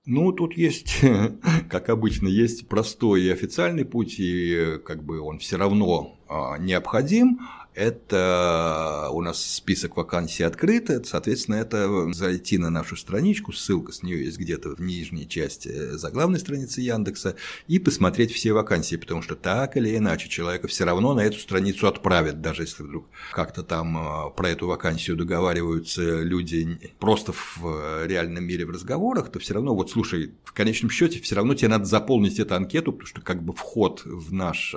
Ну, 0.04 0.32
тут 0.32 0.52
есть, 0.52 1.00
как 1.70 1.88
обычно, 1.88 2.28
есть 2.28 2.68
простой 2.68 3.22
и 3.22 3.30
официальный 3.30 3.86
путь, 3.86 4.16
и 4.18 4.78
как 4.84 5.02
бы 5.02 5.20
он 5.20 5.38
все 5.38 5.56
равно 5.56 6.20
а, 6.28 6.58
необходим, 6.58 7.40
это 7.76 9.10
у 9.12 9.20
нас 9.20 9.44
список 9.44 9.98
вакансий 9.98 10.42
открыт, 10.42 11.06
соответственно, 11.06 11.56
это 11.56 12.10
зайти 12.14 12.56
на 12.56 12.70
нашу 12.70 12.96
страничку, 12.96 13.52
ссылка 13.52 13.92
с 13.92 14.02
нее 14.02 14.24
есть 14.24 14.38
где-то 14.38 14.70
в 14.70 14.80
нижней 14.80 15.28
части 15.28 15.68
заглавной 15.92 16.38
страницы 16.38 16.80
Яндекса, 16.80 17.36
и 17.68 17.78
посмотреть 17.78 18.32
все 18.32 18.54
вакансии, 18.54 18.96
потому 18.96 19.20
что 19.20 19.36
так 19.36 19.76
или 19.76 19.94
иначе 19.94 20.28
человека 20.30 20.68
все 20.68 20.84
равно 20.84 21.12
на 21.12 21.20
эту 21.20 21.38
страницу 21.38 21.86
отправят, 21.86 22.40
даже 22.40 22.62
если 22.62 22.82
вдруг 22.82 23.08
как-то 23.32 23.62
там 23.62 24.32
про 24.34 24.48
эту 24.48 24.66
вакансию 24.66 25.16
договариваются 25.16 26.22
люди 26.22 26.80
просто 26.98 27.32
в 27.32 28.06
реальном 28.06 28.44
мире 28.44 28.64
в 28.64 28.70
разговорах, 28.70 29.30
то 29.30 29.38
все 29.38 29.52
равно, 29.52 29.74
вот 29.74 29.90
слушай, 29.90 30.32
в 30.44 30.54
конечном 30.54 30.90
счете 30.90 31.20
все 31.20 31.36
равно 31.36 31.54
тебе 31.54 31.68
надо 31.68 31.84
заполнить 31.84 32.38
эту 32.38 32.54
анкету, 32.54 32.92
потому 32.92 33.06
что 33.06 33.20
как 33.20 33.42
бы 33.42 33.52
вход 33.52 34.02
в 34.06 34.32
наш 34.32 34.74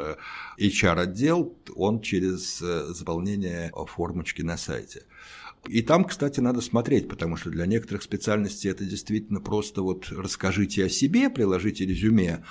HR-отдел, 0.59 1.55
он 1.75 2.01
через 2.01 2.61
э, 2.61 2.88
заполнение 2.93 3.71
формочки 3.87 4.41
на 4.41 4.57
сайте. 4.57 5.03
И 5.67 5.81
там, 5.81 6.05
кстати, 6.05 6.39
надо 6.39 6.61
смотреть, 6.61 7.09
потому 7.09 7.35
что 7.35 7.49
для 7.49 7.65
некоторых 7.65 8.01
специальностей 8.01 8.71
это 8.71 8.85
действительно 8.85 9.41
просто 9.41 9.81
вот 9.81 10.07
расскажите 10.09 10.85
о 10.85 10.89
себе, 10.89 11.29
приложите 11.29 11.85
резюме, 11.85 12.43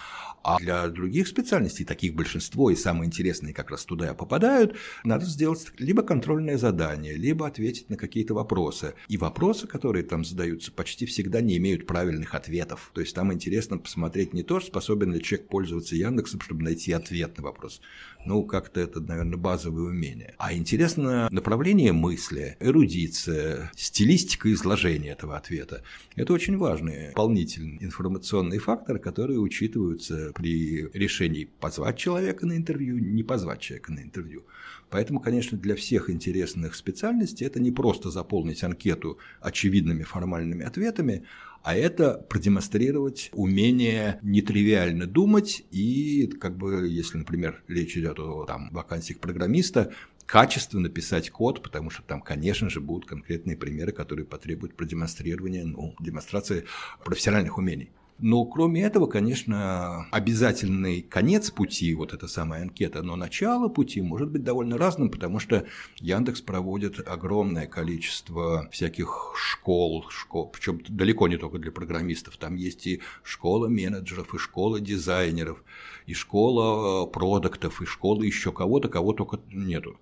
а 0.44 0.58
для 0.58 0.86
других 0.88 1.26
специальностей, 1.26 1.84
таких 1.84 2.14
большинство 2.14 2.70
и 2.70 2.76
самые 2.76 3.08
интересные 3.08 3.54
как 3.54 3.70
раз 3.70 3.84
туда 3.84 4.14
попадают, 4.14 4.76
надо 5.04 5.24
сделать 5.24 5.66
либо 5.78 6.02
контрольное 6.02 6.58
задание, 6.58 7.14
либо 7.14 7.46
ответить 7.46 7.90
на 7.90 7.96
какие-то 7.96 8.34
вопросы. 8.34 8.94
И 9.08 9.16
вопросы, 9.16 9.66
которые 9.66 10.04
там 10.04 10.24
задаются, 10.24 10.70
почти 10.70 11.06
всегда 11.06 11.40
не 11.40 11.56
имеют 11.56 11.86
правильных 11.86 12.34
ответов. 12.34 12.90
То 12.94 13.00
есть 13.00 13.14
там 13.14 13.32
интересно 13.32 13.78
посмотреть 13.78 14.32
не 14.32 14.42
то, 14.42 14.60
способен 14.60 15.12
ли 15.12 15.22
человек 15.22 15.48
пользоваться 15.48 15.96
Яндексом, 15.96 16.40
чтобы 16.40 16.62
найти 16.62 16.92
ответ 16.92 17.36
на 17.38 17.44
вопрос. 17.44 17.80
Ну, 18.28 18.44
как-то 18.44 18.78
это, 18.82 19.00
наверное, 19.00 19.38
базовое 19.38 19.84
умение. 19.84 20.34
А 20.36 20.52
интересно 20.52 21.28
направление 21.30 21.94
мысли, 21.94 22.58
эрудиция, 22.60 23.72
стилистика 23.74 24.52
изложения 24.52 25.12
этого 25.12 25.34
ответа. 25.34 25.82
Это 26.14 26.34
очень 26.34 26.58
важный 26.58 27.08
дополнительный 27.08 27.78
информационный 27.80 28.58
фактор, 28.58 28.98
который 28.98 29.42
учитываются 29.42 30.32
при 30.34 30.90
решении 30.92 31.48
позвать 31.58 31.96
человека 31.96 32.44
на 32.44 32.54
интервью, 32.54 32.98
не 32.98 33.22
позвать 33.22 33.60
человека 33.60 33.92
на 33.92 34.00
интервью. 34.00 34.44
Поэтому, 34.90 35.20
конечно, 35.20 35.56
для 35.56 35.74
всех 35.74 36.10
интересных 36.10 36.74
специальностей 36.74 37.46
это 37.46 37.60
не 37.60 37.70
просто 37.70 38.10
заполнить 38.10 38.62
анкету 38.62 39.18
очевидными 39.40 40.02
формальными 40.02 40.66
ответами, 40.66 41.24
а 41.68 41.74
это 41.74 42.14
продемонстрировать 42.14 43.28
умение 43.34 44.20
нетривиально 44.22 45.06
думать 45.06 45.66
и, 45.70 46.26
как 46.40 46.56
бы, 46.56 46.88
если, 46.88 47.18
например, 47.18 47.62
речь 47.68 47.94
идет 47.94 48.18
о 48.18 48.46
там, 48.46 48.70
вакансиях 48.72 49.18
программиста, 49.18 49.92
качественно 50.24 50.88
писать 50.88 51.28
код, 51.28 51.62
потому 51.62 51.90
что 51.90 52.00
там, 52.00 52.22
конечно 52.22 52.70
же, 52.70 52.80
будут 52.80 53.06
конкретные 53.06 53.54
примеры, 53.54 53.92
которые 53.92 54.24
потребуют 54.24 54.76
продемонстрирования, 54.76 55.66
ну, 55.66 55.94
демонстрации 56.00 56.64
профессиональных 57.04 57.58
умений. 57.58 57.90
Но 58.18 58.44
кроме 58.46 58.82
этого, 58.82 59.06
конечно, 59.06 60.08
обязательный 60.10 61.02
конец 61.02 61.52
пути, 61.52 61.94
вот 61.94 62.12
эта 62.12 62.26
самая 62.26 62.62
анкета, 62.62 63.02
но 63.02 63.14
начало 63.14 63.68
пути 63.68 64.02
может 64.02 64.30
быть 64.30 64.42
довольно 64.42 64.76
разным, 64.76 65.08
потому 65.08 65.38
что 65.38 65.66
Яндекс 65.98 66.40
проводит 66.40 67.06
огромное 67.06 67.66
количество 67.66 68.68
всяких 68.72 69.34
школ, 69.36 70.06
школ, 70.10 70.48
причем 70.48 70.80
далеко 70.88 71.28
не 71.28 71.36
только 71.36 71.58
для 71.58 71.70
программистов, 71.70 72.36
там 72.38 72.56
есть 72.56 72.88
и 72.88 73.02
школа 73.22 73.68
менеджеров, 73.68 74.34
и 74.34 74.38
школа 74.38 74.80
дизайнеров, 74.80 75.62
и 76.06 76.14
школа 76.14 77.06
продуктов, 77.06 77.80
и 77.80 77.84
школа 77.84 78.22
еще 78.22 78.50
кого-то, 78.50 78.88
кого 78.88 79.12
только 79.12 79.38
нету. 79.52 79.96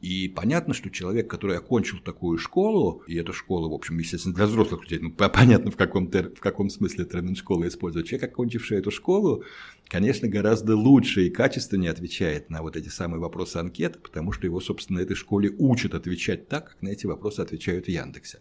И 0.00 0.28
понятно, 0.28 0.72
что 0.72 0.88
человек, 0.88 1.28
который 1.28 1.58
окончил 1.58 1.98
такую 1.98 2.38
школу, 2.38 3.02
и 3.06 3.16
эта 3.16 3.32
школа, 3.34 3.68
в 3.68 3.74
общем, 3.74 3.98
естественно, 3.98 4.34
для 4.34 4.46
взрослых 4.46 4.82
людей, 4.82 4.98
ну, 4.98 5.10
понятно, 5.10 5.70
в 5.70 5.76
каком, 5.76 6.10
тер, 6.10 6.32
в 6.34 6.40
каком 6.40 6.70
смысле 6.70 7.04
термин 7.04 7.36
школа 7.36 7.68
использует, 7.68 8.06
человек, 8.06 8.30
окончивший 8.30 8.78
эту 8.78 8.90
школу, 8.90 9.44
конечно, 9.88 10.26
гораздо 10.26 10.74
лучше 10.74 11.26
и 11.26 11.30
качественнее 11.30 11.90
отвечает 11.90 12.48
на 12.48 12.62
вот 12.62 12.76
эти 12.76 12.88
самые 12.88 13.20
вопросы 13.20 13.58
анкеты, 13.58 13.98
потому 13.98 14.32
что 14.32 14.46
его, 14.46 14.60
собственно, 14.60 15.00
этой 15.00 15.16
школе 15.16 15.54
учат 15.58 15.94
отвечать 15.94 16.48
так, 16.48 16.70
как 16.70 16.82
на 16.82 16.88
эти 16.88 17.06
вопросы 17.06 17.40
отвечают 17.40 17.84
в 17.84 17.88
Яндексе 17.88 18.40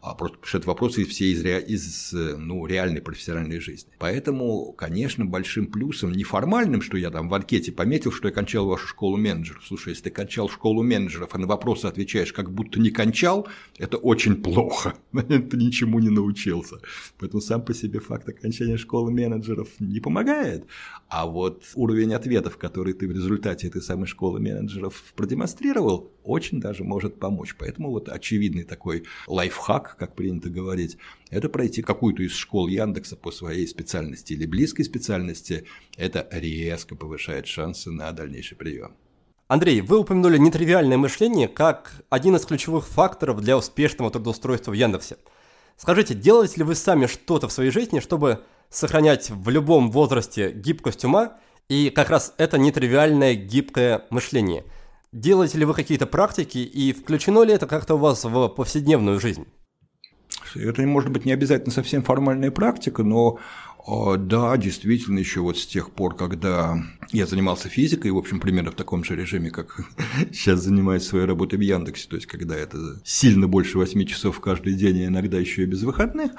а 0.00 0.14
просто 0.14 0.36
потому 0.36 0.48
что 0.48 0.58
это 0.58 0.66
вопросы 0.68 1.04
все 1.04 1.32
из, 1.32 1.44
из 1.44 2.12
ну, 2.12 2.66
реальной 2.66 3.00
профессиональной 3.00 3.58
жизни. 3.58 3.90
Поэтому, 3.98 4.72
конечно, 4.72 5.24
большим 5.24 5.66
плюсом, 5.66 6.12
неформальным, 6.12 6.82
что 6.82 6.96
я 6.96 7.10
там 7.10 7.28
в 7.28 7.34
анкете 7.34 7.72
пометил, 7.72 8.12
что 8.12 8.28
я 8.28 8.34
кончал 8.34 8.66
вашу 8.66 8.86
школу 8.86 9.16
менеджеров. 9.16 9.64
Слушай, 9.66 9.90
если 9.90 10.04
ты 10.04 10.10
кончал 10.10 10.48
школу 10.48 10.82
менеджеров, 10.82 11.30
а 11.32 11.38
на 11.38 11.46
вопросы 11.46 11.86
отвечаешь, 11.86 12.32
как 12.32 12.52
будто 12.52 12.78
не 12.78 12.90
кончал, 12.90 13.48
это 13.76 13.96
очень 13.96 14.36
плохо. 14.36 14.94
ты 15.12 15.56
ничему 15.56 15.98
не 15.98 16.10
научился. 16.10 16.76
Поэтому 17.18 17.40
сам 17.40 17.64
по 17.64 17.74
себе 17.74 17.98
факт 17.98 18.28
окончания 18.28 18.76
школы 18.76 19.10
менеджеров 19.10 19.68
не 19.80 20.00
помогает. 20.00 20.64
А 21.08 21.26
вот 21.26 21.64
уровень 21.74 22.14
ответов, 22.14 22.56
который 22.56 22.92
ты 22.92 23.08
в 23.08 23.12
результате 23.12 23.66
этой 23.66 23.82
самой 23.82 24.06
школы 24.06 24.38
менеджеров 24.40 25.02
продемонстрировал, 25.16 26.12
очень 26.22 26.60
даже 26.60 26.84
может 26.84 27.18
помочь. 27.18 27.56
Поэтому 27.58 27.90
вот 27.90 28.08
очевидный 28.08 28.64
такой 28.64 29.04
лайфхак, 29.26 29.87
как 29.96 30.14
принято 30.14 30.50
говорить, 30.50 30.98
это 31.30 31.48
пройти 31.48 31.82
какую-то 31.82 32.22
из 32.22 32.32
школ 32.32 32.68
Яндекса 32.68 33.16
по 33.16 33.30
своей 33.30 33.66
специальности 33.66 34.32
или 34.32 34.46
близкой 34.46 34.84
специальности. 34.84 35.66
Это 35.96 36.28
резко 36.30 36.94
повышает 36.94 37.46
шансы 37.46 37.90
на 37.90 38.12
дальнейший 38.12 38.56
прием. 38.56 38.96
Андрей, 39.46 39.80
вы 39.80 40.00
упомянули 40.00 40.36
нетривиальное 40.36 40.98
мышление 40.98 41.48
как 41.48 42.04
один 42.10 42.36
из 42.36 42.44
ключевых 42.44 42.86
факторов 42.86 43.40
для 43.40 43.56
успешного 43.56 44.10
трудоустройства 44.10 44.72
в 44.72 44.74
Яндексе. 44.74 45.16
Скажите, 45.76 46.14
делаете 46.14 46.56
ли 46.58 46.64
вы 46.64 46.74
сами 46.74 47.06
что-то 47.06 47.48
в 47.48 47.52
своей 47.52 47.70
жизни, 47.70 48.00
чтобы 48.00 48.44
сохранять 48.68 49.30
в 49.30 49.48
любом 49.48 49.90
возрасте 49.90 50.52
гибкость 50.52 51.04
ума 51.04 51.38
и 51.68 51.88
как 51.90 52.10
раз 52.10 52.34
это 52.36 52.58
нетривиальное 52.58 53.34
гибкое 53.34 54.04
мышление– 54.10 54.64
Делаете 55.12 55.56
ли 55.56 55.64
вы 55.64 55.72
какие-то 55.72 56.06
практики 56.06 56.58
и 56.58 56.92
включено 56.92 57.42
ли 57.42 57.54
это 57.54 57.66
как-то 57.66 57.94
у 57.94 57.98
вас 57.98 58.24
в 58.24 58.48
повседневную 58.48 59.18
жизнь? 59.18 59.46
Это 60.54 60.82
может 60.82 61.10
быть 61.10 61.24
не 61.24 61.32
обязательно 61.32 61.72
совсем 61.72 62.02
формальная 62.02 62.50
практика, 62.50 63.02
но 63.02 63.38
да, 64.18 64.54
действительно, 64.58 65.18
еще 65.18 65.40
вот 65.40 65.56
с 65.56 65.66
тех 65.66 65.90
пор, 65.92 66.14
когда 66.14 66.76
я 67.10 67.26
занимался 67.26 67.70
физикой, 67.70 68.10
в 68.10 68.18
общем, 68.18 68.38
примерно 68.38 68.70
в 68.70 68.74
таком 68.74 69.02
же 69.02 69.16
режиме, 69.16 69.50
как 69.50 69.80
сейчас 70.32 70.60
занимаюсь 70.60 71.04
своей 71.04 71.24
работой 71.24 71.58
в 71.58 71.62
Яндексе, 71.62 72.06
то 72.08 72.16
есть 72.16 72.26
когда 72.26 72.54
это 72.54 73.00
сильно 73.04 73.48
больше 73.48 73.78
8 73.78 74.04
часов 74.04 74.40
каждый 74.40 74.74
день, 74.74 75.04
а 75.04 75.06
иногда 75.06 75.38
еще 75.38 75.62
и 75.62 75.66
без 75.66 75.82
выходных, 75.84 76.32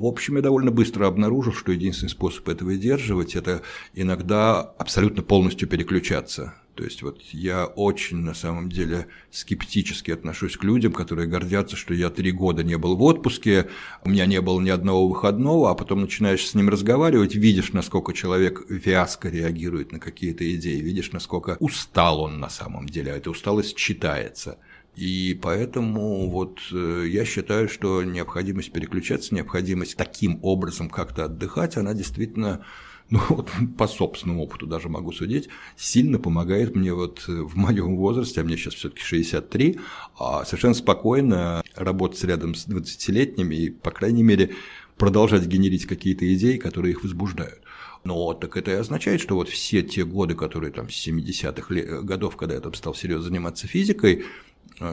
в 0.00 0.06
общем, 0.06 0.36
я 0.36 0.42
довольно 0.42 0.70
быстро 0.70 1.06
обнаружил, 1.06 1.52
что 1.52 1.72
единственный 1.72 2.08
способ 2.08 2.48
это 2.48 2.64
выдерживать– 2.64 3.34
это 3.36 3.62
иногда 3.94 4.60
абсолютно 4.60 5.22
полностью 5.22 5.68
переключаться. 5.68 6.54
То 6.74 6.84
есть 6.84 7.02
вот 7.02 7.20
я 7.32 7.66
очень 7.66 8.18
на 8.18 8.32
самом 8.32 8.70
деле 8.70 9.08
скептически 9.30 10.12
отношусь 10.12 10.56
к 10.56 10.64
людям, 10.64 10.92
которые 10.92 11.28
гордятся, 11.28 11.76
что 11.76 11.92
я 11.92 12.08
три 12.08 12.32
года 12.32 12.64
не 12.64 12.78
был 12.78 12.96
в 12.96 13.02
отпуске, 13.02 13.68
у 14.02 14.08
меня 14.08 14.24
не 14.24 14.40
было 14.40 14.58
ни 14.60 14.70
одного 14.70 15.06
выходного, 15.06 15.70
а 15.70 15.74
потом 15.74 16.00
начинаешь 16.00 16.46
с 16.46 16.54
ним 16.54 16.70
разговаривать, 16.70 17.34
видишь, 17.34 17.74
насколько 17.74 18.14
человек 18.14 18.64
вязко 18.70 19.28
реагирует 19.28 19.92
на 19.92 19.98
какие-то 19.98 20.50
идеи, 20.54 20.80
видишь, 20.80 21.12
насколько 21.12 21.58
устал 21.60 22.22
он 22.22 22.40
на 22.40 22.48
самом 22.48 22.86
деле, 22.86 23.12
а 23.12 23.16
эта 23.16 23.30
усталость 23.30 23.76
читается. 23.76 24.58
И 25.00 25.32
поэтому 25.40 26.28
вот 26.28 26.60
э, 26.70 27.06
я 27.08 27.24
считаю, 27.24 27.70
что 27.70 28.02
необходимость 28.02 28.70
переключаться, 28.70 29.34
необходимость 29.34 29.96
таким 29.96 30.38
образом 30.42 30.90
как-то 30.90 31.24
отдыхать, 31.24 31.78
она 31.78 31.94
действительно 31.94 32.66
ну 33.10 33.18
вот 33.30 33.50
по 33.78 33.88
собственному 33.88 34.42
опыту 34.42 34.66
даже 34.66 34.90
могу 34.90 35.10
судить, 35.12 35.48
сильно 35.74 36.18
помогает 36.18 36.76
мне 36.76 36.92
вот 36.92 37.26
в 37.26 37.56
моем 37.56 37.96
возрасте, 37.96 38.42
а 38.42 38.44
мне 38.44 38.58
сейчас 38.58 38.74
все-таки 38.74 39.00
63, 39.00 39.80
а 40.18 40.44
совершенно 40.44 40.74
спокойно 40.74 41.62
работать 41.74 42.22
рядом 42.24 42.54
с 42.54 42.68
20-летними 42.68 43.54
и, 43.54 43.70
по 43.70 43.92
крайней 43.92 44.22
мере, 44.22 44.50
продолжать 44.98 45.46
генерить 45.46 45.86
какие-то 45.86 46.30
идеи, 46.34 46.58
которые 46.58 46.92
их 46.92 47.04
возбуждают. 47.04 47.62
Но 48.04 48.32
так 48.34 48.56
это 48.56 48.70
и 48.70 48.74
означает, 48.74 49.20
что 49.20 49.34
вот 49.34 49.48
все 49.48 49.82
те 49.82 50.04
годы, 50.04 50.34
которые 50.34 50.72
там 50.72 50.88
с 50.90 51.06
70-х 51.06 52.02
годов, 52.02 52.36
когда 52.36 52.54
я 52.54 52.60
там 52.60 52.74
стал 52.74 52.94
серьезно 52.94 53.24
заниматься 53.24 53.66
физикой, 53.66 54.14
э, 54.14 54.24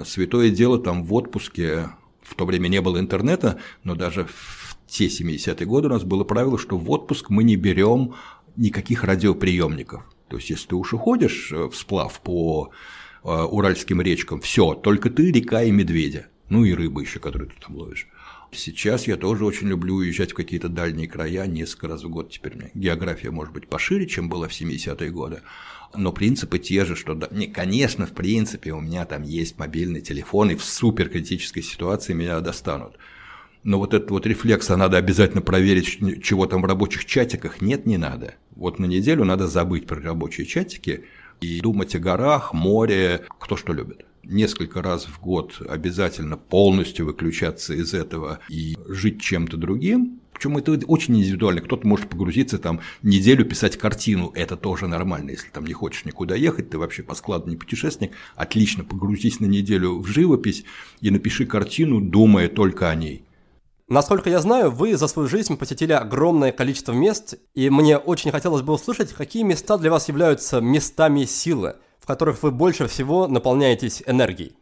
святое 0.05 0.49
дело 0.49 0.79
там 0.79 1.03
в 1.03 1.13
отпуске, 1.13 1.89
в 2.21 2.35
то 2.35 2.45
время 2.45 2.67
не 2.67 2.81
было 2.81 2.99
интернета, 2.99 3.59
но 3.83 3.95
даже 3.95 4.25
в 4.25 4.77
те 4.87 5.07
70-е 5.07 5.65
годы 5.65 5.87
у 5.87 5.91
нас 5.91 6.03
было 6.03 6.23
правило, 6.23 6.57
что 6.57 6.77
в 6.77 6.89
отпуск 6.91 7.29
мы 7.29 7.43
не 7.43 7.55
берем 7.55 8.15
никаких 8.55 9.03
радиоприемников. 9.03 10.03
То 10.27 10.37
есть, 10.37 10.49
если 10.49 10.67
ты 10.67 10.75
уж 10.75 10.93
уходишь 10.93 11.51
э, 11.51 11.69
в 11.69 11.75
сплав 11.75 12.19
по 12.21 12.71
э, 13.23 13.29
уральским 13.29 14.01
речкам, 14.01 14.41
все, 14.41 14.73
только 14.73 15.09
ты, 15.09 15.31
река 15.31 15.63
и 15.63 15.71
медведя. 15.71 16.27
Ну 16.49 16.65
и 16.65 16.73
рыбы 16.73 17.03
еще, 17.03 17.19
которые 17.19 17.49
ты 17.49 17.55
там 17.61 17.75
ловишь. 17.75 18.07
Сейчас 18.51 19.07
я 19.07 19.17
тоже 19.17 19.45
очень 19.45 19.67
люблю 19.67 19.95
уезжать 19.95 20.31
в 20.31 20.35
какие-то 20.35 20.69
дальние 20.69 21.07
края 21.07 21.45
несколько 21.47 21.89
раз 21.89 22.03
в 22.03 22.09
год. 22.09 22.31
Теперь 22.31 22.55
у 22.55 22.57
меня 22.57 22.69
география 22.73 23.29
может 23.29 23.53
быть 23.53 23.67
пошире, 23.67 24.07
чем 24.07 24.29
была 24.29 24.47
в 24.47 24.51
70-е 24.51 25.09
годы. 25.11 25.41
Но 25.95 26.11
принципы 26.11 26.59
те 26.59 26.85
же, 26.85 26.95
что, 26.95 27.17
не, 27.31 27.47
конечно, 27.47 28.05
в 28.05 28.11
принципе, 28.11 28.71
у 28.71 28.81
меня 28.81 29.05
там 29.05 29.23
есть 29.23 29.57
мобильный 29.57 30.01
телефон, 30.01 30.51
и 30.51 30.55
в 30.55 30.63
суперкритической 30.63 31.63
ситуации 31.63 32.13
меня 32.13 32.39
достанут 32.39 32.97
но 33.67 33.79
вот 33.79 33.93
этот 33.93 34.09
вот 34.11 34.25
рефлекс, 34.25 34.69
а 34.69 34.77
надо 34.77 34.95
обязательно 34.95 35.41
проверить, 35.41 36.23
чего 36.23 36.45
там 36.45 36.61
в 36.61 36.65
рабочих 36.65 37.03
чатиках, 37.03 37.59
нет, 37.61 37.85
не 37.85 37.97
надо. 37.97 38.35
Вот 38.55 38.79
на 38.79 38.85
неделю 38.85 39.25
надо 39.25 39.47
забыть 39.47 39.85
про 39.85 39.99
рабочие 39.99 40.47
чатики 40.47 41.03
и 41.41 41.59
думать 41.59 41.93
о 41.93 41.99
горах, 41.99 42.53
море, 42.53 43.25
кто 43.39 43.57
что 43.57 43.73
любит. 43.73 44.05
Несколько 44.23 44.81
раз 44.81 45.05
в 45.05 45.19
год 45.19 45.61
обязательно 45.67 46.37
полностью 46.37 47.07
выключаться 47.07 47.73
из 47.73 47.93
этого 47.93 48.39
и 48.47 48.77
жить 48.87 49.21
чем-то 49.21 49.57
другим, 49.57 50.21
причем 50.37 50.55
это 50.57 50.85
очень 50.85 51.17
индивидуально. 51.17 51.61
Кто-то 51.61 51.87
может 51.87 52.09
погрузиться 52.09 52.59
там 52.59 52.79
неделю 53.01 53.43
писать 53.43 53.75
картину, 53.75 54.31
это 54.35 54.55
тоже 54.55 54.87
нормально. 54.87 55.31
Если 55.31 55.49
там 55.49 55.65
не 55.65 55.73
хочешь 55.73 56.05
никуда 56.05 56.35
ехать, 56.35 56.69
ты 56.69 56.77
вообще 56.77 57.01
по 57.01 57.15
складу 57.15 57.49
не 57.49 57.55
путешественник, 57.55 58.11
отлично 58.35 58.83
погрузись 58.83 59.39
на 59.39 59.47
неделю 59.47 59.97
в 59.97 60.05
живопись 60.05 60.63
и 61.01 61.09
напиши 61.09 61.47
картину, 61.47 62.01
думая 62.01 62.49
только 62.49 62.89
о 62.89 62.95
ней. 62.95 63.23
Насколько 63.89 64.29
я 64.29 64.39
знаю, 64.39 64.69
вы 64.69 64.95
за 64.95 65.07
свою 65.07 65.27
жизнь 65.27 65.57
посетили 65.57 65.93
огромное 65.93 66.51
количество 66.51 66.91
мест, 66.91 67.35
и 67.55 67.71
мне 67.71 67.97
очень 67.97 68.29
хотелось 68.31 68.61
бы 68.61 68.73
услышать, 68.73 69.13
какие 69.13 69.41
места 69.41 69.77
для 69.77 69.89
вас 69.89 70.07
являются 70.07 70.61
местами 70.61 71.25
силы, 71.25 71.77
в 71.99 72.05
которых 72.05 72.43
вы 72.43 72.51
больше 72.51 72.87
всего 72.87 73.27
наполняетесь 73.27 74.03
энергией. 74.05 74.53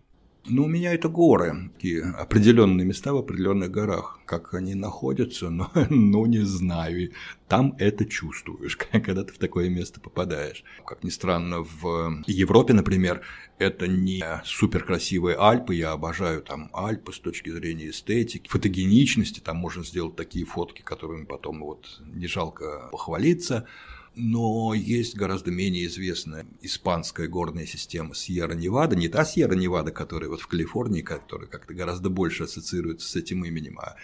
Ну, 0.48 0.66
у 0.66 0.68
меня 0.68 0.94
это 0.94 1.10
горы, 1.10 1.72
такие 1.74 2.04
определенные 2.04 2.86
места 2.86 3.14
в 3.14 3.18
определенных 3.18 3.72
горах. 3.72 4.20
Как 4.26 4.54
они 4.54 4.76
находятся, 4.76 5.50
ну, 5.50 5.68
ну 5.90 6.26
не 6.28 6.46
знаю. 6.46 7.12
Там 7.48 7.76
это 7.80 8.06
чувствуешь, 8.06 8.78
когда 8.92 9.24
ты 9.24 9.34
в 9.34 9.40
такое 9.40 9.70
место 9.70 10.00
попадаешь. 10.00 10.64
Как 10.86 11.04
ни 11.04 11.10
странно, 11.10 11.62
в 11.62 12.24
Европе, 12.28 12.74
например, 12.74 13.22
это 13.58 13.88
не 13.88 14.24
супер 14.44 14.84
красивые 14.84 15.36
Альпы. 15.38 15.74
Я 15.74 15.94
обожаю 15.94 16.44
там 16.44 16.70
Альпы 16.74 17.12
с 17.12 17.20
точки 17.20 17.50
зрения 17.50 17.90
эстетики, 17.90 18.48
фотогеничности. 18.48 19.40
Там 19.40 19.58
можно 19.58 19.84
сделать 19.84 20.16
такие 20.16 20.46
фотки, 20.46 20.84
которыми 20.84 21.26
потом 21.26 21.62
вот 21.62 22.02
не 22.06 22.28
жалко 22.28 22.90
похвалиться 22.92 23.68
но 24.16 24.74
есть 24.74 25.16
гораздо 25.16 25.52
менее 25.52 25.88
известная 25.88 26.46
испанская 26.62 27.28
горная 27.28 27.66
система 27.66 28.16
Сьерра-Невада, 28.16 28.96
не 28.96 29.10
та 29.10 29.26
Сьерра-Невада, 29.26 29.92
которая 29.92 30.30
вот 30.30 30.42
в 30.42 30.48
Калифорнии, 30.48 31.02
которая 31.02 31.48
как-то 31.48 31.74
гораздо 31.74 32.10
больше 32.10 32.44
ассоциируется 32.44 33.08
с 33.08 33.16
этим 33.16 33.44
именем, 33.44 33.80
а 33.80 33.96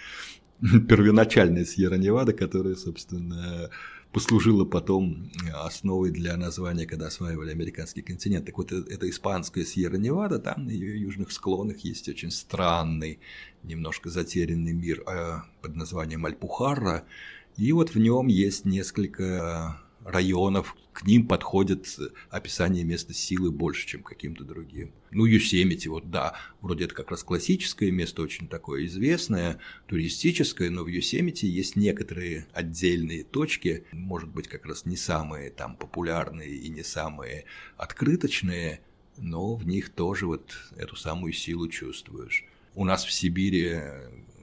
первоначальная 0.61 1.65
Сьерра-Невада, 1.65 2.33
которая, 2.33 2.75
собственно, 2.75 3.69
послужило 4.11 4.65
потом 4.65 5.31
основой 5.53 6.11
для 6.11 6.35
названия, 6.35 6.85
когда 6.85 7.07
осваивали 7.07 7.51
американский 7.51 8.01
континент. 8.01 8.45
Так 8.45 8.57
вот, 8.57 8.71
это 8.71 9.09
испанская 9.09 9.63
Сьерра-Невада, 9.63 10.39
там 10.39 10.65
на 10.65 10.71
ее 10.71 10.99
южных 10.99 11.31
склонах 11.31 11.79
есть 11.79 12.09
очень 12.09 12.31
странный, 12.31 13.19
немножко 13.63 14.09
затерянный 14.09 14.73
мир 14.73 15.05
под 15.61 15.75
названием 15.75 16.25
Альпухарра, 16.25 17.05
и 17.57 17.71
вот 17.71 17.95
в 17.95 17.99
нем 17.99 18.27
есть 18.27 18.65
несколько 18.65 19.79
районов, 20.05 20.75
к 20.93 21.05
ним 21.05 21.27
подходит 21.27 21.87
описание 22.29 22.83
места 22.83 23.13
силы 23.13 23.51
больше, 23.51 23.87
чем 23.87 24.03
каким-то 24.03 24.43
другим. 24.43 24.91
Ну, 25.11 25.25
Юсемити, 25.25 25.87
вот 25.87 26.09
да, 26.09 26.35
вроде 26.61 26.85
это 26.85 26.95
как 26.95 27.11
раз 27.11 27.23
классическое 27.23 27.91
место, 27.91 28.21
очень 28.21 28.47
такое 28.47 28.85
известное, 28.85 29.59
туристическое, 29.87 30.69
но 30.69 30.83
в 30.83 30.87
Юсемити 30.87 31.45
есть 31.45 31.75
некоторые 31.75 32.47
отдельные 32.53 33.23
точки, 33.23 33.85
может 33.91 34.29
быть, 34.29 34.47
как 34.47 34.65
раз 34.65 34.85
не 34.85 34.97
самые 34.97 35.49
там 35.49 35.75
популярные 35.75 36.49
и 36.49 36.69
не 36.69 36.83
самые 36.83 37.45
открыточные, 37.77 38.81
но 39.17 39.55
в 39.55 39.65
них 39.65 39.89
тоже 39.89 40.25
вот 40.25 40.57
эту 40.75 40.95
самую 40.95 41.33
силу 41.33 41.67
чувствуешь. 41.67 42.45
У 42.75 42.85
нас 42.85 43.05
в 43.05 43.11
Сибири 43.11 43.79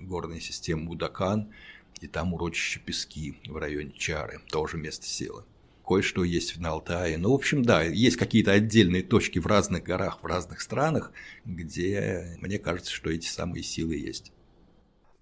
горная 0.00 0.40
система 0.40 0.82
Мудакан– 0.84 1.52
и 2.00 2.06
там 2.06 2.34
урочище 2.34 2.80
Пески 2.80 3.40
в 3.46 3.56
районе 3.56 3.92
Чары, 3.92 4.40
тоже 4.50 4.76
место 4.76 5.06
силы. 5.06 5.44
Кое-что 5.86 6.22
есть 6.22 6.58
на 6.58 6.70
Алтае. 6.70 7.16
Ну, 7.16 7.30
в 7.30 7.34
общем, 7.34 7.64
да, 7.64 7.82
есть 7.82 8.16
какие-то 8.16 8.52
отдельные 8.52 9.02
точки 9.02 9.38
в 9.38 9.46
разных 9.46 9.84
горах, 9.84 10.18
в 10.22 10.26
разных 10.26 10.60
странах, 10.60 11.12
где 11.44 12.36
мне 12.40 12.58
кажется, 12.58 12.92
что 12.92 13.10
эти 13.10 13.26
самые 13.26 13.62
силы 13.62 13.96
есть. 13.96 14.32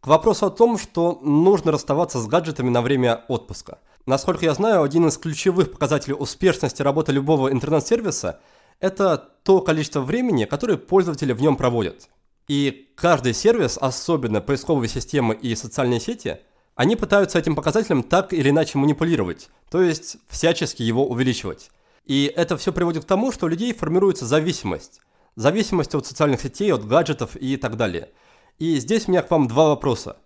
К 0.01 0.09
вопросу 0.09 0.47
о 0.47 0.51
том, 0.51 0.77
что 0.77 1.21
нужно 1.23 1.71
расставаться 1.71 2.21
с 2.21 2.27
гаджетами 2.27 2.69
на 2.69 2.83
время 2.83 3.25
отпуска. 3.29 3.79
Насколько 4.07 4.45
я 4.45 4.55
знаю, 4.55 4.83
один 4.83 5.07
из 5.07 5.19
ключевых 5.19 5.71
показателей 5.73 6.15
успешности 6.15 6.83
работы 6.83 7.13
любого 7.13 7.53
интернет-сервиса– 7.53 8.41
это 8.81 9.17
то 9.45 9.61
количество 9.61 10.01
времени, 10.01 10.45
которое 10.45 10.77
пользователи 10.77 11.33
в 11.33 11.41
нем 11.41 11.57
проводят. 11.57 12.09
И 12.49 12.93
каждый 12.97 13.35
сервис, 13.35 13.79
особенно 13.81 14.41
поисковые 14.41 14.89
системы 14.89 15.35
и 15.35 15.55
социальные 15.55 16.01
сети– 16.01 16.39
они 16.77 16.95
пытаются 16.95 17.39
этим 17.39 17.57
показателем 17.57 18.03
так 18.03 18.33
или 18.35 18.51
иначе 18.51 18.77
манипулировать, 18.79 19.49
то 19.71 19.81
есть 19.81 20.19
всячески 20.29 20.83
его 20.83 21.09
увеличивать. 21.09 21.71
И 22.05 22.33
это 22.37 22.57
все 22.59 22.73
приводит 22.73 23.05
к 23.05 23.09
тому, 23.09 23.33
что 23.33 23.47
у 23.47 23.49
людей 23.49 23.73
формируется 23.73 24.27
зависимость. 24.27 25.01
Зависимость 25.35 25.95
от 25.95 26.07
социальных 26.07 26.43
сетей, 26.43 26.73
от 26.73 26.87
гаджетов 26.87 27.35
и 27.35 27.57
так 27.57 27.77
далее. 27.77 28.11
И 28.59 28.79
здесь 28.79 29.09
у 29.09 29.11
меня 29.11 29.23
к 29.23 29.31
вам 29.31 29.49
два 29.49 29.69
вопроса. 29.69 30.19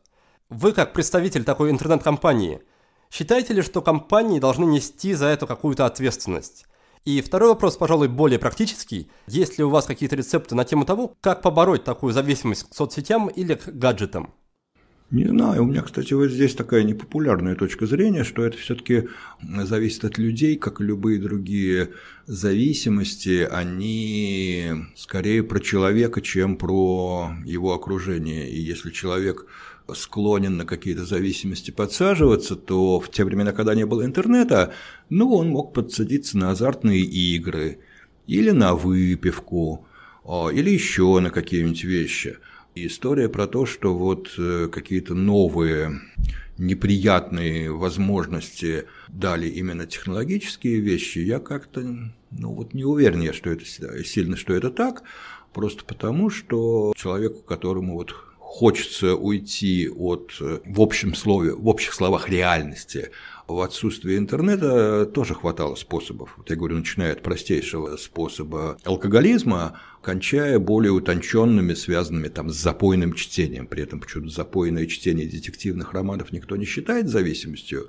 Вы, 0.51 0.73
как 0.73 0.93
представитель 0.93 1.45
такой 1.45 1.71
интернет-компании, 1.71 2.61
считаете 3.11 3.55
ли, 3.55 3.63
что 3.63 3.81
компании 3.81 4.41
должны 4.41 4.65
нести 4.65 5.15
за 5.15 5.27
это 5.27 5.47
какую-то 5.47 5.87
ответственность? 5.87 6.67
И 7.05 7.23
второй 7.23 7.51
вопрос, 7.51 7.77
пожалуй, 7.77 8.09
более 8.09 8.41
практический. 8.41 9.11
Есть 9.29 9.57
ли 9.57 9.65
у 9.65 9.71
вас 9.71 9.87
какие-то 9.87 10.17
рецепты 10.17 10.57
на 10.57 10.65
тему 10.65 10.85
того, 10.85 11.15
как 11.21 11.43
побороть 11.43 11.85
такую 11.85 12.13
зависимость 12.13 12.65
к 12.65 12.75
соцсетям 12.75 13.29
или 13.29 13.55
к 13.55 13.69
гаджетам? 13.69 14.35
Не 15.11 15.25
знаю, 15.25 15.65
у 15.65 15.67
меня, 15.67 15.83
кстати, 15.83 16.15
вот 16.15 16.31
здесь 16.31 16.55
такая 16.55 16.85
непопулярная 16.85 17.57
точка 17.57 17.87
зрения, 17.87 18.23
что 18.23 18.45
это 18.45 18.57
все-таки 18.57 19.09
зависит 19.43 20.05
от 20.05 20.19
людей, 20.19 20.57
как 20.57 20.81
и 20.81 20.85
любые 20.85 21.19
другие 21.19 21.91
зависимости, 22.27 23.49
они 23.51 24.71
скорее 24.95 25.43
про 25.43 25.59
человека, 25.59 26.21
чем 26.21 26.57
про 26.57 27.33
его 27.45 27.75
окружение. 27.75 28.49
И 28.49 28.61
если 28.61 28.91
человек 28.91 29.47
склонен 29.93 30.57
на 30.57 30.65
какие-то 30.65 31.05
зависимости 31.05 31.73
подсаживаться, 31.73 32.55
то 32.55 33.01
в 33.01 33.11
те 33.11 33.25
времена, 33.25 33.51
когда 33.51 33.75
не 33.75 33.87
было 33.87 34.05
интернета, 34.05 34.73
ну, 35.09 35.35
он 35.35 35.49
мог 35.49 35.75
подсадиться 35.75 36.39
на 36.39 36.53
азартные 36.53 37.01
игры 37.01 37.81
или 38.29 38.53
на 38.53 38.77
выпивку, 38.77 39.89
а, 40.25 40.51
или 40.51 40.71
еще 40.71 41.19
на 41.19 41.31
какие-нибудь 41.31 41.83
вещи– 41.83 42.39
история 42.87 43.29
про 43.29 43.47
то, 43.47 43.67
что 43.67 43.97
вот 43.97 44.35
э, 44.39 44.69
какие-то 44.71 45.15
новые 45.15 46.01
неприятные 46.59 47.73
возможности 47.73 48.85
дали 49.09 49.49
именно 49.49 49.87
технологические 49.87 50.81
вещи, 50.81 51.19
я 51.19 51.39
как-то 51.39 51.81
ну, 52.31 52.53
вот 52.53 52.75
не 52.75 52.85
уверен, 52.85 53.33
что 53.33 53.51
это 53.51 53.65
сильно, 53.65 54.37
что 54.37 54.55
это 54.55 54.71
так, 54.71 55.03
просто 55.53 55.85
потому, 55.85 56.31
что 56.31 56.93
человеку, 56.97 57.41
которому 57.43 57.95
вот 57.95 58.15
хочется 58.39 59.15
уйти 59.15 59.89
от, 59.89 60.37
э, 60.41 60.59
в 60.65 60.81
общем 60.81 61.15
слове, 61.15 61.55
в 61.55 61.69
общих 61.69 61.95
словах 61.95 62.29
реальности, 62.29 63.11
в 63.55 63.61
отсутствие 63.63 64.19
интернета 64.19 65.07
тоже 65.07 65.35
хватало 65.35 65.75
способов. 65.75 66.35
Вот 66.37 66.51
я 66.51 66.57
говорю, 66.57 66.79
начиная 66.79 67.13
от 67.13 67.23
простейшего 67.23 67.97
способа 67.97 68.79
алкоголизма, 68.85 69.81
кончая 70.03 70.59
более 70.59 70.93
утонченными, 70.93 71.75
связанными 71.75 72.29
там, 72.29 72.51
с 72.51 72.57
запойным 72.57 73.13
чтением. 73.15 73.67
При 73.67 73.83
этом 73.83 74.01
почему-то 74.01 74.33
запойное 74.33 74.87
чтение 74.87 75.29
детективных 75.29 75.93
романов 75.93 76.33
никто 76.33 76.57
не 76.57 76.65
считает 76.65 77.09
зависимостью. 77.09 77.89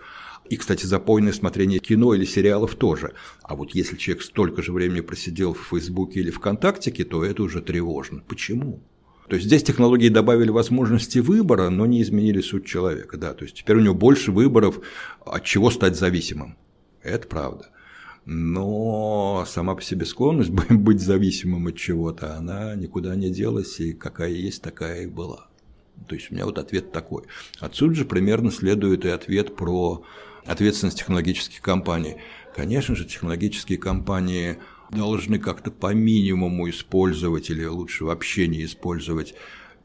И, 0.49 0.57
кстати, 0.57 0.85
запойное 0.85 1.33
смотрение 1.33 1.79
кино 1.79 2.13
или 2.13 2.25
сериалов 2.25 2.75
тоже. 2.75 3.13
А 3.43 3.55
вот 3.55 3.71
если 3.75 3.95
человек 3.95 4.23
столько 4.23 4.61
же 4.61 4.73
времени 4.73 5.01
просидел 5.01 5.53
в 5.53 5.67
Фейсбуке 5.69 6.19
или 6.19 6.31
ВКонтактике, 6.31 7.05
то 7.05 7.23
это 7.23 7.43
уже 7.43 7.61
тревожно. 7.61 8.21
Почему? 8.27 8.83
То 9.31 9.35
есть 9.35 9.47
здесь 9.47 9.63
технологии 9.63 10.09
добавили 10.09 10.49
возможности 10.49 11.19
выбора, 11.19 11.69
но 11.69 11.85
не 11.85 12.01
изменили 12.01 12.41
суть 12.41 12.65
человека. 12.65 13.15
Да? 13.15 13.33
То 13.33 13.45
есть 13.45 13.55
теперь 13.55 13.77
у 13.77 13.79
него 13.79 13.93
больше 13.93 14.29
выборов, 14.29 14.81
от 15.25 15.45
чего 15.45 15.71
стать 15.71 15.95
зависимым. 15.95 16.57
Это 17.01 17.29
правда. 17.29 17.69
Но 18.25 19.45
сама 19.47 19.75
по 19.75 19.81
себе 19.81 20.05
склонность 20.05 20.49
быть 20.69 20.99
зависимым 20.99 21.67
от 21.67 21.77
чего-то, 21.77 22.35
она 22.35 22.75
никуда 22.75 23.15
не 23.15 23.29
делась, 23.29 23.79
и 23.79 23.93
какая 23.93 24.31
есть, 24.31 24.61
такая 24.61 25.03
и 25.03 25.07
была. 25.07 25.47
То 26.09 26.15
есть 26.15 26.29
у 26.29 26.33
меня 26.33 26.43
вот 26.43 26.57
ответ 26.57 26.91
такой. 26.91 27.23
Отсюда 27.61 27.93
же 27.93 28.03
примерно 28.03 28.51
следует 28.51 29.05
и 29.05 29.09
ответ 29.09 29.55
про 29.55 30.03
ответственность 30.45 30.97
технологических 30.97 31.61
компаний. 31.61 32.17
Конечно 32.53 32.97
же, 32.97 33.05
технологические 33.05 33.77
компании 33.77 34.57
должны 34.91 35.39
как-то 35.39 35.71
по 35.71 35.93
минимуму 35.93 36.69
использовать, 36.69 37.49
или 37.49 37.65
лучше 37.65 38.05
вообще 38.05 38.47
не 38.47 38.65
использовать 38.65 39.33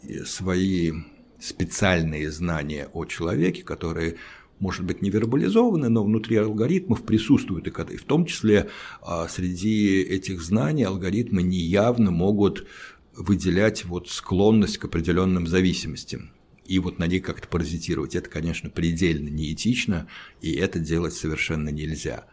э, 0.03 0.25
свои 0.25 0.93
специальные 1.39 2.31
знания 2.31 2.89
о 2.93 3.05
человеке, 3.05 3.63
которые 3.63 4.17
может 4.59 4.87
быть, 4.87 5.03
не 5.03 5.11
вербализованы, 5.11 5.91
но 5.91 6.03
внутри 6.03 6.37
алгоритмов 6.37 7.05
присутствуют, 7.05 7.67
и 7.67 7.97
в 7.97 8.05
том 8.05 8.25
числе 8.25 8.71
а, 9.03 9.29
среди 9.29 10.01
этих 10.01 10.41
знаний 10.41 10.85
алгоритмы 10.85 11.43
неявно 11.43 12.11
могут 12.11 12.67
выделять 13.15 13.85
вот 13.85 14.09
склонность 14.09 14.79
к 14.79 14.87
определенным 14.87 15.47
зависимостям 15.47 16.31
и 16.65 16.79
вот 16.79 16.99
на 16.99 17.07
них 17.07 17.23
как-то 17.23 17.49
паразитировать. 17.49 18.15
Это, 18.15 18.29
конечно, 18.29 18.71
предельно 18.71 19.29
неэтично, 19.29 20.09
и 20.41 20.53
это 20.55 20.79
делать 20.79 21.15
совершенно 21.15 21.69
нельзя. 21.69 22.27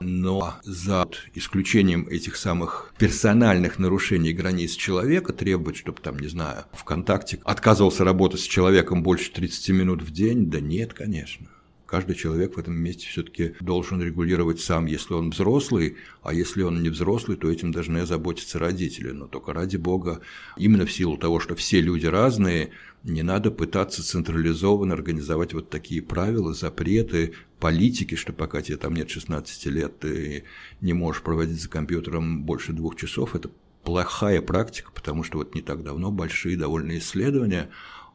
Но 0.00 0.54
за 0.62 1.08
исключением 1.34 2.06
этих 2.08 2.36
самых 2.36 2.92
персональных 2.98 3.78
нарушений 3.78 4.32
границ 4.32 4.72
человека 4.72 5.32
требовать, 5.32 5.76
чтобы 5.76 6.00
там, 6.00 6.18
не 6.18 6.28
знаю, 6.28 6.64
ВКонтакте 6.72 7.40
отказывался 7.44 8.04
работать 8.04 8.40
с 8.40 8.44
человеком 8.44 9.02
больше 9.02 9.32
30 9.32 9.68
минут 9.70 10.02
в 10.02 10.10
день, 10.10 10.50
да 10.50 10.60
нет, 10.60 10.92
конечно. 10.92 11.48
Каждый 11.86 12.16
человек 12.16 12.56
в 12.56 12.58
этом 12.58 12.74
месте 12.74 13.06
все-таки 13.06 13.54
должен 13.60 14.02
регулировать 14.02 14.60
сам, 14.60 14.86
если 14.86 15.14
он 15.14 15.30
взрослый, 15.30 15.96
а 16.22 16.34
если 16.34 16.62
он 16.62 16.82
не 16.82 16.88
взрослый, 16.88 17.36
то 17.36 17.48
этим 17.48 17.70
должны 17.70 17.98
озаботиться 17.98 18.58
родители. 18.58 19.12
Но 19.12 19.28
только 19.28 19.52
ради 19.52 19.76
бога, 19.76 20.20
именно 20.56 20.84
в 20.84 20.92
силу 20.92 21.16
того, 21.16 21.38
что 21.38 21.54
все 21.54 21.80
люди 21.80 22.06
разные, 22.06 22.70
не 23.04 23.22
надо 23.22 23.52
пытаться 23.52 24.02
централизованно 24.02 24.94
организовать 24.94 25.54
вот 25.54 25.70
такие 25.70 26.02
правила, 26.02 26.54
запреты, 26.54 27.34
политики, 27.60 28.16
что 28.16 28.32
пока 28.32 28.62
тебе 28.62 28.78
там 28.78 28.94
нет 28.94 29.08
16 29.08 29.66
лет, 29.66 30.00
ты 30.00 30.42
не 30.80 30.92
можешь 30.92 31.22
проводить 31.22 31.60
за 31.60 31.68
компьютером 31.68 32.42
больше 32.42 32.72
двух 32.72 32.96
часов. 32.96 33.36
Это 33.36 33.50
плохая 33.84 34.42
практика, 34.42 34.90
потому 34.92 35.22
что 35.22 35.38
вот 35.38 35.54
не 35.54 35.62
так 35.62 35.84
давно 35.84 36.10
большие 36.10 36.56
довольно 36.56 36.98
исследования 36.98 37.70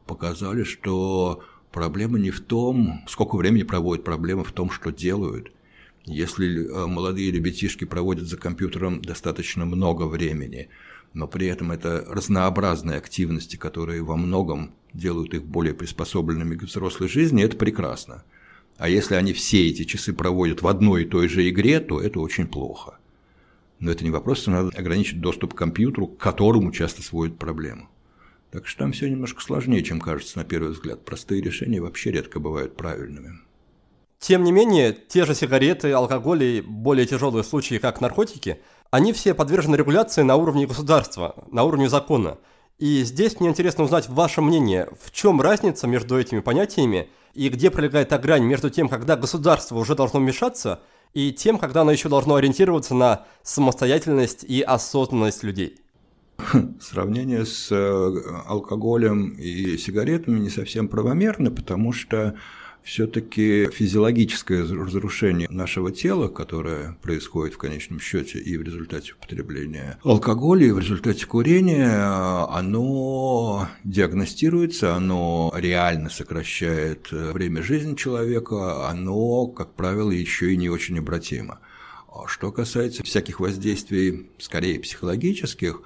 показали, 0.06 0.64
что 0.64 1.42
Проблема 1.72 2.18
не 2.18 2.30
в 2.30 2.40
том, 2.40 3.00
сколько 3.08 3.36
времени 3.36 3.62
проводят, 3.62 4.04
проблема 4.04 4.44
в 4.44 4.52
том, 4.52 4.70
что 4.70 4.92
делают. 4.92 5.52
Если 6.04 6.66
э, 6.66 6.86
молодые 6.86 7.30
ребятишки 7.30 7.84
проводят 7.84 8.26
за 8.26 8.36
компьютером 8.36 9.00
достаточно 9.00 9.64
много 9.64 10.04
времени, 10.04 10.68
но 11.14 11.26
при 11.26 11.46
этом 11.46 11.72
это 11.72 12.04
разнообразные 12.08 12.98
активности, 12.98 13.56
которые 13.56 14.02
во 14.02 14.16
многом 14.16 14.72
делают 14.92 15.32
их 15.32 15.44
более 15.44 15.72
приспособленными 15.72 16.56
к 16.56 16.64
взрослой 16.64 17.08
жизни, 17.08 17.42
это 17.42 17.56
прекрасно. 17.56 18.22
А 18.76 18.88
если 18.88 19.14
они 19.14 19.32
все 19.32 19.68
эти 19.68 19.84
часы 19.84 20.12
проводят 20.12 20.60
в 20.60 20.66
одной 20.66 21.04
и 21.04 21.08
той 21.08 21.28
же 21.28 21.48
игре, 21.48 21.80
то 21.80 22.00
это 22.00 22.20
очень 22.20 22.48
плохо. 22.48 22.98
Но 23.78 23.90
это 23.90 24.04
не 24.04 24.10
вопрос, 24.10 24.46
надо 24.46 24.76
ограничить 24.76 25.20
доступ 25.20 25.54
к 25.54 25.58
компьютеру, 25.58 26.06
к 26.06 26.18
которому 26.18 26.70
часто 26.70 27.02
сводят 27.02 27.38
проблему. 27.38 27.88
Так 28.52 28.66
что 28.66 28.80
там 28.80 28.92
все 28.92 29.08
немножко 29.08 29.40
сложнее, 29.42 29.82
чем 29.82 29.98
кажется 29.98 30.38
на 30.38 30.44
первый 30.44 30.72
взгляд. 30.72 31.06
Простые 31.06 31.40
решения 31.40 31.80
вообще 31.80 32.12
редко 32.12 32.38
бывают 32.38 32.76
правильными. 32.76 33.38
Тем 34.18 34.44
не 34.44 34.52
менее, 34.52 34.92
те 34.92 35.24
же 35.24 35.34
сигареты, 35.34 35.90
алкоголь 35.90 36.44
и 36.44 36.60
более 36.60 37.06
тяжелые 37.06 37.44
случаи, 37.44 37.78
как 37.78 38.02
наркотики, 38.02 38.60
они 38.90 39.14
все 39.14 39.32
подвержены 39.32 39.74
регуляции 39.76 40.20
на 40.20 40.36
уровне 40.36 40.66
государства, 40.66 41.46
на 41.50 41.64
уровне 41.64 41.88
закона. 41.88 42.38
И 42.78 43.02
здесь 43.04 43.40
мне 43.40 43.48
интересно 43.48 43.84
узнать 43.84 44.10
ваше 44.10 44.42
мнение, 44.42 44.90
в 45.02 45.12
чем 45.12 45.40
разница 45.40 45.86
между 45.86 46.20
этими 46.20 46.40
понятиями 46.40 47.08
и 47.32 47.48
где 47.48 47.70
пролегает 47.70 48.10
та 48.10 48.18
грань 48.18 48.44
между 48.44 48.68
тем, 48.68 48.90
когда 48.90 49.16
государство 49.16 49.78
уже 49.78 49.94
должно 49.94 50.20
вмешаться, 50.20 50.82
и 51.14 51.32
тем, 51.32 51.58
когда 51.58 51.80
оно 51.80 51.90
еще 51.90 52.10
должно 52.10 52.34
ориентироваться 52.34 52.94
на 52.94 53.24
самостоятельность 53.42 54.44
и 54.44 54.60
осознанность 54.60 55.42
людей. 55.42 55.78
Сравнение 56.80 57.44
с 57.46 57.68
э, 57.70 58.22
алкоголем 58.46 59.30
и 59.30 59.76
сигаретами 59.76 60.38
не 60.38 60.50
совсем 60.50 60.88
правомерно, 60.88 61.50
потому 61.50 61.92
что 61.92 62.34
все-таки 62.82 63.68
физиологическое 63.72 64.62
разрушение 64.62 65.48
нашего 65.48 65.92
тела, 65.92 66.28
которое 66.28 66.96
происходит 67.00 67.54
в 67.54 67.58
конечном 67.58 68.00
счете 68.00 68.38
и 68.38 68.56
в 68.56 68.62
результате 68.62 69.12
употребления 69.12 69.98
алкоголя, 70.02 70.66
и 70.66 70.72
в 70.72 70.78
результате 70.78 71.26
курения, 71.26 72.46
оно 72.50 73.68
диагностируется, 73.84 74.96
оно 74.96 75.52
реально 75.54 76.10
сокращает 76.10 77.10
время 77.12 77.62
жизни 77.62 77.94
человека, 77.94 78.88
оно, 78.88 79.46
как 79.46 79.74
правило, 79.74 80.10
еще 80.10 80.52
и 80.52 80.56
не 80.56 80.68
очень 80.68 80.98
обратимо. 80.98 81.60
А 82.08 82.26
что 82.26 82.50
касается 82.52 83.02
всяких 83.04 83.40
воздействий, 83.40 84.28
скорее 84.38 84.80
психологических, 84.80 85.82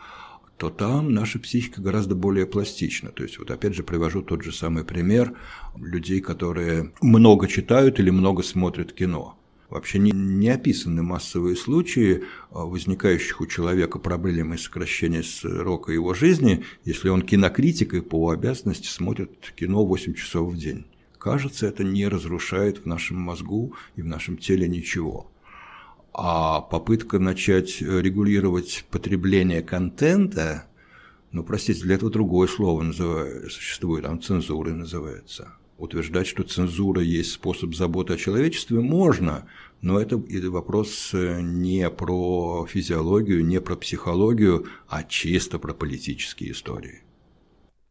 то 0.56 0.70
там 0.70 1.12
наша 1.12 1.38
психика 1.38 1.82
гораздо 1.82 2.14
более 2.14 2.46
пластична. 2.46 3.10
То 3.10 3.22
есть, 3.22 3.38
вот 3.38 3.50
опять 3.50 3.74
же 3.74 3.82
привожу 3.82 4.22
тот 4.22 4.42
же 4.42 4.52
самый 4.52 4.84
пример 4.84 5.36
людей, 5.76 6.20
которые 6.20 6.92
много 7.00 7.46
читают 7.46 8.00
или 8.00 8.10
много 8.10 8.42
смотрят 8.42 8.92
кино. 8.92 9.38
Вообще 9.68 9.98
не, 9.98 10.12
не 10.12 10.48
описаны 10.48 11.02
массовые 11.02 11.56
случаи 11.56 12.22
а, 12.50 12.64
возникающих 12.64 13.40
у 13.40 13.46
человека 13.46 13.98
проблемы 13.98 14.58
сокращения 14.58 15.24
срока 15.24 15.92
его 15.92 16.14
жизни, 16.14 16.64
если 16.84 17.08
он 17.08 17.22
кинокритик 17.22 17.94
и 17.94 18.00
по 18.00 18.30
обязанности 18.30 18.86
смотрит 18.86 19.52
кино 19.56 19.84
8 19.84 20.14
часов 20.14 20.52
в 20.52 20.56
день. 20.56 20.86
Кажется, 21.18 21.66
это 21.66 21.82
не 21.82 22.06
разрушает 22.06 22.78
в 22.78 22.86
нашем 22.86 23.18
мозгу 23.18 23.74
и 23.96 24.02
в 24.02 24.06
нашем 24.06 24.38
теле 24.38 24.68
ничего. 24.68 25.28
А 26.18 26.62
попытка 26.62 27.18
начать 27.18 27.82
регулировать 27.82 28.86
потребление 28.90 29.60
контента, 29.60 30.64
ну, 31.30 31.42
простите, 31.42 31.82
для 31.82 31.96
этого 31.96 32.10
другое 32.10 32.48
слово 32.48 32.84
называется, 32.84 33.50
существует, 33.50 34.04
там 34.04 34.22
цензура 34.22 34.70
называется. 34.70 35.52
Утверждать, 35.76 36.26
что 36.26 36.42
цензура 36.42 37.02
есть 37.02 37.32
способ 37.32 37.74
заботы 37.74 38.14
о 38.14 38.16
человечестве, 38.16 38.80
можно, 38.80 39.46
но 39.82 40.00
это 40.00 40.16
вопрос 40.48 41.10
не 41.12 41.90
про 41.90 42.66
физиологию, 42.66 43.44
не 43.44 43.60
про 43.60 43.76
психологию, 43.76 44.68
а 44.88 45.02
чисто 45.04 45.58
про 45.58 45.74
политические 45.74 46.52
истории. 46.52 47.02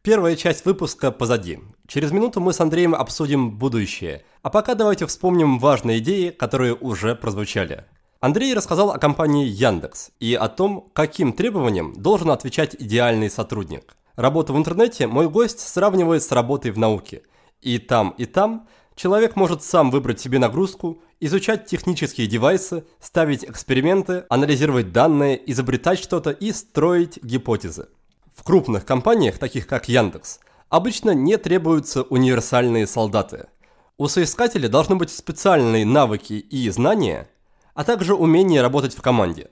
Первая 0.02 0.34
часть 0.34 0.64
выпуска 0.64 1.12
позади. 1.12 1.60
Через 1.86 2.10
минуту 2.10 2.40
мы 2.40 2.52
с 2.52 2.60
Андреем 2.60 2.96
обсудим 2.96 3.56
будущее. 3.56 4.24
А 4.42 4.50
пока 4.50 4.74
давайте 4.74 5.06
вспомним 5.06 5.60
важные 5.60 6.00
идеи, 6.00 6.30
которые 6.30 6.74
уже 6.74 7.14
прозвучали. 7.14 7.84
Андрей 8.20 8.54
рассказал 8.54 8.92
о 8.92 8.98
компании 8.98 9.46
Яндекс 9.46 10.10
и 10.20 10.34
о 10.34 10.48
том, 10.48 10.90
каким 10.94 11.34
требованиям 11.34 11.92
должен 11.94 12.30
отвечать 12.30 12.74
идеальный 12.78 13.28
сотрудник. 13.28 13.94
Работу 14.14 14.54
в 14.54 14.56
интернете 14.56 15.06
мой 15.06 15.28
гость 15.28 15.60
сравнивает 15.60 16.22
с 16.22 16.32
работой 16.32 16.70
в 16.70 16.78
науке. 16.78 17.22
И 17.60 17.78
там, 17.78 18.14
и 18.16 18.24
там 18.24 18.68
человек 18.94 19.36
может 19.36 19.62
сам 19.62 19.90
выбрать 19.90 20.18
себе 20.18 20.38
нагрузку, 20.38 21.02
изучать 21.20 21.66
технические 21.66 22.26
девайсы, 22.26 22.84
ставить 23.00 23.44
эксперименты, 23.44 24.24
анализировать 24.30 24.92
данные, 24.92 25.38
изобретать 25.50 25.98
что-то 25.98 26.30
и 26.30 26.52
строить 26.52 27.22
гипотезы. 27.22 27.88
В 28.34 28.44
крупных 28.44 28.86
компаниях, 28.86 29.38
таких 29.38 29.66
как 29.66 29.90
Яндекс, 29.90 30.40
обычно 30.70 31.10
не 31.10 31.36
требуются 31.36 32.02
универсальные 32.02 32.86
солдаты. 32.86 33.48
У 33.98 34.08
соискателя 34.08 34.68
должны 34.70 34.96
быть 34.96 35.10
специальные 35.10 35.84
навыки 35.84 36.32
и 36.32 36.70
знания– 36.70 37.28
а 37.76 37.84
также 37.84 38.14
умение 38.14 38.62
работать 38.62 38.96
в 38.96 39.02
команде. 39.02 39.50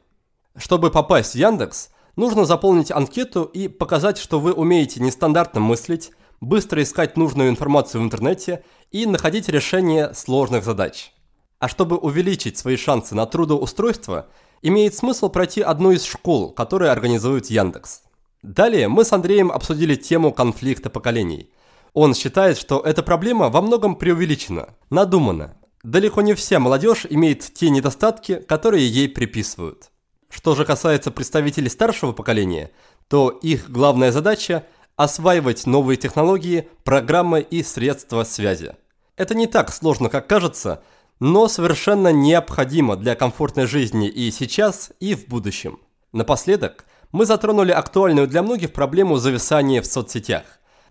Чтобы 0.56 0.90
попасть 0.90 1.32
в 1.32 1.36
Яндекс, 1.36 1.90
нужно 2.16 2.46
заполнить 2.46 2.90
анкету 2.90 3.44
и 3.44 3.68
показать, 3.68 4.18
что 4.18 4.40
вы 4.40 4.52
умеете 4.52 5.00
нестандартно 5.00 5.60
мыслить, 5.60 6.10
быстро 6.40 6.82
искать 6.82 7.18
нужную 7.18 7.50
информацию 7.50 8.00
в 8.00 8.04
интернете 8.04 8.64
и 8.90 9.04
находить 9.04 9.50
решение 9.50 10.14
сложных 10.14 10.64
задач. 10.64 11.12
А 11.58 11.68
чтобы 11.68 11.98
увеличить 11.98 12.56
свои 12.56 12.76
шансы 12.76 13.14
на 13.14 13.26
трудоустройство, 13.26 14.26
имеет 14.62 14.94
смысл 14.94 15.28
пройти 15.28 15.60
одну 15.60 15.90
из 15.90 16.04
школ, 16.04 16.50
которые 16.50 16.92
организует 16.92 17.50
Яндекс. 17.50 18.02
Далее 18.42 18.88
мы 18.88 19.04
с 19.04 19.12
Андреем 19.12 19.52
обсудили 19.52 19.96
тему 19.96 20.32
конфликта 20.32 20.88
поколений. 20.88 21.50
Он 21.92 22.14
считает, 22.14 22.56
что 22.56 22.80
эта 22.80 23.02
проблема 23.02 23.50
во 23.50 23.60
многом 23.60 23.96
преувеличена, 23.96 24.70
надумана, 24.88 25.56
Далеко 25.84 26.22
не 26.22 26.32
вся 26.32 26.58
молодежь 26.60 27.06
имеет 27.10 27.42
те 27.42 27.68
недостатки, 27.68 28.36
которые 28.36 28.88
ей 28.88 29.06
приписывают. 29.06 29.90
Что 30.30 30.54
же 30.54 30.64
касается 30.64 31.10
представителей 31.10 31.68
старшего 31.68 32.12
поколения, 32.12 32.70
то 33.06 33.28
их 33.28 33.70
главная 33.70 34.10
задача– 34.10 34.64
осваивать 34.96 35.66
новые 35.66 35.98
технологии, 35.98 36.70
программы 36.84 37.42
и 37.42 37.62
средства 37.62 38.24
связи. 38.24 38.74
Это 39.16 39.34
не 39.34 39.46
так 39.46 39.70
сложно, 39.70 40.08
как 40.08 40.26
кажется, 40.26 40.82
но 41.20 41.48
совершенно 41.48 42.12
необходимо 42.12 42.96
для 42.96 43.14
комфортной 43.14 43.66
жизни 43.66 44.08
и 44.08 44.30
сейчас, 44.30 44.90
и 45.00 45.14
в 45.14 45.26
будущем. 45.26 45.78
Напоследок, 46.12 46.86
мы 47.12 47.26
затронули 47.26 47.72
актуальную 47.72 48.26
для 48.26 48.42
многих 48.42 48.72
проблему 48.72 49.18
зависания 49.18 49.82
в 49.82 49.86
соцсетях. 49.86 50.44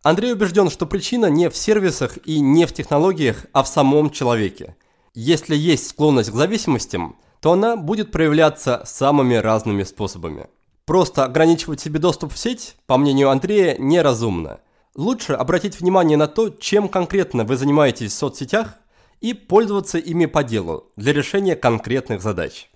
Андрей 0.04 0.34
убежден, 0.34 0.70
что 0.70 0.86
причина 0.86 1.28
не 1.28 1.50
в 1.50 1.56
сервисах 1.56 2.18
и 2.26 2.42
не 2.42 2.66
в 2.66 2.74
технологиях, 2.74 3.46
а 3.54 3.64
в 3.64 3.70
самом 3.70 4.10
человеке. 4.10 4.76
Если 5.14 5.56
есть 5.56 5.90
склонность 5.90 6.30
к 6.30 6.36
зависимостям, 6.36 7.16
то 7.40 7.54
она 7.54 7.78
будет 7.78 8.12
проявляться 8.12 8.84
самыми 8.86 9.36
разными 9.36 9.84
способами. 9.84 10.48
Просто 10.86 11.24
ограничивать 11.24 11.80
себе 11.80 12.00
доступ 12.00 12.34
в 12.34 12.38
сеть, 12.38 12.76
по 12.86 12.98
мнению 12.98 13.30
Андрея, 13.30 13.78
неразумно. 13.80 14.60
Лучше 14.94 15.34
обратить 15.34 15.80
внимание 15.80 16.18
на 16.18 16.28
то, 16.28 16.50
чем 16.50 16.90
конкретно 16.90 17.46
вы 17.46 17.56
занимаетесь 17.56 18.12
в 18.12 18.18
соцсетях, 18.18 18.76
и 19.22 19.34
пользоваться 19.34 20.00
ими 20.00 20.26
по 20.26 20.44
делу 20.44 20.92
для 20.98 21.14
решения 21.14 21.56
конкретных 21.56 22.22
задач. 22.22 22.70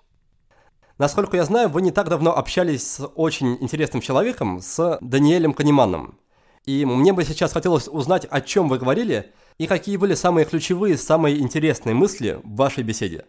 Насколько 0.97 1.35
я 1.35 1.43
знаю, 1.43 1.67
вы 1.67 1.81
не 1.81 1.91
так 1.91 2.07
давно 2.07 2.37
общались 2.37 2.87
с 2.87 3.05
очень 3.05 3.57
интересным 3.59 4.01
человеком, 4.01 4.61
с 4.61 4.97
Даниэлем 5.01 5.53
Канеманом. 5.53 6.17
И 6.67 6.85
мне 6.85 7.13
бы 7.13 7.23
сейчас 7.23 7.53
хотелось 7.53 7.87
узнать, 7.87 8.27
о 8.29 8.41
чем 8.41 8.69
вы 8.69 8.77
говорили– 8.77 9.31
и 9.57 9.65
какие 9.65 9.97
были 9.97 10.13
самые 10.13 10.45
ключевые, 10.45 10.97
самые 10.97 11.39
интересные 11.39 11.95
мысли 11.95 12.39
в 12.43 12.55
вашей 12.55 12.83
беседе? 12.83 13.25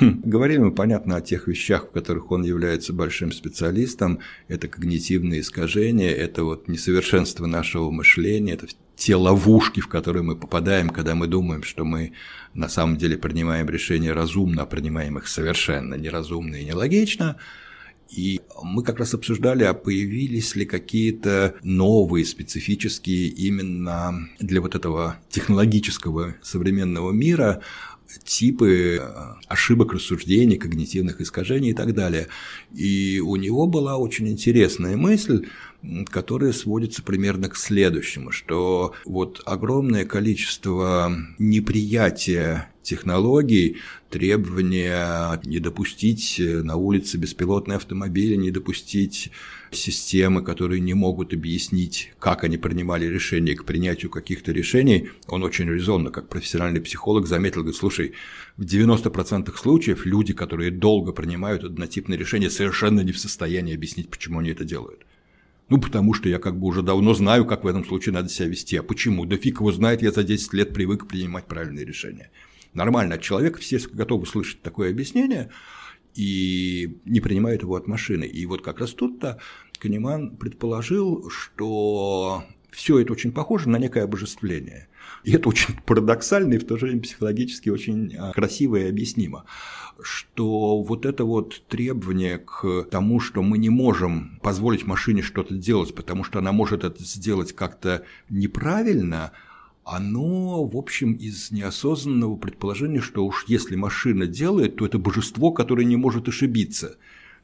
Хм, 0.00 0.22
говорим 0.24 0.64
мы, 0.64 0.72
понятно, 0.72 1.16
о 1.16 1.20
тех 1.20 1.46
вещах, 1.46 1.84
в 1.84 1.90
которых 1.92 2.32
он 2.32 2.42
является 2.42 2.92
большим 2.92 3.30
специалистом. 3.30 4.18
Это 4.48 4.66
когнитивные 4.66 5.40
искажения, 5.40 6.10
это 6.10 6.42
вот 6.42 6.66
несовершенство 6.66 7.46
нашего 7.46 7.90
мышления, 7.90 8.54
это 8.54 8.66
те 8.96 9.14
ловушки, 9.14 9.78
в 9.80 9.86
которые 9.86 10.24
мы 10.24 10.34
попадаем, 10.34 10.90
когда 10.90 11.14
мы 11.14 11.28
думаем, 11.28 11.62
что 11.62 11.84
мы 11.84 12.12
на 12.54 12.68
самом 12.68 12.96
деле 12.96 13.16
принимаем 13.16 13.68
решения 13.68 14.12
разумно, 14.12 14.62
а 14.62 14.66
принимаем 14.66 15.18
их 15.18 15.28
совершенно 15.28 15.94
неразумно 15.94 16.56
и 16.56 16.64
нелогично. 16.64 17.36
И 18.14 18.40
мы 18.62 18.82
как 18.82 18.98
раз 18.98 19.14
обсуждали, 19.14 19.64
а 19.64 19.74
появились 19.74 20.54
ли 20.54 20.66
какие-то 20.66 21.54
новые, 21.62 22.26
специфические 22.26 23.28
именно 23.28 24.28
для 24.38 24.60
вот 24.60 24.74
этого 24.74 25.16
технологического 25.30 26.34
современного 26.42 27.10
мира 27.12 27.62
типы 28.24 28.98
э, 29.00 29.34
ошибок 29.48 29.94
рассуждений, 29.94 30.58
когнитивных 30.58 31.20
искажений 31.20 31.70
и 31.70 31.74
так 31.74 31.94
далее. 31.94 32.28
И 32.74 33.20
у 33.24 33.36
него 33.36 33.66
была 33.66 33.96
очень 33.96 34.28
интересная 34.28 34.96
мысль, 34.96 35.46
которая 36.10 36.52
сводится 36.52 37.02
примерно 37.02 37.48
к 37.48 37.56
следующему, 37.56 38.30
что 38.30 38.92
вот 39.04 39.42
огромное 39.46 40.04
количество 40.04 41.12
неприятия 41.38 42.71
технологий, 42.82 43.78
требования 44.10 45.40
не 45.44 45.58
допустить 45.58 46.36
на 46.38 46.76
улице 46.76 47.16
беспилотные 47.18 47.76
автомобили, 47.76 48.34
не 48.36 48.50
допустить 48.50 49.30
системы, 49.70 50.42
которые 50.42 50.80
не 50.80 50.94
могут 50.94 51.32
объяснить, 51.32 52.12
как 52.18 52.44
они 52.44 52.58
принимали 52.58 53.06
решения 53.06 53.54
к 53.54 53.64
принятию 53.64 54.10
каких-то 54.10 54.52
решений, 54.52 55.10
он 55.28 55.42
очень 55.42 55.68
резонно, 55.68 56.10
как 56.10 56.28
профессиональный 56.28 56.80
психолог, 56.80 57.26
заметил, 57.26 57.60
говорит, 57.60 57.78
слушай, 57.78 58.12
в 58.56 58.64
90% 58.64 59.56
случаев 59.56 60.04
люди, 60.04 60.34
которые 60.34 60.70
долго 60.70 61.12
принимают 61.12 61.64
однотипные 61.64 62.18
решения, 62.18 62.50
совершенно 62.50 63.00
не 63.00 63.12
в 63.12 63.18
состоянии 63.18 63.74
объяснить, 63.74 64.10
почему 64.10 64.40
они 64.40 64.50
это 64.50 64.64
делают. 64.64 65.06
Ну, 65.68 65.80
потому 65.80 66.12
что 66.12 66.28
я 66.28 66.38
как 66.38 66.58
бы 66.58 66.66
уже 66.66 66.82
давно 66.82 67.14
знаю, 67.14 67.46
как 67.46 67.64
в 67.64 67.66
этом 67.66 67.86
случае 67.86 68.12
надо 68.12 68.28
себя 68.28 68.48
вести. 68.48 68.76
А 68.76 68.82
почему? 68.82 69.24
Да 69.24 69.38
фиг 69.38 69.60
его 69.60 69.72
знает, 69.72 70.02
я 70.02 70.12
за 70.12 70.22
10 70.22 70.52
лет 70.52 70.74
привык 70.74 71.06
принимать 71.06 71.46
правильные 71.46 71.86
решения. 71.86 72.30
Нормально 72.74 73.16
от 73.16 73.22
человека, 73.22 73.58
все 73.58 73.78
готовы 73.92 74.26
слышать 74.26 74.62
такое 74.62 74.90
объяснение 74.90 75.50
и 76.14 76.98
не 77.04 77.20
принимают 77.20 77.62
его 77.62 77.76
от 77.76 77.86
машины. 77.86 78.24
И 78.24 78.44
вот 78.46 78.62
как 78.62 78.80
раз 78.80 78.92
тут-то 78.92 79.40
Канеман 79.78 80.36
предположил, 80.36 81.30
что 81.30 82.44
все 82.70 82.98
это 82.98 83.12
очень 83.12 83.32
похоже 83.32 83.68
на 83.68 83.78
некое 83.78 84.04
обожествление. 84.04 84.88
И 85.24 85.32
это 85.32 85.48
очень 85.48 85.74
парадоксально 85.86 86.54
и 86.54 86.58
в 86.58 86.66
то 86.66 86.76
же 86.76 86.86
время 86.86 87.02
психологически 87.02 87.68
очень 87.68 88.14
а, 88.16 88.32
красиво 88.32 88.76
и 88.76 88.88
объяснимо 88.88 89.44
что 90.00 90.82
вот 90.82 91.06
это 91.06 91.24
вот 91.24 91.62
требование 91.68 92.38
к 92.38 92.84
тому, 92.90 93.20
что 93.20 93.42
мы 93.42 93.58
не 93.58 93.70
можем 93.70 94.38
позволить 94.42 94.86
машине 94.86 95.22
что-то 95.22 95.54
делать, 95.54 95.94
потому 95.94 96.24
что 96.24 96.38
она 96.38 96.52
может 96.52 96.84
это 96.84 97.02
сделать 97.02 97.52
как-то 97.52 98.04
неправильно, 98.28 99.32
оно, 99.92 100.64
в 100.64 100.76
общем, 100.76 101.12
из 101.12 101.50
неосознанного 101.50 102.36
предположения, 102.36 103.00
что 103.00 103.26
уж 103.26 103.44
если 103.46 103.76
машина 103.76 104.26
делает, 104.26 104.76
то 104.76 104.86
это 104.86 104.98
божество, 104.98 105.52
которое 105.52 105.84
не 105.84 105.96
может 105.96 106.28
ошибиться. 106.28 106.96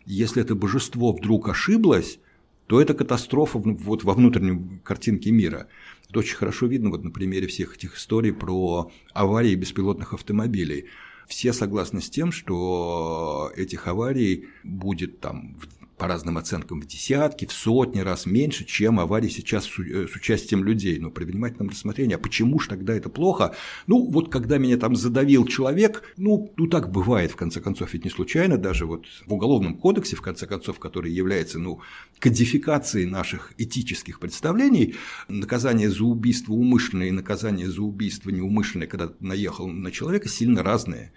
Если 0.07 0.41
это 0.41 0.55
божество 0.55 1.13
вдруг 1.13 1.51
ошиблось, 1.51 2.19
то 2.67 2.81
это 2.81 2.95
катастрофа 2.95 3.59
вот 3.59 4.03
во 4.03 4.15
внутреннем 4.15 4.81
картинке 4.83 5.31
мира. 5.31 5.69
Это 6.09 6.21
очень 6.21 6.37
хорошо 6.37 6.67
видно 6.67 6.89
вот 6.89 7.05
на 7.05 7.11
примере 7.11 7.47
всех 7.49 7.77
этих 7.77 7.97
историй 7.97 8.33
про 8.33 8.91
аварии 9.13 9.55
беспилотных 9.55 10.15
автомобилей 10.15 10.87
все 11.29 11.53
согласны 11.53 12.01
с 12.01 12.09
тем, 12.09 12.33
что 12.33 13.53
этих 13.55 13.87
аварий 13.87 14.49
будет 14.65 15.21
там 15.21 15.59
по 15.99 16.07
разным 16.07 16.39
оценкам 16.39 16.81
в 16.81 16.87
десятки, 16.87 17.45
в 17.45 17.53
сотни 17.53 18.01
раз 18.01 18.25
меньше, 18.25 18.65
чем 18.65 19.01
аварий 19.01 19.29
сейчас 19.29 19.67
с, 19.67 19.79
э, 19.79 20.07
участием 20.15 20.65
людей. 20.65 20.99
Но 20.99 21.11
при 21.11 21.25
внимательном 21.25 21.69
рассмотрении, 21.69 22.15
а 22.15 22.19
почему 22.19 22.59
же 22.61 22.69
тогда 22.69 22.95
это 22.95 23.09
плохо? 23.09 23.55
Ну, 23.87 24.09
вот 24.09 24.31
когда 24.31 24.59
меня 24.59 24.77
там 24.77 24.97
задавил 24.97 25.47
человек, 25.47 26.15
ну, 26.17 26.53
ну 26.57 26.69
так 26.69 26.91
бывает, 26.91 27.33
в 27.33 27.37
конце 27.37 27.61
концов, 27.61 27.93
ведь 27.93 28.05
не 28.05 28.11
случайно, 28.11 28.57
даже 28.57 28.87
вот 28.87 29.07
в 29.27 29.33
Уголовном 29.33 29.77
кодексе, 29.77 30.17
в 30.17 30.23
конце 30.23 30.47
концов, 30.47 30.79
который 30.79 31.13
является, 31.13 31.59
ну, 31.59 31.81
кодификацией 32.21 33.07
наших 33.07 33.53
этических 33.59 34.21
представлений, 34.21 34.95
наказание 35.29 35.91
за 35.91 36.05
убийство 36.05 36.53
умышленное 36.53 37.09
и 37.09 37.13
наказание 37.13 37.69
за 37.69 37.83
убийство 37.83 38.31
неумышленное, 38.31 38.87
когда 38.87 39.13
наехал 39.21 39.67
на 39.67 39.91
человека, 39.91 40.29
сильно 40.29 40.63
разные 40.63 41.13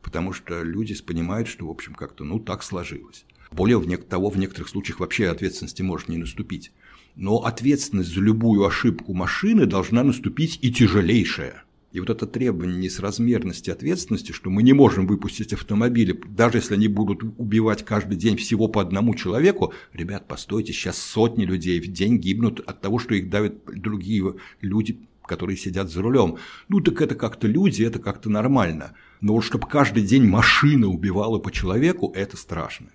потому 0.00 0.32
что 0.32 0.62
люди 0.62 0.94
понимают, 1.02 1.48
что, 1.48 1.66
в 1.66 1.70
общем, 1.70 1.92
как-то, 1.92 2.24
ну, 2.24 2.38
так 2.38 2.62
сложилось. 2.62 3.26
Более 3.50 3.78
того, 3.98 4.30
в 4.30 4.38
некоторых 4.38 4.68
случаях 4.68 5.00
вообще 5.00 5.28
ответственности 5.28 5.82
может 5.82 6.08
не 6.08 6.18
наступить. 6.18 6.72
Но 7.16 7.38
ответственность 7.38 8.14
за 8.14 8.20
любую 8.20 8.64
ошибку 8.64 9.14
машины 9.14 9.66
должна 9.66 10.04
наступить 10.04 10.58
и 10.62 10.72
тяжелейшая. 10.72 11.64
И 11.90 12.00
вот 12.00 12.10
это 12.10 12.26
требование 12.26 12.78
несразмерности 12.78 13.70
ответственности, 13.70 14.32
что 14.32 14.50
мы 14.50 14.62
не 14.62 14.74
можем 14.74 15.06
выпустить 15.06 15.54
автомобили, 15.54 16.20
даже 16.28 16.58
если 16.58 16.74
они 16.74 16.86
будут 16.86 17.22
убивать 17.38 17.84
каждый 17.84 18.16
день 18.16 18.36
всего 18.36 18.68
по 18.68 18.82
одному 18.82 19.14
человеку, 19.14 19.72
ребят, 19.94 20.28
постойте, 20.28 20.72
сейчас 20.72 20.98
сотни 20.98 21.46
людей 21.46 21.80
в 21.80 21.90
день 21.90 22.18
гибнут 22.18 22.60
от 22.60 22.82
того, 22.82 22.98
что 22.98 23.14
их 23.14 23.30
давят 23.30 23.64
другие 23.64 24.34
люди, 24.60 25.00
которые 25.24 25.56
сидят 25.56 25.90
за 25.90 26.02
рулем. 26.02 26.36
Ну 26.68 26.80
так 26.80 27.00
это 27.00 27.14
как-то 27.14 27.46
люди, 27.46 27.82
это 27.82 27.98
как-то 27.98 28.28
нормально. 28.28 28.92
Но 29.22 29.32
вот 29.32 29.42
чтобы 29.42 29.66
каждый 29.66 30.02
день 30.02 30.26
машина 30.26 30.88
убивала 30.88 31.38
по 31.38 31.50
человеку, 31.50 32.12
это 32.14 32.36
страшно. 32.36 32.88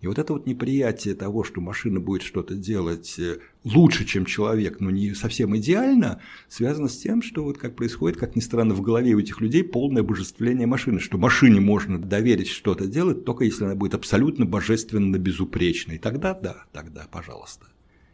И 0.00 0.06
вот 0.06 0.18
это 0.18 0.34
вот 0.34 0.46
неприятие 0.46 1.14
того, 1.14 1.42
что 1.42 1.60
машина 1.60 2.00
будет 2.00 2.22
что-то 2.22 2.54
делать 2.54 3.18
э, 3.18 3.38
лучше, 3.64 4.04
чем 4.04 4.26
человек, 4.26 4.78
но 4.80 4.90
не 4.90 5.14
совсем 5.14 5.56
идеально, 5.56 6.20
связано 6.48 6.88
с 6.88 6.98
тем, 6.98 7.22
что 7.22 7.44
вот 7.44 7.56
как 7.56 7.76
происходит, 7.76 8.18
как 8.18 8.36
ни 8.36 8.40
странно, 8.40 8.74
в 8.74 8.82
голове 8.82 9.14
у 9.14 9.18
этих 9.18 9.40
людей 9.40 9.64
полное 9.64 10.02
божествление 10.02 10.66
машины, 10.66 11.00
что 11.00 11.16
машине 11.16 11.60
можно 11.60 11.98
доверить 11.98 12.48
что-то 12.48 12.86
делать, 12.86 13.24
только 13.24 13.44
если 13.44 13.64
она 13.64 13.74
будет 13.74 13.94
абсолютно 13.94 14.44
божественно 14.44 15.16
безупречной. 15.16 15.98
Тогда 15.98 16.34
да, 16.34 16.64
тогда 16.72 17.06
пожалуйста. 17.10 17.66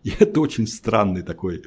И 0.04 0.10
это 0.18 0.40
очень 0.40 0.68
странный 0.68 1.22
такой 1.22 1.64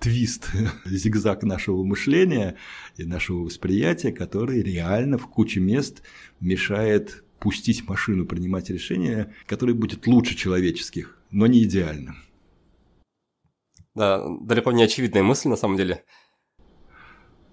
твист, 0.00 0.50
зигзаг 0.84 1.44
нашего 1.44 1.84
мышления 1.84 2.56
и 2.96 3.04
нашего 3.04 3.44
восприятия, 3.44 4.12
который 4.12 4.62
реально 4.62 5.18
в 5.18 5.28
куче 5.28 5.60
мест 5.60 6.02
мешает 6.40 7.22
пустить 7.42 7.88
машину 7.88 8.24
принимать 8.24 8.70
решения, 8.70 9.34
которое 9.46 9.74
будет 9.74 10.06
лучше 10.06 10.36
человеческих, 10.36 11.18
но 11.32 11.48
не 11.48 11.64
идеальным. 11.64 12.22
Да, 13.96 14.24
далеко 14.40 14.70
не 14.70 14.84
очевидная 14.84 15.24
мысль 15.24 15.48
на 15.48 15.56
самом 15.56 15.76
деле. 15.76 16.04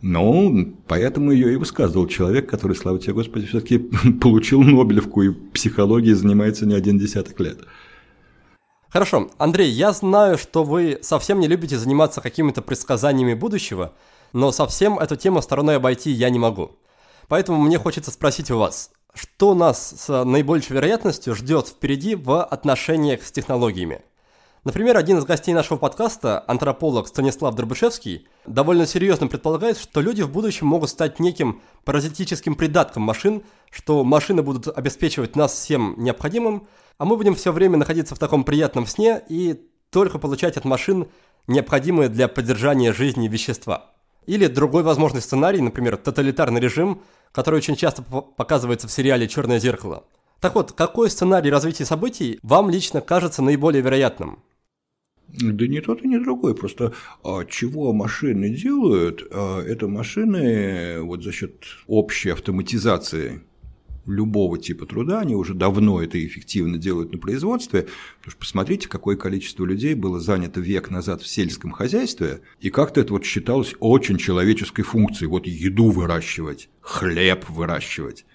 Ну, 0.02 0.78
поэтому 0.88 1.32
ее 1.32 1.54
и 1.54 1.56
высказывал 1.56 2.08
человек, 2.08 2.48
который, 2.48 2.76
слава 2.76 3.00
тебе 3.00 3.14
Господи, 3.14 3.48
все-таки 3.48 3.80
получил 4.22 4.62
Нобелевку 4.62 5.24
и 5.24 5.32
психологией 5.32 6.14
занимается 6.14 6.68
не 6.68 6.76
один 6.76 7.00
десяток 7.00 7.40
лет. 7.40 7.60
Хорошо, 8.90 9.32
Андрей, 9.40 9.72
я 9.72 9.92
знаю, 9.92 10.38
что 10.38 10.64
вы 10.64 11.00
совсем 11.02 11.40
не 11.40 11.48
любите 11.48 11.80
заниматься 11.80 12.22
какими-то 12.22 12.62
предсказаниями 12.62 13.34
будущего, 13.34 13.94
но 14.34 14.52
совсем 14.52 15.00
эту 15.00 15.16
тему 15.16 15.42
стороной 15.42 15.78
обойти 15.78 16.12
я 16.12 16.30
не 16.30 16.40
могу. 16.40 16.78
Поэтому 17.28 17.62
мне 17.62 17.78
хочется 17.78 18.12
спросить 18.12 18.50
у 18.52 18.58
вас, 18.58 18.92
что 19.20 19.54
нас 19.54 19.96
с 19.98 20.24
наибольшей 20.24 20.76
вероятностью 20.76 21.36
ждет 21.36 21.68
впереди 21.68 22.16
в 22.16 22.42
отношениях 22.42 23.24
с 23.24 23.32
технологиями. 23.34 24.02
Например, 24.64 24.96
один 24.96 25.18
из 25.18 25.26
гостей 25.26 25.54
нашего 25.54 25.78
подкаста, 25.78 26.44
антрополог 26.48 27.08
Станислав 27.08 27.54
Дробышевский, 27.54 28.28
довольно 28.46 28.86
серьезно 28.86 29.28
предполагает, 29.28 29.78
что 29.78 30.00
люди 30.00 30.22
в 30.22 30.32
будущем 30.32 30.68
могут 30.68 30.90
стать 30.90 31.20
неким 31.20 31.62
паразитическим 31.84 32.56
придатком 32.56 33.04
машин, 33.04 33.44
что 33.72 34.06
машины 34.06 34.42
будут 34.42 34.68
обеспечивать 34.78 35.36
нас 35.36 35.54
всем 35.54 35.96
необходимым, 35.98 36.68
а 36.98 37.04
мы 37.04 37.18
будем 37.18 37.36
все 37.36 37.52
время 37.52 37.78
находиться 37.78 38.16
в 38.16 38.20
таком 38.20 38.46
приятном 38.46 38.86
сне 38.86 39.22
и 39.28 39.60
только 39.90 40.18
получать 40.18 40.56
от 40.56 40.64
машин 40.64 41.10
необходимые 41.48 42.08
для 42.08 42.30
поддержания 42.30 42.94
жизни 42.94 43.28
вещества. 43.28 43.92
Или 44.28 44.48
другой 44.48 44.84
возможный 44.84 45.22
сценарий, 45.22 45.62
например, 45.62 45.98
тоталитарный 45.98 46.62
режим– 46.62 47.02
который 47.32 47.56
очень 47.56 47.76
часто 47.76 48.02
показывается 48.02 48.88
в 48.88 48.92
сериале 48.92 49.28
«Черное 49.28 49.60
зеркало». 49.60 50.06
Так 50.40 50.56
вот, 50.56 50.72
какой 50.72 51.10
сценарий 51.10 51.50
развития 51.52 51.86
событий 51.86 52.40
вам 52.44 52.70
лично 52.70 53.02
кажется 53.02 53.42
наиболее 53.42 53.82
вероятным? 53.82 54.44
Да 55.28 55.68
ни 55.68 55.80
тот 55.80 56.02
и 56.04 56.08
ни 56.08 56.18
другой. 56.18 56.56
Просто 56.56 56.94
а, 57.24 57.46
чего 57.46 57.94
машины 57.94 58.50
делают, 58.50 59.22
а, 59.32 59.62
это 59.62 59.88
машины 59.88 61.02
вот 61.02 61.24
за 61.24 61.32
счет 61.32 61.66
общей 61.88 62.30
автоматизации 62.30 63.42
любого 64.12 64.57
типа 64.57 64.86
труда, 64.86 65.20
они 65.20 65.36
уже 65.36 65.53
давно 65.53 66.01
это 66.01 66.24
эффективно 66.24 66.78
делают 66.78 67.12
на 67.12 67.18
производстве, 67.18 67.88
потому 68.18 68.32
что 68.32 68.39
посмотрите, 68.39 68.88
какое 68.88 69.16
количество 69.16 69.66
людей 69.66 69.93
было 69.93 70.20
занято 70.20 70.60
век 70.60 70.89
назад 70.89 71.22
в 71.22 71.28
сельском 71.28 71.72
хозяйстве, 71.72 72.41
и 72.60 72.70
как-то 72.70 73.01
это 73.01 73.14
вот 73.14 73.26
считалось 73.26 73.76
очень 73.80 74.18
человеческой 74.18 74.84
функцией, 74.84 75.30
вот 75.30 75.47
еду 75.47 75.89
выращивать, 75.89 76.70
хлеб 76.82 77.49
выращивать. 77.49 78.26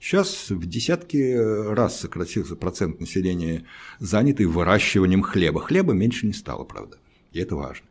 Сейчас 0.00 0.50
в 0.50 0.66
десятки 0.66 1.34
раз 1.72 2.00
сократился 2.00 2.56
процент 2.56 3.00
населения, 3.00 3.64
занятый 4.00 4.44
выращиванием 4.44 5.22
хлеба. 5.22 5.60
Хлеба 5.60 5.94
меньше 5.94 6.26
не 6.26 6.34
стало, 6.34 6.64
правда, 6.64 6.98
и 7.32 7.38
это 7.38 7.56
важно. 7.56 7.86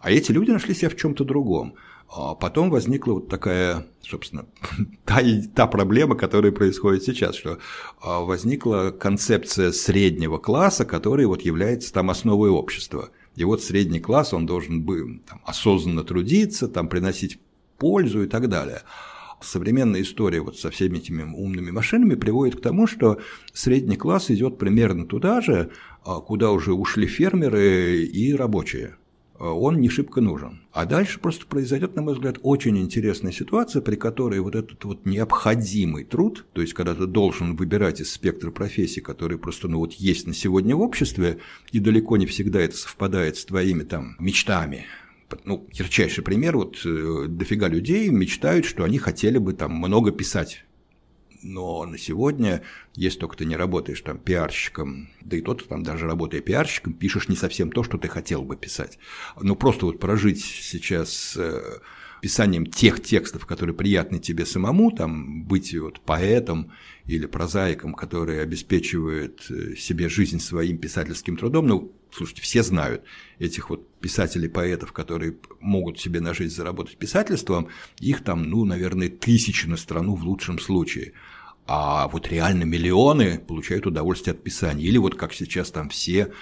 А 0.00 0.10
эти 0.10 0.32
люди 0.32 0.50
нашли 0.50 0.74
себя 0.74 0.88
в 0.88 0.96
чем-то 0.96 1.24
другом. 1.24 1.74
А 2.10 2.34
потом 2.34 2.70
возникла 2.70 3.14
вот 3.14 3.28
такая, 3.28 3.86
собственно, 4.02 4.46
та, 5.04 5.20
та 5.54 5.66
проблема, 5.66 6.14
которая 6.14 6.52
происходит 6.52 7.02
сейчас, 7.02 7.36
что 7.36 7.58
а, 8.00 8.20
возникла 8.20 8.90
концепция 8.98 9.72
среднего 9.72 10.38
класса, 10.38 10.86
который 10.86 11.26
вот 11.26 11.42
является 11.42 11.92
там 11.92 12.08
основой 12.10 12.48
общества. 12.48 13.10
И 13.36 13.44
вот 13.44 13.62
средний 13.62 14.00
класс, 14.00 14.32
он 14.32 14.46
должен 14.46 14.82
бы 14.82 15.20
там, 15.28 15.40
осознанно 15.44 16.02
трудиться, 16.02 16.66
там, 16.66 16.88
приносить 16.88 17.38
пользу 17.76 18.22
и 18.22 18.26
так 18.26 18.48
далее. 18.48 18.82
Современная 19.40 20.02
история 20.02 20.40
вот 20.40 20.58
со 20.58 20.70
всеми 20.70 20.98
этими 20.98 21.22
умными 21.22 21.70
машинами 21.70 22.14
приводит 22.14 22.56
к 22.56 22.62
тому, 22.62 22.86
что 22.86 23.18
средний 23.52 23.96
класс 23.96 24.30
идет 24.30 24.58
примерно 24.58 25.06
туда 25.06 25.42
же, 25.42 25.70
а, 26.04 26.20
куда 26.20 26.52
уже 26.52 26.72
ушли 26.72 27.06
фермеры 27.06 28.02
и 28.02 28.34
рабочие. 28.34 28.96
Э, 29.38 29.44
он 29.44 29.80
не 29.80 29.88
шибко 29.88 30.20
нужен. 30.20 30.60
А 30.72 30.84
дальше 30.84 31.20
просто 31.20 31.46
произойдет, 31.46 31.94
на 31.96 32.02
мой 32.02 32.14
взгляд, 32.14 32.38
очень 32.42 32.78
интересная 32.78 33.32
ситуация, 33.32 33.82
при 33.82 33.96
которой 33.96 34.40
вот 34.40 34.54
этот 34.54 34.84
вот 34.84 35.06
необходимый 35.06 36.04
труд, 36.04 36.46
то 36.52 36.60
есть 36.60 36.74
когда 36.74 36.94
ты 36.94 37.06
должен 37.06 37.56
выбирать 37.56 38.00
из 38.00 38.12
спектра 38.12 38.50
профессий, 38.50 39.00
которые 39.00 39.38
просто 39.38 39.68
ну, 39.68 39.78
вот 39.78 39.92
есть 39.94 40.26
на 40.26 40.34
сегодня 40.34 40.76
в 40.76 40.80
обществе, 40.80 41.38
и 41.72 41.78
далеко 41.78 42.16
не 42.16 42.26
всегда 42.26 42.60
это 42.60 42.76
совпадает 42.76 43.36
с 43.36 43.44
твоими 43.44 43.82
там 43.82 44.16
мечтами, 44.18 44.86
ну, 45.44 45.66
ярчайший 45.72 46.24
пример, 46.24 46.56
вот 46.56 46.78
э, 46.84 47.26
дофига 47.28 47.68
людей 47.68 48.08
мечтают, 48.08 48.64
что 48.64 48.84
они 48.84 48.98
хотели 48.98 49.38
бы 49.38 49.52
там 49.52 49.72
много 49.72 50.10
писать 50.10 50.64
но 51.42 51.84
на 51.84 51.98
сегодня, 51.98 52.62
если 52.94 53.18
только 53.20 53.36
ты 53.36 53.44
не 53.44 53.56
работаешь 53.56 54.00
там 54.00 54.18
пиарщиком, 54.18 55.08
да 55.20 55.36
и 55.36 55.40
тот, 55.40 55.66
там 55.68 55.82
даже 55.82 56.06
работая 56.06 56.40
пиарщиком, 56.40 56.92
пишешь 56.92 57.28
не 57.28 57.36
совсем 57.36 57.70
то, 57.70 57.82
что 57.82 57.98
ты 57.98 58.08
хотел 58.08 58.42
бы 58.42 58.56
писать. 58.56 58.98
Но 59.40 59.54
просто 59.54 59.86
вот 59.86 60.00
прожить 60.00 60.44
сейчас 60.44 61.36
э, 61.36 61.78
писанием 62.20 62.66
тех 62.66 63.02
текстов, 63.02 63.46
которые 63.46 63.74
приятны 63.74 64.18
тебе 64.18 64.46
самому, 64.46 64.90
там, 64.90 65.44
быть 65.44 65.74
вот 65.74 66.00
поэтом 66.00 66.72
или 67.06 67.26
прозаиком, 67.26 67.94
который 67.94 68.42
обеспечивает 68.42 69.46
э, 69.50 69.76
себе 69.76 70.08
жизнь 70.08 70.40
своим 70.40 70.78
писательским 70.78 71.36
трудом, 71.36 71.66
ну, 71.66 71.92
слушайте, 72.10 72.42
все 72.42 72.62
знают 72.62 73.04
этих 73.38 73.70
вот 73.70 73.88
писателей-поэтов, 74.00 74.92
которые 74.92 75.36
могут 75.60 76.00
себе 76.00 76.20
на 76.20 76.34
жизнь 76.34 76.54
заработать 76.54 76.96
писательством, 76.96 77.68
их 78.00 78.24
там, 78.24 78.44
ну, 78.44 78.64
наверное, 78.64 79.08
тысячи 79.08 79.66
на 79.66 79.76
страну 79.76 80.14
в 80.14 80.24
лучшем 80.24 80.58
случае– 80.58 81.12
а 81.70 82.08
вот 82.08 82.26
реально 82.28 82.64
миллионы 82.64 83.38
получают 83.38 83.86
удовольствие 83.86 84.32
от 84.32 84.42
писания. 84.42 84.86
Или 84.86 84.96
вот 84.96 85.16
как 85.16 85.34
сейчас 85.34 85.70
там 85.70 85.90
все 85.90 86.32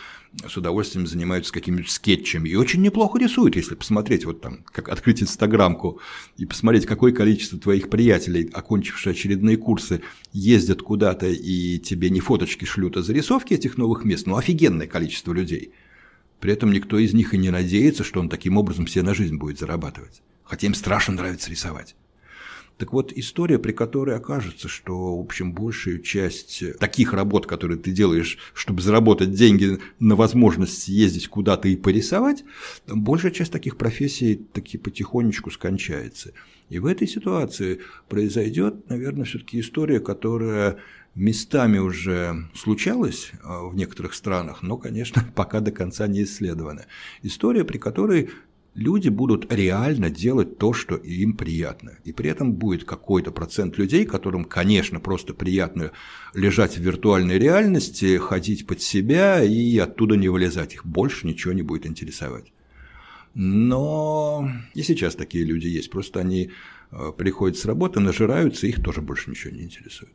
с 0.46 0.56
удовольствием 0.56 1.06
занимаются 1.08 1.52
какими-нибудь 1.52 1.90
скетчами 1.90 2.48
и 2.48 2.54
очень 2.54 2.80
неплохо 2.80 3.18
рисуют, 3.18 3.56
если 3.56 3.74
посмотреть 3.74 4.24
вот 4.24 4.40
там, 4.40 4.62
как 4.66 4.88
открыть 4.88 5.22
инстаграмку 5.22 6.00
и 6.36 6.46
посмотреть, 6.46 6.86
какое 6.86 7.12
количество 7.12 7.58
твоих 7.58 7.90
приятелей, 7.90 8.48
окончившие 8.52 9.12
очередные 9.12 9.56
курсы, 9.56 10.02
ездят 10.32 10.82
куда-то 10.82 11.26
и 11.26 11.78
тебе 11.80 12.10
не 12.10 12.20
фоточки 12.20 12.64
шлют, 12.64 12.96
а 12.96 13.02
зарисовки 13.02 13.54
этих 13.54 13.78
новых 13.78 14.04
мест, 14.04 14.28
ну 14.28 14.36
офигенное 14.36 14.86
количество 14.86 15.32
людей. 15.32 15.72
При 16.38 16.52
этом 16.52 16.70
никто 16.70 16.98
из 16.98 17.14
них 17.14 17.34
и 17.34 17.38
не 17.38 17.50
надеется, 17.50 18.04
что 18.04 18.20
он 18.20 18.28
таким 18.28 18.58
образом 18.58 18.86
все 18.86 19.02
на 19.02 19.12
жизнь 19.12 19.38
будет 19.38 19.58
зарабатывать. 19.58 20.22
Хотя 20.44 20.68
им 20.68 20.74
страшно 20.74 21.14
нравится 21.14 21.50
рисовать. 21.50 21.96
Так 22.78 22.92
вот, 22.92 23.12
история, 23.14 23.58
при 23.58 23.72
которой 23.72 24.16
окажется, 24.16 24.68
что, 24.68 25.16
в 25.16 25.20
общем, 25.20 25.52
большую 25.52 26.00
часть 26.00 26.62
таких 26.78 27.14
работ, 27.14 27.46
которые 27.46 27.78
ты 27.78 27.90
делаешь, 27.90 28.38
чтобы 28.52 28.82
заработать 28.82 29.32
деньги 29.32 29.78
на 29.98 30.14
возможность 30.14 30.88
ездить 30.88 31.28
куда-то 31.28 31.68
и 31.68 31.76
порисовать, 31.76 32.44
большая 32.86 33.32
часть 33.32 33.52
таких 33.52 33.78
профессий 33.78 34.36
таки 34.52 34.76
потихонечку 34.76 35.50
скончается. 35.50 36.32
И 36.68 36.78
в 36.78 36.86
этой 36.86 37.06
ситуации 37.06 37.80
произойдет, 38.08 38.90
наверное, 38.90 39.24
все-таки 39.24 39.60
история, 39.60 40.00
которая 40.00 40.78
местами 41.16 41.78
уже 41.78 42.48
случалась 42.54 43.32
а, 43.42 43.64
в 43.64 43.74
некоторых 43.74 44.14
странах, 44.14 44.62
но, 44.62 44.76
конечно, 44.76 45.24
пока 45.34 45.60
до 45.60 45.72
конца 45.72 46.06
не 46.06 46.24
исследована. 46.24 46.86
История, 47.22 47.64
при 47.64 47.78
которой 47.78 48.30
люди 48.76 49.08
будут 49.08 49.52
реально 49.52 50.10
делать 50.10 50.58
то, 50.58 50.72
что 50.72 50.96
им 50.96 51.36
приятно. 51.36 51.98
И 52.04 52.12
при 52.12 52.30
этом 52.30 52.52
будет 52.52 52.84
какой-то 52.84 53.32
процент 53.32 53.78
людей, 53.78 54.04
которым, 54.04 54.44
конечно, 54.44 55.00
просто 55.00 55.34
приятно 55.34 55.92
лежать 56.34 56.76
в 56.76 56.80
виртуальной 56.80 57.38
реальности, 57.38 58.18
ходить 58.18 58.66
под 58.66 58.82
себя 58.82 59.42
и 59.42 59.76
оттуда 59.78 60.16
не 60.16 60.28
вылезать. 60.28 60.74
Их 60.74 60.84
больше 60.84 61.26
ничего 61.26 61.54
не 61.54 61.62
будет 61.62 61.86
интересовать. 61.86 62.52
Но 63.34 64.48
и 64.74 64.82
сейчас 64.82 65.14
такие 65.14 65.44
люди 65.44 65.66
есть. 65.66 65.90
Просто 65.90 66.20
они 66.20 66.50
э, 66.90 67.12
приходят 67.16 67.58
с 67.58 67.64
работы, 67.64 68.00
нажираются, 68.00 68.66
их 68.66 68.82
тоже 68.82 69.00
больше 69.00 69.30
ничего 69.30 69.54
не 69.54 69.62
интересует. 69.62 70.12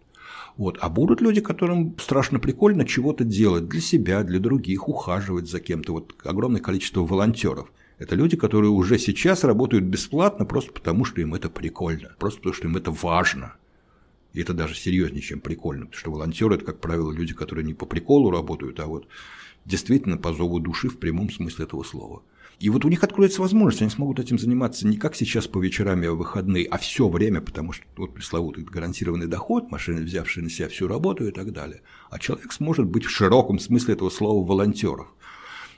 Вот. 0.56 0.78
А 0.82 0.90
будут 0.90 1.22
люди, 1.22 1.42
которым 1.42 1.98
страшно 2.00 2.40
прикольно 2.40 2.86
чего-то 2.86 3.24
делать 3.24 3.68
для 3.68 3.82
себя, 3.82 4.24
для 4.24 4.40
других, 4.40 4.88
ухаживать 4.88 5.50
за 5.50 5.60
кем-то. 5.60 5.94
Вот 5.94 6.16
огромное 6.24 6.62
количество 6.62 7.02
волонтеров– 7.02 7.72
это 8.02 8.16
люди, 8.16 8.36
которые 8.36 8.72
уже 8.72 8.98
сейчас 8.98 9.44
работают 9.44 9.86
бесплатно 9.86 10.44
просто 10.44 10.72
потому, 10.72 11.06
что 11.06 11.22
им 11.22 11.36
это 11.36 11.52
прикольно, 11.52 12.16
просто 12.18 12.40
потому, 12.40 12.56
что 12.56 12.68
им 12.68 12.76
это 12.76 12.90
важно. 12.90 13.54
И 14.34 14.42
это 14.42 14.56
даже 14.56 14.74
серьезнее, 14.74 15.22
чем 15.22 15.40
прикольно, 15.40 15.86
потому 15.86 16.00
что 16.00 16.12
волонтеры– 16.12 16.56
это, 16.56 16.66
как 16.66 16.80
правило, 16.80 17.12
люди, 17.12 17.36
которые 17.36 17.64
не 17.64 17.76
по 17.76 17.86
приколу 17.86 18.32
работают, 18.32 18.80
а 18.80 18.88
вот 18.88 19.08
действительно 19.66 20.18
по 20.18 20.34
зову 20.34 20.60
души 20.60 20.90
в 20.90 20.98
прямом 20.98 21.30
смысле 21.30 21.66
этого 21.66 21.84
слова. 21.84 22.24
И 22.60 22.70
вот 22.70 22.86
у 22.86 22.90
них 22.90 23.04
откроется 23.04 23.40
возможность, 23.40 23.84
они 23.84 23.92
смогут 23.92 24.20
этим 24.20 24.40
заниматься 24.40 24.88
не 24.88 24.98
как 24.98 25.16
сейчас 25.16 25.48
по 25.48 25.60
вечерам 25.60 26.02
и 26.02 26.08
в 26.08 26.16
выходные, 26.16 26.66
а 26.66 26.80
все 26.80 27.08
время, 27.08 27.40
потому 27.40 27.72
что 27.72 27.86
вот 27.98 28.16
пресловутый 28.16 28.64
гарантированный 28.64 29.28
доход, 29.28 29.70
машины, 29.70 30.02
взявшие 30.02 30.44
на 30.44 30.50
себя 30.50 30.70
всю 30.70 30.88
работу 30.88 31.28
и 31.28 31.32
так 31.32 31.54
далее. 31.54 31.84
А 32.10 32.18
человек 32.18 32.52
сможет 32.52 32.88
быть 32.88 33.06
в 33.06 33.12
широком 33.12 33.60
смысле 33.60 33.94
этого 33.94 34.10
слова 34.10 34.44
волонтеров. 34.44 35.14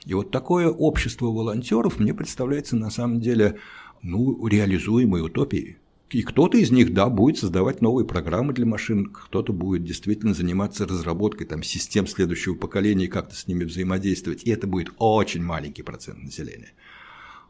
И 0.06 0.14
вот 0.14 0.32
такое 0.32 0.70
общество 0.70 1.28
волонтеров 1.28 1.99
мне 1.99 2.14
представляется 2.14 2.76
на 2.76 2.89
самом 2.89 3.22
деле 3.22 3.60
ну, 4.01 4.45
реализуемой 4.47 5.22
утопией. 5.22 5.78
И 6.10 6.22
кто-то 6.22 6.58
из 6.58 6.70
них, 6.70 6.93
да, 6.93 7.10
будет 7.10 7.39
создавать 7.39 7.82
новые 7.82 8.06
программы 8.06 8.54
для 8.54 8.68
машин, 8.68 9.06
кто-то 9.06 9.51
будет 9.51 9.84
действительно 9.84 10.36
заниматься 10.36 10.86
разработкой 10.86 11.47
там, 11.47 11.64
систем 11.64 12.06
следующего 12.06 12.54
поколения 12.54 13.06
и 13.06 13.10
как-то 13.10 13.36
с 13.36 13.47
ними 13.47 13.64
взаимодействовать. 13.64 14.43
И 14.43 14.51
это 14.51 14.68
будет 14.68 14.93
очень 14.99 15.41
маленький 15.41 15.82
процент 15.82 16.22
населения. 16.22 16.74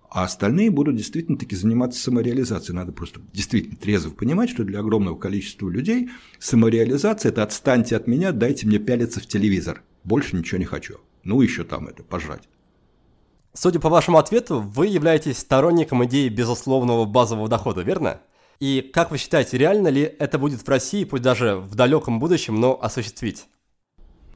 А 0.10 0.24
остальные 0.24 0.72
будут 0.72 0.96
действительно 0.96 1.38
таки 1.38 1.56
заниматься 1.56 2.00
самореализацией. 2.00 2.76
Надо 2.76 2.94
просто 2.94 3.20
действительно 3.34 3.76
трезво 3.76 4.12
понимать, 4.12 4.52
что 4.52 4.64
для 4.64 4.80
огромного 4.80 5.18
количества 5.18 5.68
людей 5.68 6.10
самореализация– 6.40 7.30
это 7.32 7.44
отстаньте 7.44 7.98
от 7.98 8.08
меня, 8.08 8.32
дайте 8.32 8.66
мне 8.68 8.78
пялиться 8.78 9.20
в 9.20 9.28
телевизор. 9.28 9.82
Больше 10.04 10.38
ничего 10.38 10.60
не 10.60 10.66
хочу. 10.66 11.00
Ну, 11.24 11.42
еще 11.42 11.64
там 11.64 11.88
это, 11.88 12.04
пожрать. 12.04 12.48
Судя 13.54 13.80
по 13.80 13.90
вашему 13.90 14.18
ответу, 14.18 14.60
вы 14.60 14.88
являетесь 14.88 15.38
сторонником 15.38 16.04
идеи 16.06 16.28
безусловного 16.28 17.06
базового 17.06 17.48
дохода, 17.48 17.82
верно? 17.82 18.22
И 18.60 18.82
как 18.82 19.12
вы 19.12 19.18
считаете, 19.18 19.58
реально 19.58 19.90
ли 19.90 20.02
это 20.02 20.40
будет 20.40 20.66
в 20.66 20.70
России, 20.70 21.04
пусть 21.04 21.24
даже 21.24 21.58
в 21.58 21.76
далеком 21.76 22.20
будущем, 22.20 22.60
но 22.60 22.82
осуществить? 22.82 23.46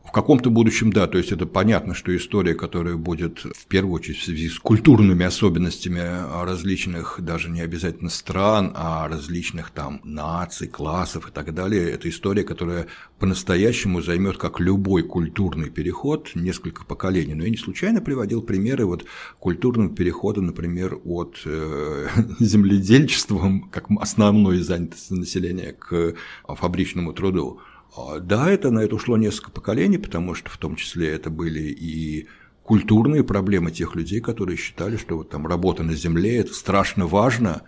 В 0.08 0.12
каком-то 0.14 0.50
будущем, 0.50 0.94
да, 0.94 1.06
то 1.06 1.18
есть 1.18 1.34
это 1.34 1.46
понятно, 1.46 1.94
что 1.94 2.16
история, 2.16 2.56
которая 2.56 2.96
будет 2.96 3.40
в 3.40 3.66
первую 3.68 3.96
очередь 3.96 4.20
в 4.20 4.24
связи 4.24 4.48
с 4.48 4.58
культурными 4.58 5.26
особенностями 5.26 6.02
различных, 6.46 7.20
даже 7.20 7.50
не 7.50 7.60
обязательно 7.60 8.10
стран, 8.10 8.72
а 8.74 9.10
различных 9.10 9.70
там 9.72 10.00
наций, 10.06 10.70
классов 10.70 11.28
и 11.28 11.32
так 11.32 11.54
далее, 11.54 11.92
это 11.92 12.08
история, 12.10 12.44
которая 12.44 12.88
по-настоящему 13.20 14.02
займет, 14.02 14.38
как 14.38 14.62
любой 14.62 15.04
культурный 15.04 15.70
переход, 15.70 16.32
несколько 16.36 16.86
поколений. 16.86 17.34
Но 17.34 17.44
я 17.44 17.50
не 17.50 17.58
случайно 17.58 18.00
приводил 18.00 18.42
примеры 18.42 18.86
вот 18.86 19.06
культурного 19.40 19.94
перехода, 19.94 20.42
например, 20.42 20.98
от 21.04 21.42
э, 21.44 22.08
земледельчества, 22.40 23.52
как 23.72 23.88
основной 24.00 24.60
занятости 24.60 25.12
населения, 25.12 25.74
к 25.74 26.14
фабричному 26.48 27.12
труду. 27.12 27.60
А, 27.96 28.20
да, 28.20 28.52
это 28.52 28.72
на 28.72 28.80
это 28.80 28.96
ушло 28.96 29.18
несколько 29.18 29.52
поколений, 29.52 29.98
потому 29.98 30.36
что 30.36 30.50
в 30.50 30.58
том 30.58 30.76
числе 30.76 31.10
это 31.10 31.30
были 31.30 31.62
и 31.62 32.28
культурные 32.64 33.24
проблемы 33.24 33.72
тех 33.72 33.96
людей, 33.96 34.20
которые 34.20 34.58
считали, 34.58 34.98
что 34.98 35.18
вот 35.18 35.30
там 35.30 35.48
работа 35.48 35.84
на 35.84 35.96
земле– 35.96 36.38
это 36.38 36.54
страшно 36.54 37.08
важно, 37.08 37.64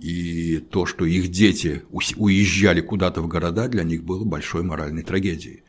и 0.00 0.58
то, 0.70 0.86
что 0.86 1.04
их 1.04 1.28
дети 1.28 1.82
уезжали 1.90 2.80
куда-то 2.80 3.20
в 3.20 3.28
города, 3.28 3.68
для 3.68 3.82
них 3.82 4.04
было 4.04 4.24
большой 4.24 4.62
моральной 4.62 5.02
трагедией. 5.02 5.64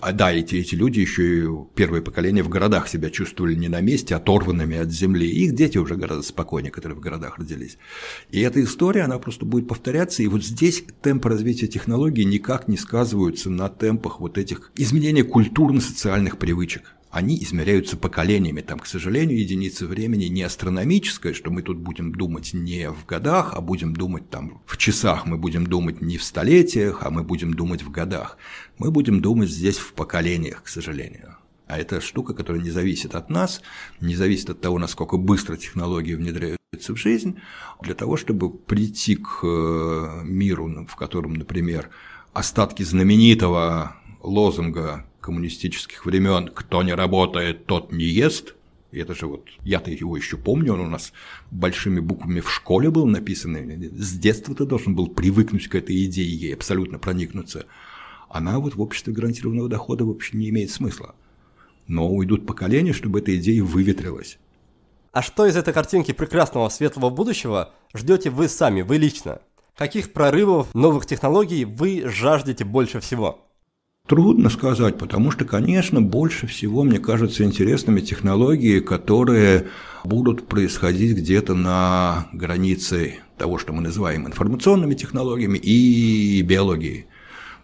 А 0.00 0.12
да, 0.12 0.32
эти, 0.32 0.56
эти 0.56 0.74
люди 0.74 1.00
еще 1.00 1.44
и 1.44 1.48
первое 1.74 2.02
поколение 2.02 2.42
в 2.42 2.48
городах 2.48 2.88
себя 2.88 3.08
чувствовали 3.10 3.54
не 3.54 3.68
на 3.68 3.80
месте, 3.80 4.14
а 4.14 4.18
оторванными 4.18 4.76
от 4.76 4.90
земли. 4.90 5.28
Их 5.28 5.54
дети 5.54 5.78
уже 5.78 5.96
гораздо 5.96 6.22
спокойнее, 6.22 6.70
которые 6.70 6.98
в 6.98 7.00
городах 7.00 7.38
родились. 7.38 7.78
И 8.30 8.40
эта 8.40 8.62
история, 8.62 9.02
она 9.02 9.18
просто 9.18 9.46
будет 9.46 9.68
повторяться. 9.68 10.22
И 10.22 10.26
вот 10.26 10.44
здесь 10.44 10.84
темпы 11.02 11.28
развития 11.28 11.66
технологий 11.66 12.24
никак 12.24 12.68
не 12.68 12.76
сказываются 12.76 13.48
на 13.48 13.68
темпах 13.68 14.20
вот 14.20 14.38
этих 14.38 14.72
изменения 14.74 15.24
культурно-социальных 15.24 16.38
привычек 16.38 16.96
они 17.16 17.42
измеряются 17.42 17.96
поколениями. 17.96 18.60
Там, 18.60 18.78
к 18.78 18.86
сожалению, 18.86 19.38
единица 19.38 19.86
времени 19.86 20.26
не 20.26 20.42
астрономическая, 20.42 21.32
что 21.32 21.50
мы 21.50 21.62
тут 21.62 21.78
будем 21.78 22.12
думать 22.12 22.52
не 22.52 22.90
в 22.90 23.06
годах, 23.06 23.54
а 23.54 23.62
будем 23.62 23.96
думать 23.96 24.28
там 24.28 24.60
в 24.66 24.76
часах. 24.76 25.24
Мы 25.24 25.38
будем 25.38 25.66
думать 25.66 26.02
не 26.02 26.18
в 26.18 26.22
столетиях, 26.22 26.98
а 27.00 27.10
мы 27.10 27.22
будем 27.22 27.54
думать 27.54 27.82
в 27.82 27.90
годах. 27.90 28.36
Мы 28.76 28.90
будем 28.90 29.22
думать 29.22 29.48
здесь 29.48 29.78
в 29.78 29.94
поколениях, 29.94 30.62
к 30.62 30.68
сожалению. 30.68 31.36
А 31.66 31.78
это 31.78 32.02
штука, 32.02 32.34
которая 32.34 32.62
не 32.62 32.70
зависит 32.70 33.14
от 33.14 33.30
нас, 33.30 33.62
не 33.98 34.14
зависит 34.14 34.50
от 34.50 34.60
того, 34.60 34.78
насколько 34.78 35.16
быстро 35.16 35.56
технологии 35.56 36.16
внедряются 36.16 36.92
в 36.92 36.96
жизнь. 36.96 37.38
Для 37.80 37.94
того, 37.94 38.18
чтобы 38.18 38.50
прийти 38.50 39.16
к 39.16 39.40
э, 39.42 40.20
миру, 40.22 40.86
в 40.86 40.96
котором, 40.96 41.32
например, 41.32 41.88
остатки 42.34 42.82
знаменитого 42.82 43.96
лозунга 44.22 45.06
коммунистических 45.26 46.06
времен 46.06 46.48
«кто 46.54 46.84
не 46.84 46.94
работает, 46.94 47.66
тот 47.66 47.90
не 47.90 48.04
ест», 48.04 48.54
и 48.92 49.00
это 49.00 49.12
же 49.12 49.26
вот, 49.26 49.48
я-то 49.62 49.90
его 49.90 50.16
еще 50.16 50.36
помню, 50.36 50.74
он 50.74 50.80
у 50.80 50.86
нас 50.86 51.12
большими 51.50 51.98
буквами 51.98 52.38
в 52.38 52.48
школе 52.48 52.90
был 52.90 53.06
написан, 53.06 53.56
с 53.92 54.12
детства 54.12 54.54
ты 54.54 54.64
должен 54.64 54.94
был 54.94 55.08
привыкнуть 55.08 55.66
к 55.66 55.74
этой 55.74 56.04
идее, 56.04 56.32
ей 56.32 56.54
абсолютно 56.54 57.00
проникнуться. 57.00 57.66
Она 58.28 58.60
вот 58.60 58.76
в 58.76 58.80
обществе 58.80 59.12
гарантированного 59.12 59.68
дохода 59.68 60.04
вообще 60.04 60.36
не 60.36 60.48
имеет 60.50 60.70
смысла. 60.70 61.16
Но 61.88 62.08
уйдут 62.08 62.46
поколения, 62.46 62.92
чтобы 62.92 63.18
эта 63.18 63.36
идея 63.36 63.64
выветрилась. 63.64 64.38
А 65.12 65.22
что 65.22 65.46
из 65.46 65.56
этой 65.56 65.74
картинки 65.74 66.12
прекрасного 66.12 66.68
светлого 66.68 67.10
будущего 67.10 67.74
ждете 67.94 68.30
вы 68.30 68.48
сами, 68.48 68.82
вы 68.82 68.98
лично? 68.98 69.40
Каких 69.76 70.12
прорывов 70.12 70.72
новых 70.74 71.04
технологий 71.06 71.64
вы 71.64 72.04
жаждете 72.06 72.64
больше 72.64 73.00
всего? 73.00 73.45
Трудно 74.06 74.50
сказать, 74.50 74.98
потому 74.98 75.32
что, 75.32 75.44
конечно, 75.44 76.00
больше 76.00 76.46
всего, 76.46 76.84
мне 76.84 77.00
кажется, 77.00 77.42
интересными 77.42 78.00
технологии, 78.00 78.78
которые 78.78 79.66
будут 80.04 80.46
происходить 80.46 81.16
где-то 81.16 81.54
на 81.54 82.28
границе 82.32 83.16
того, 83.36 83.58
что 83.58 83.72
мы 83.72 83.82
называем 83.82 84.26
информационными 84.28 84.94
технологиями 84.94 85.58
и 85.58 86.40
биологией. 86.42 87.06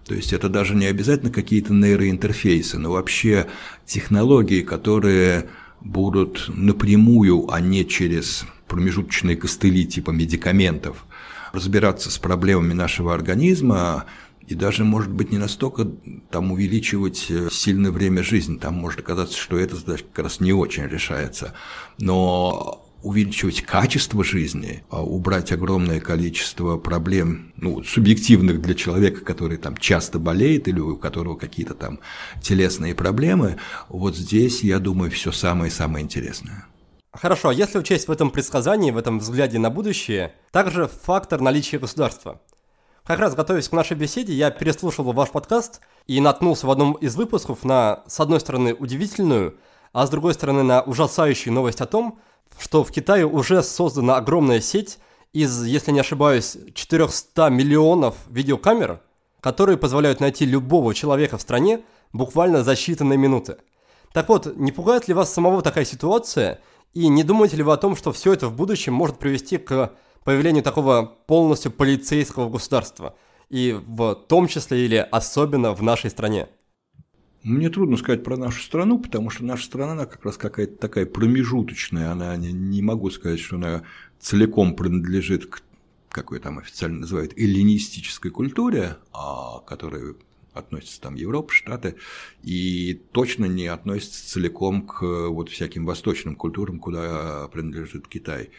То 0.05 0.15
есть 0.17 0.33
это 0.33 0.49
даже 0.49 0.75
не 0.75 0.87
обязательно 0.87 1.31
какие-то 1.31 1.73
нейроинтерфейсы, 1.73 2.77
но 2.77 2.91
вообще 2.91 3.47
технологии, 3.87 4.63
которые 4.63 5.47
будут 5.81 6.47
напрямую, 6.49 7.53
а 7.53 7.61
не 7.61 7.87
через 7.87 8.45
промежуточные 8.67 9.37
костыли 9.37 9.87
типа 9.87 10.11
медикаментов, 10.11 11.05
разбираться 11.53 12.11
с 12.11 12.19
проблемами 12.19 12.73
нашего 12.73 13.15
организма, 13.15 14.07
и 14.47 14.55
даже, 14.55 14.85
может 14.85 15.13
быть, 15.13 15.31
не 15.31 15.39
настолько 15.39 15.89
там 16.31 16.53
увеличивать 16.53 17.27
э, 17.31 17.49
сильное 17.51 17.91
время 17.91 18.23
жизни. 18.23 18.59
Там 18.59 18.75
может 18.75 19.01
оказаться, 19.01 19.39
что 19.39 19.57
это 19.57 19.77
как 19.77 20.25
раз 20.25 20.41
не 20.41 20.53
очень 20.53 20.85
решается. 20.85 21.55
Но 21.99 22.85
увеличивать 23.03 23.63
качество 23.63 24.23
жизни, 24.23 24.85
а 24.89 25.03
убрать 25.03 25.53
огромное 25.53 26.01
количество 26.01 26.77
проблем, 26.77 27.53
ну, 27.57 27.83
субъективных 27.83 28.61
для 28.61 28.75
человека, 28.75 29.25
который 29.25 29.57
там 29.57 29.77
часто 29.77 30.19
болеет 30.19 30.69
или 30.69 30.79
у 30.79 30.97
которого 30.97 31.37
какие-то 31.37 31.75
там 31.75 31.99
телесные 32.41 32.95
проблемы, 32.95 33.59
вот 33.89 34.17
здесь, 34.17 34.63
я 34.63 34.79
думаю, 34.79 35.11
все 35.11 35.33
самое-самое 35.33 36.05
интересное. 36.05 36.67
Хорошо, 37.13 37.49
а 37.49 37.55
если 37.55 37.79
учесть 37.79 38.09
в 38.09 38.13
этом 38.13 38.31
предсказании, 38.31 38.91
в 38.91 38.97
этом 38.97 39.19
взгляде 39.19 39.59
на 39.59 39.69
будущее, 39.69 40.35
также 40.51 40.89
фактор 40.89 41.41
наличия 41.41 41.79
государства– 41.79 42.41
как 43.05 43.19
раз 43.19 43.35
готовясь 43.35 43.69
к 43.69 43.73
нашей 43.73 43.97
беседе, 43.97 44.33
я 44.33 44.51
переслушал 44.51 45.05
ваш 45.13 45.31
подкаст 45.31 45.81
и 46.07 46.21
наткнулся 46.21 46.67
в 46.67 46.71
одном 46.71 46.93
из 46.95 47.17
выпусков 47.17 47.65
на, 47.65 48.05
с 48.07 48.21
одной 48.21 48.39
стороны, 48.39 48.75
удивительную, 48.75 49.59
а 49.93 50.07
с 50.07 50.11
другой 50.11 50.35
стороны, 50.35 50.63
на 50.63 50.83
ужасающую 50.83 51.53
новость 51.53 51.81
о 51.81 51.87
том, 51.87 52.21
что 52.59 52.85
в 52.85 52.93
Китае 52.93 53.27
уже 53.27 53.63
создана 53.63 54.17
огромная 54.17 54.61
сеть 54.61 54.99
из, 55.33 55.65
если 55.65 55.91
не 55.91 56.01
ошибаюсь, 56.01 56.57
400 56.75 57.51
миллионов 57.51 58.15
видеокамер, 58.29 59.01
которые 59.41 59.79
позволяют 59.79 60.21
найти 60.21 60.45
любого 60.45 60.95
человека 60.95 61.39
в 61.39 61.43
стране 61.43 61.83
буквально 62.13 62.63
за 62.63 62.73
считанные 62.73 63.17
минуты. 63.17 63.57
Так 64.13 64.29
вот, 64.29 64.57
не 64.57 64.71
пугает 64.71 65.09
ли 65.09 65.15
вас 65.15 65.33
самого 65.33 65.63
такая 65.63 65.85
ситуация, 65.85 66.61
и 66.93 67.09
не 67.09 67.25
думаете 67.25 67.57
ли 67.57 67.63
вы 67.63 67.73
о 67.73 67.79
том, 67.79 67.97
что 67.97 68.13
все 68.13 68.35
это 68.35 68.47
в 68.47 68.55
будущем 68.55 68.93
может 68.93 69.19
привести 69.19 69.57
к 69.57 69.93
появлению 70.25 70.63
такого 70.63 71.05
полностью 71.27 71.71
полицейского 71.71 72.49
государства, 72.49 73.17
и 73.49 73.79
в 73.87 74.15
том 74.15 74.49
числе 74.49 74.85
или 74.85 74.97
особенно 74.97 75.73
в 75.73 75.83
нашей 75.83 76.11
стране? 76.11 76.49
Мне 77.43 77.71
трудно 77.71 77.97
сказать 77.97 78.23
про 78.23 78.37
нашу 78.37 78.63
страну, 78.63 79.01
потому 79.01 79.29
что 79.31 79.45
наша 79.45 79.65
страна 79.65 79.93
она 79.93 80.07
как 80.07 80.25
раз 80.25 80.37
какая-то 80.37 80.77
такая 80.77 81.07
промежуточная, 81.07 82.13
она 82.13 82.37
не, 82.37 82.83
могу 82.83 83.11
сказать, 83.11 83.41
что 83.41 83.57
она 83.57 83.83
целиком 84.21 84.77
принадлежит 84.77 85.47
к 85.47 85.63
какой 86.09 86.39
там 86.39 86.59
официально 86.59 87.01
называют 87.01 87.33
эллинистической 87.37 88.31
культуре, 88.31 88.99
а, 89.13 89.61
которая 89.61 90.15
относится 90.53 91.01
там 91.01 91.15
Европа, 91.15 91.53
Штаты, 91.53 91.97
и 92.43 93.01
точно 93.13 93.47
не 93.47 93.67
относится 93.67 94.29
целиком 94.29 94.87
к 94.87 95.03
вот 95.03 95.49
всяким 95.49 95.87
восточным 95.87 96.37
культурам, 96.37 96.79
куда 96.79 97.49
принадлежит 97.49 98.07
Китай. 98.07 98.51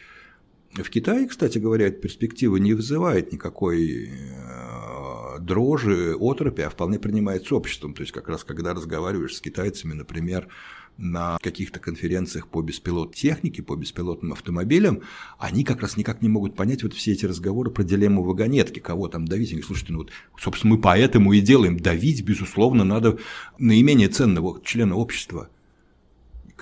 В 0.74 0.90
Китае, 0.90 1.28
кстати 1.28 1.58
говоря, 1.58 1.86
эта 1.86 2.00
перспектива 2.00 2.56
не 2.56 2.74
вызывает 2.74 3.32
никакой 3.32 4.08
э, 4.08 5.38
дрожи, 5.38 6.16
отропи, 6.18 6.62
а 6.62 6.70
вполне 6.70 6.98
принимается 6.98 7.54
обществом. 7.54 7.94
То 7.94 8.02
есть, 8.02 8.12
как 8.12 8.28
раз 8.28 8.42
когда 8.42 8.74
разговариваешь 8.74 9.36
с 9.36 9.40
китайцами, 9.40 9.92
например, 9.92 10.48
на 10.96 11.38
каких-то 11.42 11.78
конференциях 11.78 12.48
по 12.48 12.60
беспилотной 12.60 13.14
технике, 13.14 13.62
по 13.62 13.76
беспилотным 13.76 14.32
автомобилям, 14.32 15.02
они 15.38 15.62
как 15.62 15.80
раз 15.80 15.96
никак 15.96 16.22
не 16.22 16.28
могут 16.28 16.56
понять 16.56 16.82
вот 16.82 16.92
все 16.92 17.12
эти 17.12 17.24
разговоры 17.24 17.70
про 17.70 17.84
дилемму 17.84 18.24
вагонетки, 18.24 18.80
кого 18.80 19.06
там 19.06 19.26
давить. 19.26 19.50
Они 19.50 19.60
говорят, 19.60 19.66
слушайте, 19.68 19.92
ну 19.92 19.98
вот, 20.00 20.10
собственно, 20.38 20.74
мы 20.74 20.80
поэтому 20.80 21.32
и 21.32 21.40
делаем. 21.40 21.78
Давить, 21.78 22.24
безусловно, 22.24 22.82
надо 22.82 23.18
наименее 23.58 24.08
ценного 24.08 24.60
члена 24.64 24.96
общества 24.96 25.50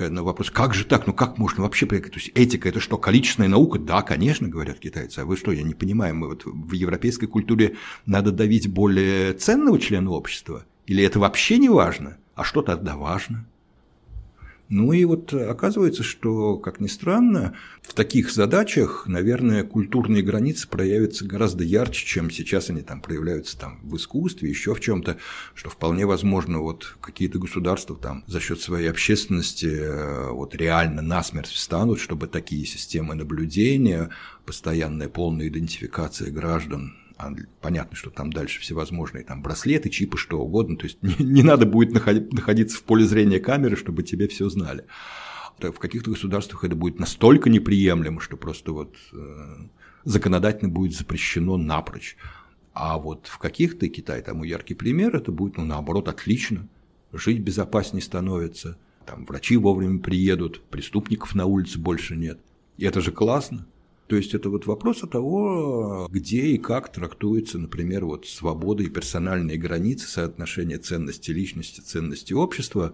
на 0.00 0.22
вопрос, 0.22 0.50
как 0.50 0.74
же 0.74 0.84
так, 0.84 1.06
ну 1.06 1.12
как 1.12 1.38
можно 1.38 1.62
вообще, 1.62 1.86
то 1.86 1.96
есть 1.96 2.30
этика 2.34 2.68
это 2.68 2.80
что, 2.80 2.98
количественная 2.98 3.48
наука? 3.48 3.78
Да, 3.78 4.02
конечно, 4.02 4.48
говорят 4.48 4.78
китайцы, 4.78 5.20
а 5.20 5.24
вы 5.24 5.36
что, 5.36 5.52
я 5.52 5.62
не 5.62 5.74
понимаю, 5.74 6.14
мы 6.14 6.28
вот 6.28 6.44
в 6.44 6.72
европейской 6.72 7.26
культуре 7.26 7.76
надо 8.06 8.32
давить 8.32 8.68
более 8.68 9.34
ценного 9.34 9.78
члена 9.78 10.10
общества? 10.10 10.64
Или 10.86 11.04
это 11.04 11.20
вообще 11.20 11.58
не 11.58 11.68
важно? 11.68 12.18
А 12.34 12.44
что 12.44 12.62
тогда 12.62 12.96
важно? 12.96 13.46
Ну 14.74 14.94
и 14.94 15.04
вот 15.04 15.34
оказывается, 15.34 16.02
что, 16.02 16.56
как 16.56 16.80
ни 16.80 16.86
странно, 16.86 17.54
в 17.82 17.92
таких 17.92 18.32
задачах, 18.32 19.04
наверное, 19.06 19.64
культурные 19.64 20.22
границы 20.22 20.66
проявятся 20.66 21.26
гораздо 21.26 21.62
ярче, 21.62 22.06
чем 22.06 22.30
сейчас 22.30 22.70
они 22.70 22.80
там 22.80 23.02
проявляются 23.02 23.58
там 23.58 23.80
в 23.82 23.96
искусстве, 23.96 24.48
еще 24.48 24.74
в 24.74 24.80
чем-то, 24.80 25.18
что 25.52 25.68
вполне 25.68 26.06
возможно 26.06 26.60
вот 26.60 26.96
какие-то 27.02 27.38
государства 27.38 27.96
там 27.96 28.24
за 28.26 28.40
счет 28.40 28.62
своей 28.62 28.88
общественности 28.88 29.66
э, 29.66 30.30
вот 30.30 30.54
реально 30.54 31.02
насмерть 31.02 31.48
встанут, 31.48 32.00
чтобы 32.00 32.26
такие 32.26 32.64
системы 32.64 33.14
наблюдения, 33.14 34.08
постоянная 34.46 35.10
полная 35.10 35.48
идентификация 35.48 36.30
граждан 36.30 36.96
а 37.22 37.32
понятно, 37.60 37.96
что 37.96 38.10
там 38.10 38.32
дальше 38.32 38.60
всевозможные 38.60 39.24
там 39.24 39.42
браслеты, 39.42 39.90
чипы, 39.90 40.18
что 40.18 40.40
угодно, 40.40 40.76
то 40.76 40.84
есть 40.84 41.02
не, 41.02 41.14
не 41.24 41.42
надо 41.42 41.66
будет 41.66 41.92
находиться 41.92 42.78
в 42.78 42.82
поле 42.82 43.04
зрения 43.04 43.38
камеры, 43.38 43.76
чтобы 43.76 44.02
тебе 44.02 44.26
все 44.26 44.48
знали. 44.48 44.84
В 45.58 45.78
каких-то 45.78 46.10
государствах 46.10 46.64
это 46.64 46.74
будет 46.74 46.98
настолько 46.98 47.48
неприемлемо, 47.48 48.20
что 48.20 48.36
просто 48.36 48.72
вот 48.72 48.96
э, 49.12 49.56
законодательно 50.02 50.70
будет 50.70 50.96
запрещено 50.96 51.56
напрочь. 51.56 52.16
А 52.72 52.98
вот 52.98 53.28
в 53.28 53.38
каких-то, 53.38 53.88
Китай 53.88 54.22
тому 54.22 54.42
яркий 54.42 54.74
пример, 54.74 55.14
это 55.14 55.30
будет, 55.30 55.58
ну, 55.58 55.64
наоборот, 55.64 56.08
отлично. 56.08 56.66
Жить 57.12 57.40
безопаснее 57.40 58.02
становится, 58.02 58.78
там 59.06 59.24
врачи 59.26 59.56
вовремя 59.56 60.00
приедут, 60.00 60.62
преступников 60.62 61.34
на 61.36 61.46
улице 61.46 61.78
больше 61.78 62.16
нет. 62.16 62.40
И 62.78 62.84
это 62.84 63.00
же 63.00 63.12
классно. 63.12 63.66
То 64.12 64.16
есть 64.16 64.34
это 64.34 64.50
вот 64.50 64.66
вопрос 64.66 65.00
того, 65.10 66.06
где 66.10 66.42
и 66.42 66.58
как 66.58 66.92
трактуется, 66.92 67.58
например, 67.58 68.04
вот 68.04 68.26
свобода 68.26 68.82
и 68.82 68.90
персональные 68.90 69.56
границы, 69.56 70.06
соотношение 70.06 70.76
ценности 70.76 71.30
личности, 71.30 71.80
ценности 71.80 72.34
общества 72.34 72.92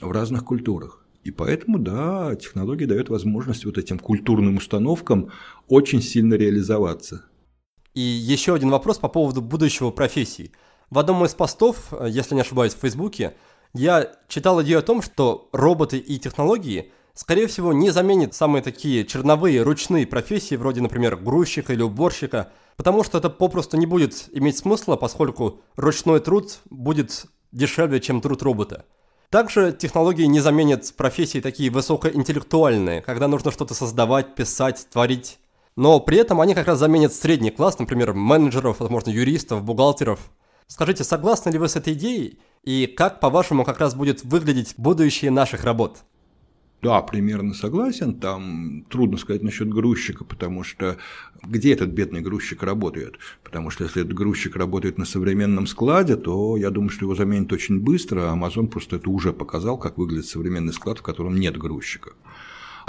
в 0.00 0.10
разных 0.10 0.46
культурах. 0.46 1.04
И 1.22 1.30
поэтому, 1.30 1.78
да, 1.78 2.34
технология 2.36 2.86
дает 2.86 3.10
возможность 3.10 3.66
вот 3.66 3.76
этим 3.76 3.98
культурным 3.98 4.56
установкам 4.56 5.28
очень 5.68 6.00
сильно 6.00 6.32
реализоваться. 6.32 7.26
И 7.92 8.00
еще 8.00 8.54
один 8.54 8.70
вопрос 8.70 8.96
по 8.96 9.10
поводу 9.10 9.42
будущего 9.42 9.90
профессий. 9.90 10.50
В 10.88 10.98
одном 10.98 11.26
из 11.26 11.34
постов, 11.34 11.92
если 12.08 12.36
не 12.36 12.40
ошибаюсь, 12.40 12.72
в 12.72 12.78
Фейсбуке, 12.78 13.34
я 13.74 14.10
читал 14.28 14.62
идею 14.62 14.78
о 14.78 14.82
том, 14.82 15.02
что 15.02 15.50
роботы 15.52 15.98
и 15.98 16.18
технологии– 16.18 16.90
скорее 17.14 17.46
всего, 17.46 17.72
не 17.72 17.90
заменит 17.90 18.34
самые 18.34 18.62
такие 18.62 19.04
черновые, 19.06 19.62
ручные 19.62 20.06
профессии, 20.06 20.56
вроде, 20.56 20.80
например, 20.80 21.16
грузчика 21.16 21.72
или 21.72 21.82
уборщика, 21.82 22.52
потому 22.76 23.04
что 23.04 23.18
это 23.18 23.30
попросту 23.30 23.76
не 23.76 23.86
будет 23.86 24.28
иметь 24.32 24.58
смысла, 24.58 24.96
поскольку 24.96 25.60
ручной 25.76 26.20
труд 26.20 26.58
будет 26.70 27.26
дешевле, 27.52 28.00
чем 28.00 28.20
труд 28.20 28.42
робота. 28.42 28.84
Также 29.30 29.72
технологии 29.72 30.26
не 30.26 30.40
заменят 30.40 30.92
профессии 30.96 31.40
такие 31.40 31.70
высокоинтеллектуальные, 31.70 33.02
когда 33.02 33.26
нужно 33.26 33.50
что-то 33.50 33.74
создавать, 33.74 34.34
писать, 34.34 34.86
творить. 34.92 35.38
Но 35.76 35.98
при 35.98 36.18
этом 36.18 36.40
они 36.40 36.54
как 36.54 36.68
раз 36.68 36.78
заменят 36.78 37.12
средний 37.12 37.50
класс, 37.50 37.78
например, 37.78 38.14
менеджеров, 38.14 38.78
возможно, 38.78 39.10
юристов, 39.10 39.64
бухгалтеров. 39.64 40.20
Скажите, 40.68 41.02
согласны 41.02 41.50
ли 41.50 41.58
вы 41.58 41.68
с 41.68 41.74
этой 41.74 41.94
идеей? 41.94 42.38
И 42.62 42.86
как, 42.86 43.18
по-вашему, 43.18 43.64
как 43.64 43.80
раз 43.80 43.94
будет 43.94 44.22
выглядеть 44.22 44.74
будущее 44.76 45.32
наших 45.32 45.64
работ? 45.64 46.04
Да, 46.84 47.00
примерно 47.00 47.54
согласен. 47.54 48.12
Там 48.12 48.84
трудно 48.90 49.16
сказать 49.16 49.42
насчет 49.42 49.70
грузчика, 49.70 50.22
потому 50.22 50.64
что 50.64 50.98
где 51.42 51.72
этот 51.72 51.88
бедный 51.88 52.20
грузчик 52.20 52.62
работает? 52.62 53.18
Потому 53.42 53.70
что 53.70 53.84
если 53.84 54.02
этот 54.02 54.12
грузчик 54.12 54.54
работает 54.54 54.98
на 54.98 55.06
современном 55.06 55.66
складе, 55.66 56.16
то 56.16 56.58
я 56.58 56.68
думаю, 56.68 56.90
что 56.90 57.06
его 57.06 57.14
заменят 57.14 57.50
очень 57.54 57.80
быстро. 57.80 58.30
А 58.30 58.36
Amazon 58.36 58.66
просто 58.66 58.96
это 58.96 59.08
уже 59.08 59.32
показал, 59.32 59.78
как 59.78 59.96
выглядит 59.96 60.26
современный 60.26 60.74
склад, 60.74 60.98
в 60.98 61.02
котором 61.02 61.40
нет 61.40 61.56
грузчика. 61.56 62.12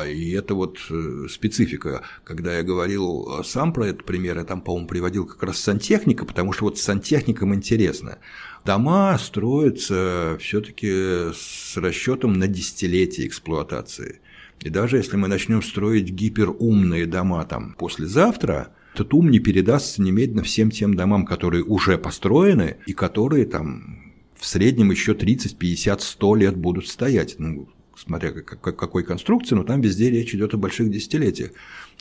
И 0.03 0.31
это 0.31 0.55
вот 0.55 0.79
э, 0.89 1.27
специфика. 1.29 2.03
Когда 2.23 2.57
я 2.57 2.63
говорил 2.63 3.43
сам 3.43 3.71
про 3.71 3.87
этот 3.87 4.03
пример, 4.05 4.37
я 4.37 4.43
там, 4.43 4.61
по-моему, 4.61 4.87
приводил 4.87 5.25
как 5.25 5.41
раз 5.43 5.59
сантехника, 5.59 6.25
потому 6.25 6.51
что 6.51 6.65
вот 6.65 6.77
с 6.77 6.83
сантехником 6.83 7.53
интересно. 7.53 8.17
Дома 8.65 9.17
строятся 9.17 10.37
все-таки 10.39 11.31
с 11.33 11.77
расчетом 11.77 12.33
на 12.33 12.47
десятилетие 12.47 13.27
эксплуатации. 13.27 14.21
И 14.61 14.69
даже 14.69 14.97
если 14.97 15.17
мы 15.17 15.27
начнем 15.27 15.61
строить 15.61 16.09
гиперумные 16.09 17.05
дома 17.05 17.45
там 17.45 17.75
послезавтра, 17.77 18.69
этот 18.95 19.13
ум 19.13 19.29
не 19.29 19.39
передастся 19.39 20.01
немедленно 20.01 20.41
всем 20.41 20.71
тем 20.71 20.95
домам, 20.95 21.25
которые 21.25 21.63
уже 21.63 21.97
построены 21.97 22.77
и 22.85 22.93
которые 22.93 23.45
там 23.45 24.13
в 24.35 24.45
среднем 24.45 24.91
еще 24.91 25.13
30, 25.13 25.57
50, 25.57 26.01
100 26.01 26.35
лет 26.35 26.57
будут 26.57 26.87
стоять. 26.87 27.35
Ну, 27.37 27.67
смотря 27.97 28.31
как, 28.31 28.59
как, 28.61 28.75
какой 28.77 29.03
конструкции, 29.03 29.55
но 29.55 29.63
там 29.63 29.81
везде 29.81 30.09
речь 30.09 30.33
идет 30.33 30.53
о 30.53 30.57
больших 30.57 30.89
десятилетиях. 30.89 31.51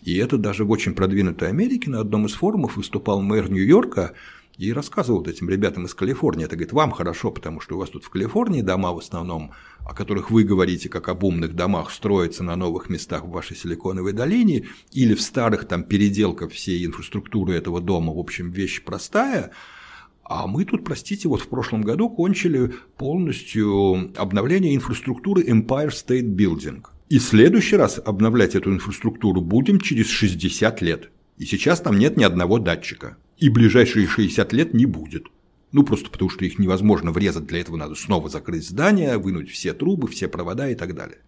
И 0.03 0.17
это 0.17 0.37
даже 0.37 0.65
в 0.65 0.71
очень 0.71 0.95
продвинутой 0.95 1.49
Америке 1.49 1.91
на 1.91 2.01
одном 2.01 2.27
из 2.27 2.33
форумов 2.33 2.77
выступал 2.77 3.23
мэр 3.23 3.51
Нью-Йорка 3.51 4.15
и 4.59 4.73
рассказывал 4.73 5.19
вот 5.19 5.29
этим 5.29 5.49
ребятам 5.49 5.87
из 5.87 5.95
Калифорнии. 5.95 6.45
Это 6.45 6.57
говорит, 6.57 6.73
вам 6.73 6.93
хорошо, 6.93 7.31
потому 7.31 7.61
что 7.61 7.77
у 7.77 7.79
вас 7.79 7.91
тут 7.91 8.05
в 8.05 8.11
Калифорнии 8.11 8.61
дома 8.61 8.93
в 8.93 8.99
основном, 8.99 9.53
о 9.85 9.95
которых 9.95 10.31
вы 10.31 10.45
говорите, 10.45 10.89
как 10.89 11.09
об 11.09 11.25
умных 11.25 11.55
домах, 11.55 11.91
строятся 11.91 12.45
на 12.45 12.55
новых 12.55 12.89
местах 12.89 13.25
в 13.25 13.31
вашей 13.31 13.57
силиконовой 13.57 14.13
долине 14.13 14.67
или 14.93 15.15
в 15.15 15.21
старых 15.21 15.67
там 15.67 15.83
переделках 15.83 16.53
всей 16.53 16.85
инфраструктуры 16.87 17.55
этого 17.55 17.81
дома. 17.81 18.13
В 18.13 18.19
общем, 18.19 18.51
вещь 18.51 18.83
простая– 18.85 19.51
а 20.25 20.47
мы 20.47 20.65
тут, 20.65 20.85
простите, 20.85 21.29
вот 21.29 21.43
в 21.43 21.49
прошлом 21.49 21.83
году 21.83 22.09
кончили 22.09 22.73
полностью 22.97 24.13
обновление 24.17 24.75
инфраструктуры 24.75 25.43
Empire 25.43 25.91
State 25.91 26.35
Building. 26.35 26.85
И 27.11 27.19
в 27.19 27.23
следующий 27.23 27.77
раз 27.77 28.01
обновлять 28.03 28.55
эту 28.55 28.73
инфраструктуру 28.73 29.43
будем 29.43 29.79
через 29.81 30.09
60 30.09 30.81
лет. 30.81 31.11
И 31.37 31.45
сейчас 31.45 31.81
там 31.81 31.99
нет 31.99 32.17
ни 32.17 32.25
одного 32.25 32.59
датчика. 32.59 33.17
И 33.39 33.51
ближайшие 33.51 34.07
60 34.07 34.53
лет 34.53 34.73
не 34.73 34.87
будет. 34.87 35.27
Ну, 35.73 35.83
просто 35.83 36.09
потому 36.09 36.31
что 36.31 36.45
их 36.45 36.59
невозможно 36.59 37.11
врезать, 37.11 37.47
для 37.47 37.61
этого 37.61 37.77
надо 37.77 37.95
снова 37.95 38.29
закрыть 38.29 38.67
здание, 38.67 39.19
вынуть 39.19 39.51
все 39.51 39.75
трубы, 39.75 40.09
все 40.09 40.29
провода 40.29 40.71
и 40.71 40.75
так 40.75 40.95
далее. 40.95 41.19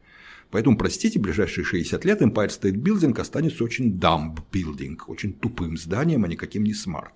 Поэтому, 0.51 0.77
простите, 0.79 1.19
ближайшие 1.19 1.65
60 1.65 2.05
лет 2.05 2.23
Empire 2.23 2.49
State 2.49 2.77
Building 2.77 3.21
останется 3.21 3.65
очень 3.65 3.99
dumb 3.99 4.39
building, 4.53 4.97
очень 5.09 5.33
тупым 5.33 5.77
зданием, 5.77 6.25
а 6.25 6.29
никаким 6.29 6.63
не 6.63 6.75
смарт. 6.75 7.13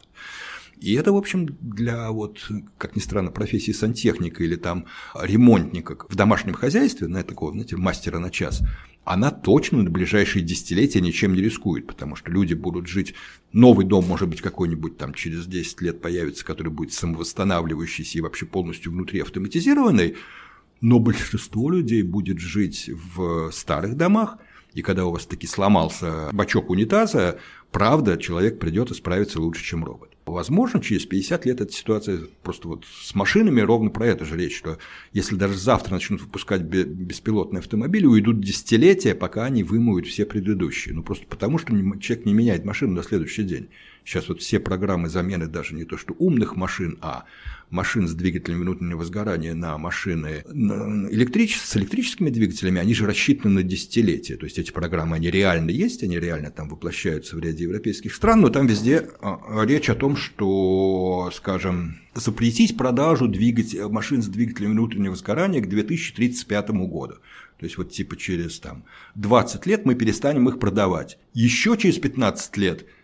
И 0.80 0.94
это, 0.94 1.12
в 1.12 1.16
общем, 1.16 1.46
для, 1.60 2.10
вот, 2.10 2.50
как 2.78 2.96
ни 2.96 3.00
странно, 3.00 3.30
профессии 3.30 3.72
сантехника 3.72 4.42
или 4.42 4.56
там 4.56 4.86
ремонтника 5.14 5.96
в 6.08 6.16
домашнем 6.16 6.54
хозяйстве, 6.54 7.06
на 7.06 7.22
такого, 7.22 7.52
знаете, 7.52 7.76
мастера 7.76 8.18
на 8.18 8.30
час, 8.30 8.62
она 9.04 9.30
точно 9.30 9.82
на 9.82 9.90
ближайшие 9.90 10.42
десятилетия 10.42 11.02
ничем 11.02 11.34
не 11.34 11.42
рискует, 11.42 11.86
потому 11.86 12.16
что 12.16 12.30
люди 12.30 12.54
будут 12.54 12.86
жить, 12.86 13.14
новый 13.52 13.84
дом, 13.84 14.06
может 14.06 14.28
быть, 14.28 14.40
какой-нибудь 14.40 14.96
там 14.96 15.12
через 15.12 15.46
10 15.46 15.82
лет 15.82 16.00
появится, 16.00 16.44
который 16.46 16.72
будет 16.72 16.94
самовосстанавливающийся 16.94 18.18
и 18.18 18.20
вообще 18.22 18.46
полностью 18.46 18.92
внутри 18.92 19.20
автоматизированный, 19.20 20.16
но 20.80 20.98
большинство 20.98 21.70
людей 21.70 22.02
будет 22.02 22.38
жить 22.38 22.88
в 22.88 23.50
старых 23.52 23.96
домах, 23.96 24.38
и 24.72 24.80
когда 24.80 25.04
у 25.04 25.10
вас 25.10 25.26
таки 25.26 25.46
сломался 25.46 26.30
бачок 26.32 26.70
унитаза, 26.70 27.38
правда, 27.70 28.16
человек 28.16 28.58
придет 28.58 28.90
и 28.90 28.94
справится 28.94 29.40
лучше, 29.40 29.62
чем 29.62 29.84
робот. 29.84 30.09
Возможно, 30.30 30.80
через 30.80 31.06
50 31.06 31.46
лет 31.46 31.60
эта 31.60 31.72
ситуация 31.72 32.20
просто 32.42 32.68
вот 32.68 32.84
с 32.84 33.14
машинами 33.14 33.60
ровно 33.60 33.90
про 33.90 34.06
это 34.06 34.24
же 34.24 34.36
речь, 34.36 34.56
что 34.56 34.78
если 35.12 35.36
даже 35.36 35.58
завтра 35.58 35.94
начнут 35.94 36.20
выпускать 36.20 36.62
беспилотные 36.62 37.60
автомобили, 37.60 38.06
уйдут 38.06 38.40
десятилетия, 38.40 39.14
пока 39.14 39.44
они 39.44 39.62
вымоют 39.62 40.06
все 40.06 40.24
предыдущие. 40.26 40.94
Ну 40.94 41.02
просто 41.02 41.26
потому, 41.26 41.58
что 41.58 41.72
человек 41.98 42.26
не 42.26 42.34
меняет 42.34 42.64
машину 42.64 42.94
на 42.94 43.02
следующий 43.02 43.44
день. 43.44 43.68
Сейчас 44.04 44.28
вот 44.28 44.40
все 44.40 44.58
программы 44.58 45.08
замены 45.08 45.46
даже 45.46 45.74
не 45.74 45.84
то 45.84 45.96
что 45.96 46.14
умных 46.18 46.56
машин, 46.56 46.98
а 47.00 47.24
машин 47.70 48.08
с 48.08 48.14
двигателями 48.14 48.62
внутреннего 48.62 49.04
сгорания 49.04 49.54
на 49.54 49.78
машины 49.78 50.44
электричес... 50.48 51.62
с 51.62 51.76
электрическими 51.76 52.30
двигателями, 52.30 52.80
они 52.80 52.94
же 52.94 53.06
рассчитаны 53.06 53.54
на 53.54 53.62
десятилетия. 53.62 54.36
То 54.36 54.44
есть 54.44 54.58
эти 54.58 54.72
программы, 54.72 55.16
они 55.16 55.30
реально 55.30 55.70
есть, 55.70 56.02
они 56.02 56.18
реально 56.18 56.50
там 56.50 56.68
воплощаются 56.68 57.36
в 57.36 57.40
ряде 57.40 57.64
европейских 57.64 58.14
стран, 58.14 58.40
но 58.40 58.48
там 58.48 58.66
везде 58.66 59.08
а, 59.20 59.64
речь 59.64 59.88
о 59.88 59.94
том, 59.94 60.16
что, 60.16 61.30
скажем, 61.34 62.00
запретить 62.14 62.76
продажу 62.76 63.28
двигатель... 63.28 63.86
машин 63.86 64.22
с 64.22 64.26
двигателями 64.26 64.72
внутреннего 64.72 65.14
сгорания 65.14 65.60
к 65.60 65.68
2035 65.68 66.70
году. 66.70 67.14
То 67.58 67.66
есть 67.66 67.76
вот 67.76 67.92
типа 67.92 68.16
через 68.16 68.58
там, 68.58 68.84
20 69.16 69.66
лет 69.66 69.84
мы 69.84 69.94
перестанем 69.94 70.48
их 70.48 70.58
продавать. 70.58 71.18
Еще 71.34 71.76
через 71.76 71.98
15 71.98 72.56
лет– 72.56 72.86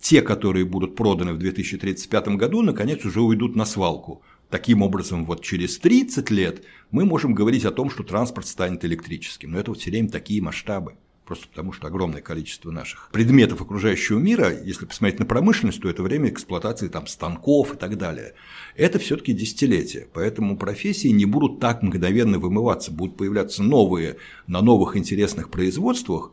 те, 0.00 0.22
которые 0.22 0.64
будут 0.64 0.94
проданы 0.96 1.32
в 1.32 1.38
2035 1.38 2.28
году, 2.36 2.62
наконец 2.62 3.04
уже 3.04 3.20
уйдут 3.20 3.56
на 3.56 3.64
свалку. 3.64 4.22
Таким 4.50 4.82
образом, 4.82 5.24
вот 5.24 5.42
через 5.42 5.78
30 5.78 6.30
лет 6.30 6.62
мы 6.90 7.04
можем 7.04 7.34
говорить 7.34 7.64
о 7.64 7.72
том, 7.72 7.90
что 7.90 8.04
транспорт 8.04 8.46
станет 8.46 8.84
электрическим. 8.84 9.50
Но 9.52 9.58
это 9.58 9.72
вот 9.72 9.80
все 9.80 9.90
время 9.90 10.08
такие 10.08 10.40
масштабы. 10.40 10.94
Просто 11.26 11.48
потому, 11.48 11.72
что 11.72 11.88
огромное 11.88 12.22
количество 12.22 12.70
наших 12.70 13.10
предметов 13.10 13.60
окружающего 13.60 14.20
мира, 14.20 14.56
если 14.62 14.86
посмотреть 14.86 15.18
на 15.18 15.26
промышленность, 15.26 15.82
то 15.82 15.88
это 15.88 16.04
время 16.04 16.28
эксплуатации 16.28 16.86
там, 16.86 17.08
станков 17.08 17.74
и 17.74 17.76
так 17.76 17.98
далее. 17.98 18.34
Это 18.76 19.00
все-таки 19.00 19.32
десятилетия. 19.32 20.06
Поэтому 20.12 20.56
профессии 20.56 21.08
не 21.08 21.24
будут 21.24 21.58
так 21.58 21.82
мгновенно 21.82 22.38
вымываться. 22.38 22.92
Будут 22.92 23.16
появляться 23.16 23.64
новые 23.64 24.18
на 24.46 24.62
новых 24.62 24.96
интересных 24.96 25.50
производствах, 25.50 26.30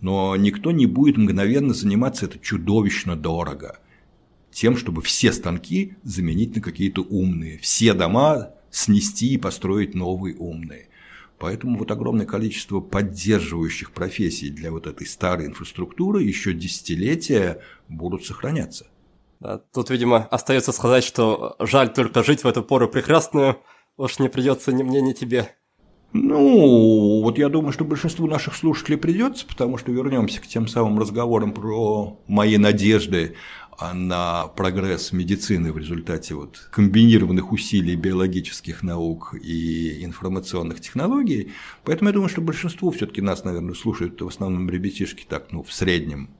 но 0.00 0.34
никто 0.36 0.70
не 0.70 0.86
будет 0.86 1.16
мгновенно 1.16 1.74
заниматься 1.74 2.26
это 2.26 2.38
чудовищно 2.38 3.16
дорого. 3.16 3.78
Тем, 4.50 4.76
чтобы 4.76 5.02
все 5.02 5.32
станки 5.32 5.94
заменить 6.02 6.56
на 6.56 6.62
какие-то 6.62 7.02
умные, 7.02 7.58
все 7.58 7.94
дома 7.94 8.50
снести 8.70 9.34
и 9.34 9.38
построить 9.38 9.94
новые 9.94 10.36
умные. 10.36 10.88
Поэтому 11.38 11.78
вот 11.78 11.90
огромное 11.90 12.26
количество 12.26 12.80
поддерживающих 12.80 13.92
профессий 13.92 14.50
для 14.50 14.70
вот 14.70 14.86
этой 14.86 15.06
старой 15.06 15.46
инфраструктуры 15.46 16.22
еще 16.22 16.52
десятилетия 16.52 17.62
будут 17.88 18.26
сохраняться. 18.26 18.86
Да, 19.40 19.58
тут, 19.72 19.88
видимо, 19.88 20.26
остается 20.26 20.70
сказать, 20.72 21.02
что 21.02 21.56
жаль 21.58 21.92
только 21.94 22.22
жить 22.22 22.44
в 22.44 22.46
эту 22.46 22.62
пору 22.62 22.88
прекрасную, 22.88 23.58
уж 23.96 24.18
не 24.18 24.28
придется 24.28 24.70
ни 24.72 24.82
мне, 24.82 25.00
ни 25.00 25.14
тебе. 25.14 25.56
Ну, 26.12 27.20
вот 27.22 27.38
я 27.38 27.48
думаю, 27.48 27.72
что 27.72 27.84
большинству 27.84 28.26
наших 28.26 28.56
слушателей 28.56 28.98
придется, 28.98 29.46
потому 29.46 29.78
что 29.78 29.92
вернемся 29.92 30.40
к 30.40 30.46
тем 30.46 30.66
самым 30.66 30.98
разговорам 30.98 31.52
про 31.52 32.18
мои 32.26 32.56
надежды 32.56 33.36
на 33.94 34.48
прогресс 34.48 35.12
медицины 35.12 35.72
в 35.72 35.78
результате 35.78 36.34
вот 36.34 36.68
комбинированных 36.72 37.52
усилий 37.52 37.96
биологических 37.96 38.82
наук 38.82 39.34
и 39.40 40.04
информационных 40.04 40.80
технологий. 40.80 41.52
Поэтому 41.84 42.10
я 42.10 42.14
думаю, 42.14 42.28
что 42.28 42.40
большинство 42.40 42.90
все-таки 42.90 43.22
нас, 43.22 43.44
наверное, 43.44 43.74
слушают 43.74 44.20
в 44.20 44.26
основном 44.26 44.68
ребятишки 44.68 45.24
так, 45.26 45.52
ну, 45.52 45.62
в 45.62 45.72
среднем, 45.72 46.30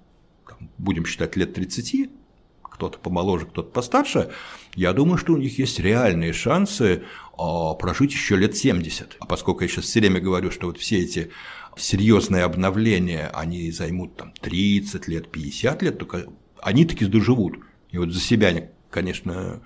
там, 0.47 0.69
будем 0.79 1.07
считать, 1.07 1.37
лет 1.37 1.55
30, 1.55 2.11
кто-то 2.81 2.99
помоложе, 2.99 3.45
кто-то 3.45 3.71
постарше, 3.71 4.31
я 4.75 4.95
думаю, 4.95 5.19
что 5.19 5.35
у 5.35 5.37
них 5.37 5.59
есть 5.59 5.79
реальные 5.79 6.33
шансы 6.33 7.03
а, 7.37 7.75
прожить 7.75 8.13
еще 8.13 8.37
лет 8.37 8.57
70. 8.57 9.19
А 9.21 9.27
поскольку 9.27 9.61
я 9.61 9.69
сейчас 9.69 9.85
все 9.85 10.01
время 10.01 10.19
говорю, 10.19 10.51
что 10.51 10.69
вот 10.69 10.79
все 10.79 10.99
эти 11.01 11.31
серьезные 11.77 12.45
обновления, 12.45 13.31
они 13.35 13.71
займут 13.71 14.17
там 14.17 14.33
30 14.41 15.09
лет, 15.09 15.31
50 15.31 15.83
лет, 15.83 15.99
только 15.99 16.25
они 16.63 16.87
таки 16.87 17.05
доживут. 17.05 17.59
И 17.91 17.99
вот 17.99 18.13
за 18.13 18.21
себя, 18.21 18.71
конечно, 18.91 19.61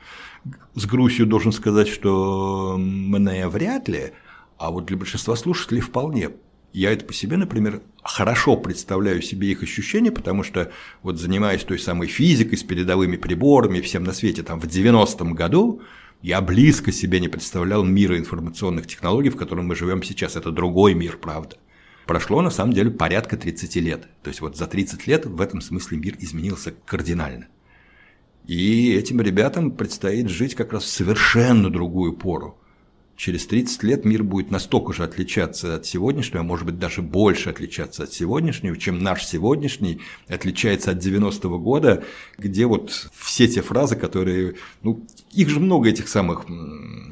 с 0.75 0.85
грустью 0.85 1.27
должен 1.27 1.53
сказать, 1.53 1.87
что 1.87 2.75
мне 2.77 3.47
вряд 3.47 3.89
ли, 3.89 4.12
а 4.59 4.73
вот 4.73 4.87
для 4.87 4.97
большинства 4.97 5.37
слушателей 5.37 5.81
вполне. 5.81 6.31
Я 6.75 6.91
это 6.91 7.05
по 7.05 7.12
себе, 7.12 7.37
например, 7.37 7.83
хорошо 8.03 8.57
представляю 8.57 9.22
себе 9.22 9.53
их 9.53 9.62
ощущения, 9.62 10.11
потому 10.11 10.43
что 10.43 10.72
вот 11.05 11.20
занимаясь 11.20 11.62
той 11.62 11.79
самой 11.79 12.09
физикой 12.09 12.59
с 12.59 12.64
передовыми 12.64 13.16
приборами, 13.16 13.81
всем 13.81 14.03
на 14.03 14.12
свете, 14.12 14.43
там 14.43 14.59
в 14.59 14.64
90-м 14.64 15.35
году, 15.35 15.83
я 16.20 16.41
близко 16.41 16.91
себе 16.91 17.20
не 17.20 17.29
представлял 17.29 17.85
мира 17.85 18.18
информационных 18.18 18.89
технологий, 18.89 19.31
в 19.31 19.37
котором 19.37 19.68
мы 19.68 19.77
живем 19.77 20.03
сейчас. 20.03 20.35
Это 20.35 20.51
другой 20.51 20.95
мир, 20.95 21.16
правда. 21.16 21.59
Прошло, 22.07 22.43
на 22.43 22.51
самом 22.51 22.72
деле, 22.72 22.91
порядка 22.91 23.37
30 23.37 23.77
лет. 23.77 24.09
То 24.25 24.31
есть 24.31 24.41
вот 24.41 24.57
за 24.57 24.66
30 24.66 25.07
лет 25.07 25.27
в 25.27 25.41
этом 25.41 25.61
смысле 25.61 25.99
мир 25.99 26.16
изменился 26.18 26.75
кардинально. 26.85 27.47
И 28.49 28.93
этим 28.93 29.20
ребятам 29.20 29.70
предстоит 29.70 30.29
жить 30.29 30.57
как 30.57 30.72
раз 30.72 30.83
в 30.83 30.89
совершенно 30.89 31.70
другую 31.70 32.14
пору 32.14 32.59
через 33.17 33.47
30 33.47 33.83
лет 33.85 34.05
мир 34.05 34.25
будет 34.25 34.51
настолько 34.51 34.93
же 34.93 35.05
отличаться 35.05 35.77
от 35.77 35.87
сегодняшнего, 35.87 36.41
а 36.41 36.45
может 36.45 36.67
быть 36.67 36.79
даже 36.79 37.03
больше 37.03 37.51
отличаться 37.51 38.05
от 38.05 38.12
сегодняшнего, 38.12 38.77
чем 38.77 38.99
наш 38.99 39.25
сегодняшний 39.25 40.01
отличается 40.29 40.91
от 40.91 40.99
90-го 40.99 41.59
года, 41.59 42.05
где 42.39 42.67
вот 42.67 43.11
все 43.15 43.47
те 43.47 43.62
фразы, 43.62 43.97
которые, 43.97 44.57
ну, 44.83 45.07
их 45.33 45.49
же 45.49 45.61
много 45.61 45.89
этих 45.89 46.09
самых 46.09 46.47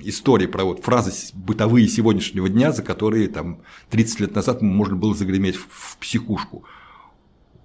историй 0.03 0.49
про 0.49 0.65
вот 0.65 0.83
фразы 0.83 1.13
бытовые 1.35 1.89
сегодняшнего 1.89 2.49
дня, 2.49 2.73
за 2.73 2.83
которые 2.83 3.29
там 3.29 3.63
30 3.91 4.21
лет 4.21 4.35
назад 4.35 4.63
можно 4.63 4.97
было 4.97 5.15
загреметь 5.15 5.57
в 5.57 5.97
психушку. 5.99 6.65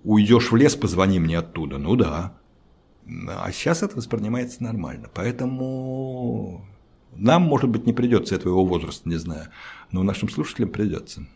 Уйдешь 0.03 0.51
в 0.51 0.55
лес, 0.55 0.75
позвони 0.75 1.19
мне 1.19 1.39
оттуда. 1.39 1.77
Ну 1.77 1.95
да. 1.95 2.37
А 3.27 3.51
сейчас 3.51 3.83
это 3.83 3.95
воспринимается 3.95 4.63
нормально. 4.63 5.09
Поэтому 5.13 6.65
нам, 7.17 7.43
может 7.43 7.69
быть, 7.69 7.85
не 7.85 7.93
придется 7.93 8.35
этого 8.35 8.53
его 8.53 8.65
возраста, 8.65 9.09
не 9.09 9.15
знаю, 9.15 9.47
но 9.91 10.03
нашим 10.03 10.29
слушателям 10.29 10.69
придется. 10.69 11.27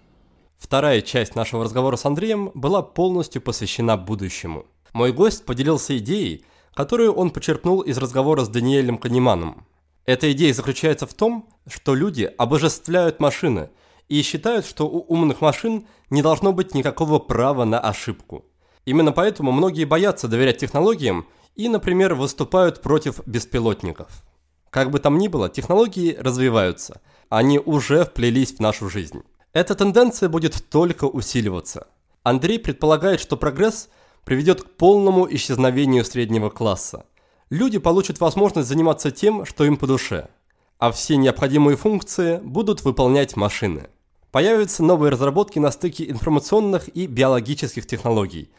Вторая 0.57 1.01
часть 1.01 1.35
нашего 1.35 1.63
разговора 1.63 1.95
с 1.95 2.05
Андреем 2.05 2.51
была 2.53 2.81
полностью 2.83 3.41
посвящена 3.41 3.97
будущему. 3.97 4.65
Мой 4.93 5.11
гость 5.11 5.45
поделился 5.45 5.97
идеей, 5.97 6.45
которую 6.73 7.13
он 7.13 7.31
почерпнул 7.31 7.81
из 7.81 7.97
разговора 7.97 8.43
с 8.43 8.49
Даниэлем 8.49 8.97
Канеманом. 8.97 9.65
Эта 10.05 10.31
идея 10.31 10.53
заключается 10.53 11.07
в 11.07 11.13
том, 11.13 11.49
что 11.67 11.95
люди 11.95 12.31
обожествляют 12.37 13.19
машины 13.19 13.69
и 14.07 14.21
считают, 14.21 14.65
что 14.65 14.87
у 14.87 15.05
умных 15.07 15.41
машин 15.41 15.87
не 16.09 16.21
должно 16.21 16.53
быть 16.53 16.75
никакого 16.75 17.19
права 17.19 17.65
на 17.65 17.79
ошибку. 17.79 18.45
Именно 18.85 19.11
поэтому 19.11 19.51
многие 19.51 19.85
боятся 19.85 20.27
доверять 20.27 20.57
технологиям 20.57 21.27
и, 21.55 21.69
например, 21.69 22.15
выступают 22.15 22.81
против 22.81 23.25
беспилотников. 23.25 24.23
Как 24.71 24.89
бы 24.89 24.99
там 24.99 25.17
ни 25.17 25.27
было, 25.27 25.49
технологии 25.49 26.15
развиваются. 26.17 27.01
Они 27.29 27.59
уже 27.59 28.05
вплелись 28.05 28.53
в 28.53 28.59
нашу 28.61 28.89
жизнь. 28.89 29.21
Эта 29.51 29.75
тенденция 29.75 30.29
будет 30.29 30.69
только 30.69 31.05
усиливаться. 31.05 31.87
Андрей 32.23 32.57
предполагает, 32.57 33.19
что 33.19 33.35
прогресс 33.35 33.89
приведет 34.23 34.63
к 34.63 34.69
полному 34.71 35.27
исчезновению 35.29 36.05
среднего 36.05 36.49
класса. 36.49 37.05
Люди 37.49 37.79
получат 37.79 38.21
возможность 38.21 38.69
заниматься 38.69 39.11
тем, 39.11 39.45
что 39.45 39.65
им 39.65 39.75
по 39.75 39.87
душе, 39.87 40.29
а 40.77 40.93
все 40.93 41.17
необходимые 41.17 41.75
функции 41.75 42.37
будут 42.37 42.85
выполнять 42.85 43.35
машины. 43.35 43.89
Появятся 44.31 44.83
новые 44.85 45.11
разработки 45.11 45.59
на 45.59 45.71
стыке 45.71 46.09
информационных 46.09 46.87
и 46.95 47.07
биологических 47.07 47.85
технологий. 47.85 48.49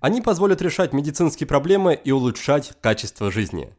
Они 0.00 0.20
позволят 0.20 0.60
решать 0.60 0.92
медицинские 0.92 1.46
проблемы 1.46 1.94
и 1.94 2.10
улучшать 2.10 2.74
качество 2.82 3.32
жизни. 3.32 3.72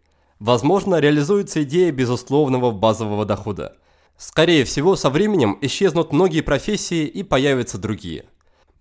Возможно, 0.44 0.99
реализуется 0.99 1.64
идея 1.64 1.90
безусловного 1.94 2.72
базового 2.72 3.24
дохода. 3.24 3.78
Скорее 4.18 4.65
всего, 4.65 4.98
со 4.98 5.10
временем 5.10 5.57
исчезнут 5.61 6.11
многие 6.11 6.41
профессии 6.41 7.06
и 7.06 7.24
появятся 7.24 7.78
другие. 7.78 8.26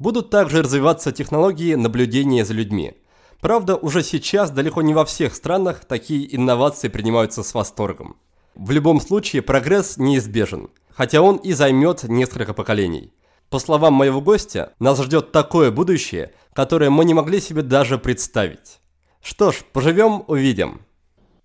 Будут 0.01 0.29
также 0.29 0.65
развиваться 0.65 1.13
технологии 1.13 1.77
наблюдения 1.77 2.45
за 2.45 2.53
людьми. 2.53 2.95
Правда, 3.41 3.77
уже 3.77 4.03
сейчас 4.03 4.51
далеко 4.51 4.83
не 4.83 4.93
во 4.93 5.05
всех 5.05 5.37
странах 5.37 5.85
такие 5.85 6.35
инновации 6.35 6.89
принимаются 6.89 7.45
с 7.45 7.55
восторгом. 7.55 8.17
В 8.57 8.73
любом 8.73 9.01
случае, 9.01 9.43
прогресс 9.43 9.99
неизбежен, 9.99 10.69
хотя 10.91 11.23
он 11.23 11.37
и 11.37 11.53
займет 11.53 12.03
несколько 12.03 12.55
поколений. 12.55 13.13
По 13.51 13.61
словам 13.61 13.95
моего 13.95 14.21
гостя, 14.21 14.73
нас 14.81 15.01
ждет 15.01 15.31
такое 15.31 15.71
будущее, 15.71 16.33
которое 16.55 16.91
мы 16.91 17.05
не 17.05 17.15
могли 17.15 17.41
себе 17.41 17.63
даже 17.63 17.99
представить. 17.99 18.81
Что 19.23 19.53
ж, 19.53 19.63
поживем, 19.73 20.25
увидим. 20.27 20.81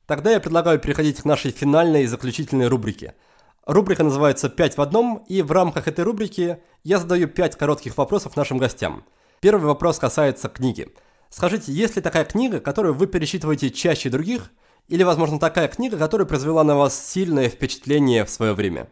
Тогда 0.08 0.32
я 0.32 0.40
предлагаю 0.40 0.80
переходить 0.80 1.22
к 1.22 1.26
нашей 1.26 1.52
финальной 1.52 2.04
и 2.04 2.08
заключительной 2.08 2.68
рубрике– 2.68 3.14
Рубрика 3.68 4.02
называется 4.02 4.48
«Пять 4.48 4.78
в 4.78 4.82
одном», 4.82 5.26
и 5.28 5.42
в 5.42 5.52
рамках 5.52 5.90
этой 5.90 6.06
рубрики 6.06 6.58
я 6.86 7.00
задаю 7.00 7.28
пять 7.28 7.58
коротких 7.58 7.98
вопросов 7.98 8.38
нашим 8.38 8.60
гостям. 8.60 9.04
Первый 9.42 9.66
вопрос 9.66 10.00
касается 10.00 10.48
книги. 10.48 10.88
Скажите, 11.30 11.74
есть 11.74 11.98
ли 11.98 12.02
такая 12.02 12.24
книга, 12.24 12.62
которую 12.62 12.94
вы 12.94 13.08
пересчитываете 13.08 13.70
чаще 13.70 14.10
других, 14.10 14.52
или, 14.88 15.04
возможно, 15.04 15.38
такая 15.38 15.68
книга, 15.68 15.98
которая 15.98 16.26
произвела 16.26 16.64
на 16.64 16.78
вас 16.78 16.98
сильное 17.12 17.50
впечатление 17.50 18.24
в 18.24 18.30
свое 18.30 18.54
время? 18.54 18.88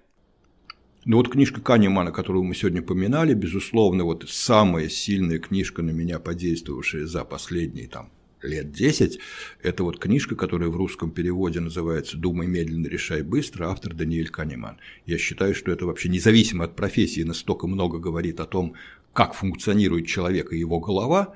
Ну 1.06 1.18
вот 1.18 1.30
книжка 1.30 1.62
Канемана, 1.62 2.12
которую 2.12 2.44
мы 2.44 2.54
сегодня 2.54 2.82
поминали, 2.82 3.34
безусловно, 3.34 4.04
вот 4.04 4.26
самая 4.28 4.90
сильная 4.90 5.40
книжка 5.40 5.84
на 5.84 5.92
меня 5.92 6.20
подействовавшая 6.20 7.06
за 7.06 7.24
последние 7.24 7.88
там 7.88 8.12
лет 8.46 8.72
10. 8.72 9.20
Это 9.62 9.84
вот 9.84 10.00
книжка, 10.00 10.36
которая 10.36 10.70
в 10.70 10.76
русском 10.76 11.12
переводе 11.12 11.60
называется 11.60 12.18
«Думай 12.18 12.48
медленно, 12.48 12.88
решай 12.88 13.22
быстро», 13.22 13.70
автор 13.70 13.94
Даниэль 13.94 14.30
Канеман. 14.30 14.78
Я 15.06 15.18
считаю, 15.18 15.56
что 15.56 15.72
это 15.72 15.86
вообще 15.86 16.10
независимо 16.10 16.66
от 16.66 16.76
профессии 16.76 17.22
настолько 17.22 17.68
много 17.68 18.00
говорит 18.00 18.40
о 18.40 18.46
том, 18.46 18.76
как 19.14 19.34
функционирует 19.34 20.08
человек 20.08 20.52
и 20.52 20.58
его 20.58 20.80
голова, 20.80 21.36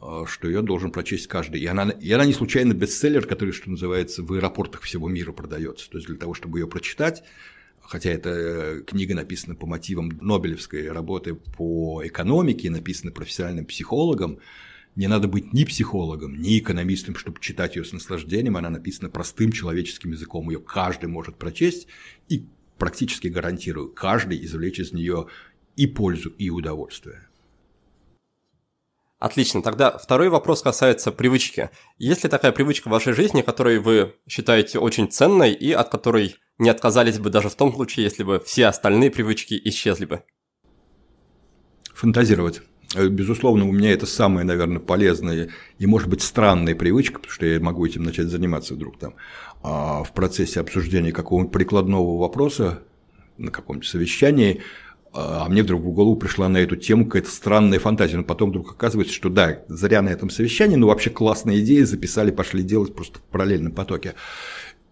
э, 0.00 0.24
что 0.26 0.48
ее 0.48 0.62
должен 0.62 0.90
прочесть 0.90 1.26
каждый. 1.26 1.60
И 1.60 1.66
она, 1.66 1.90
и 1.90 2.10
она 2.10 2.24
не 2.24 2.32
случайно 2.32 2.72
бестселлер, 2.72 3.26
который, 3.26 3.52
что 3.52 3.70
называется, 3.70 4.22
в 4.22 4.32
аэропортах 4.32 4.82
всего 4.82 5.08
мира 5.08 5.32
продается. 5.32 5.88
То 5.90 5.98
есть 5.98 6.08
для 6.08 6.16
того, 6.16 6.34
чтобы 6.34 6.58
ее 6.58 6.66
прочитать, 6.66 7.22
хотя 7.90 8.10
эта 8.10 8.30
э, 8.30 8.82
книга 8.86 9.14
написана 9.14 9.54
по 9.54 9.66
мотивам 9.66 10.10
Нобелевской 10.20 10.90
работы 10.90 11.34
по 11.34 12.02
экономике, 12.04 12.70
написана 12.70 13.12
профессиональным 13.12 13.66
психологом, 13.66 14.38
не 14.96 15.06
надо 15.06 15.28
быть 15.28 15.52
ни 15.52 15.64
психологом, 15.64 16.40
ни 16.40 16.58
экономистом, 16.58 17.14
чтобы 17.14 17.40
читать 17.40 17.76
ее 17.76 17.84
с 17.84 17.92
наслаждением. 17.92 18.56
Она 18.56 18.70
написана 18.70 19.08
простым 19.08 19.52
человеческим 19.52 20.12
языком. 20.12 20.50
Ее 20.50 20.60
каждый 20.60 21.06
может 21.06 21.36
прочесть 21.36 21.86
и 22.28 22.46
практически 22.78 23.28
гарантирую, 23.28 23.92
каждый 23.92 24.44
извлечь 24.44 24.80
из 24.80 24.92
нее 24.92 25.28
и 25.76 25.86
пользу, 25.86 26.30
и 26.30 26.50
удовольствие. 26.50 27.28
Отлично. 29.18 29.62
Тогда 29.62 29.98
второй 29.98 30.30
вопрос 30.30 30.62
касается 30.62 31.12
привычки. 31.12 31.68
Есть 31.98 32.24
ли 32.24 32.30
такая 32.30 32.52
привычка 32.52 32.88
в 32.88 32.90
вашей 32.90 33.12
жизни, 33.12 33.42
которую 33.42 33.82
вы 33.82 34.16
считаете 34.26 34.78
очень 34.78 35.10
ценной 35.10 35.52
и 35.52 35.72
от 35.72 35.90
которой 35.90 36.36
не 36.58 36.70
отказались 36.70 37.18
бы 37.18 37.28
даже 37.28 37.50
в 37.50 37.54
том 37.54 37.72
случае, 37.74 38.04
если 38.04 38.22
бы 38.22 38.40
все 38.40 38.66
остальные 38.66 39.10
привычки 39.10 39.60
исчезли 39.62 40.06
бы? 40.06 40.24
Фантазировать. 41.92 42.62
Э, 42.94 43.08
безусловно, 43.08 43.68
у 43.68 43.72
меня 43.72 43.92
это 43.92 44.06
самая, 44.06 44.44
наверное, 44.44 44.80
полезная 44.80 45.50
и, 45.78 45.86
может 45.86 46.08
быть, 46.08 46.22
странная 46.22 46.74
привычка, 46.74 47.20
потому 47.20 47.32
что 47.32 47.46
я 47.46 47.60
могу 47.60 47.86
этим 47.86 48.02
начать 48.02 48.26
заниматься 48.26 48.74
вдруг 48.74 48.98
там 48.98 49.14
а 49.62 50.02
в 50.04 50.12
процессе 50.12 50.60
обсуждения 50.60 51.12
какого-нибудь 51.12 51.52
прикладного 51.52 52.18
вопроса 52.18 52.82
на 53.36 53.50
каком-то 53.50 53.86
совещании, 53.86 54.62
а 55.12 55.48
мне 55.48 55.62
вдруг 55.62 55.82
в 55.82 55.90
голову 55.90 56.16
пришла 56.16 56.48
на 56.48 56.58
эту 56.58 56.76
тему 56.76 57.04
какая-то 57.04 57.30
странная 57.30 57.78
фантазия. 57.78 58.16
Но 58.16 58.24
потом 58.24 58.50
вдруг 58.50 58.72
оказывается, 58.72 59.14
что 59.14 59.28
да, 59.28 59.62
зря 59.68 60.02
на 60.02 60.08
этом 60.08 60.30
совещании, 60.30 60.76
но 60.76 60.86
вообще 60.86 61.10
классная 61.10 61.58
идея, 61.60 61.84
записали, 61.84 62.30
пошли 62.30 62.62
делать 62.62 62.94
просто 62.94 63.18
в 63.18 63.22
параллельном 63.22 63.72
потоке. 63.72 64.14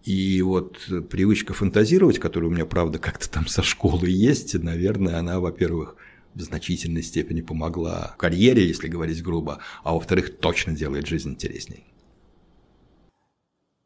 И 0.04 0.42
вот 0.42 0.78
привычка 1.10 1.54
фантазировать, 1.54 2.18
которая 2.18 2.50
у 2.50 2.52
меня, 2.52 2.66
правда, 2.66 2.98
как-то 2.98 3.30
там 3.30 3.46
со 3.46 3.62
школы 3.62 4.08
есть, 4.08 4.54
наверное, 4.54 5.18
она, 5.18 5.38
во-первых, 5.38 5.96
в 6.34 6.40
значительной 6.40 7.02
степени 7.02 7.40
помогла 7.40 8.14
карьере, 8.18 8.66
если 8.66 8.88
говорить 8.88 9.22
грубо, 9.22 9.58
а 9.84 9.94
во-вторых, 9.94 10.38
точно 10.38 10.74
делает 10.74 11.06
жизнь 11.06 11.30
интересней. 11.30 11.84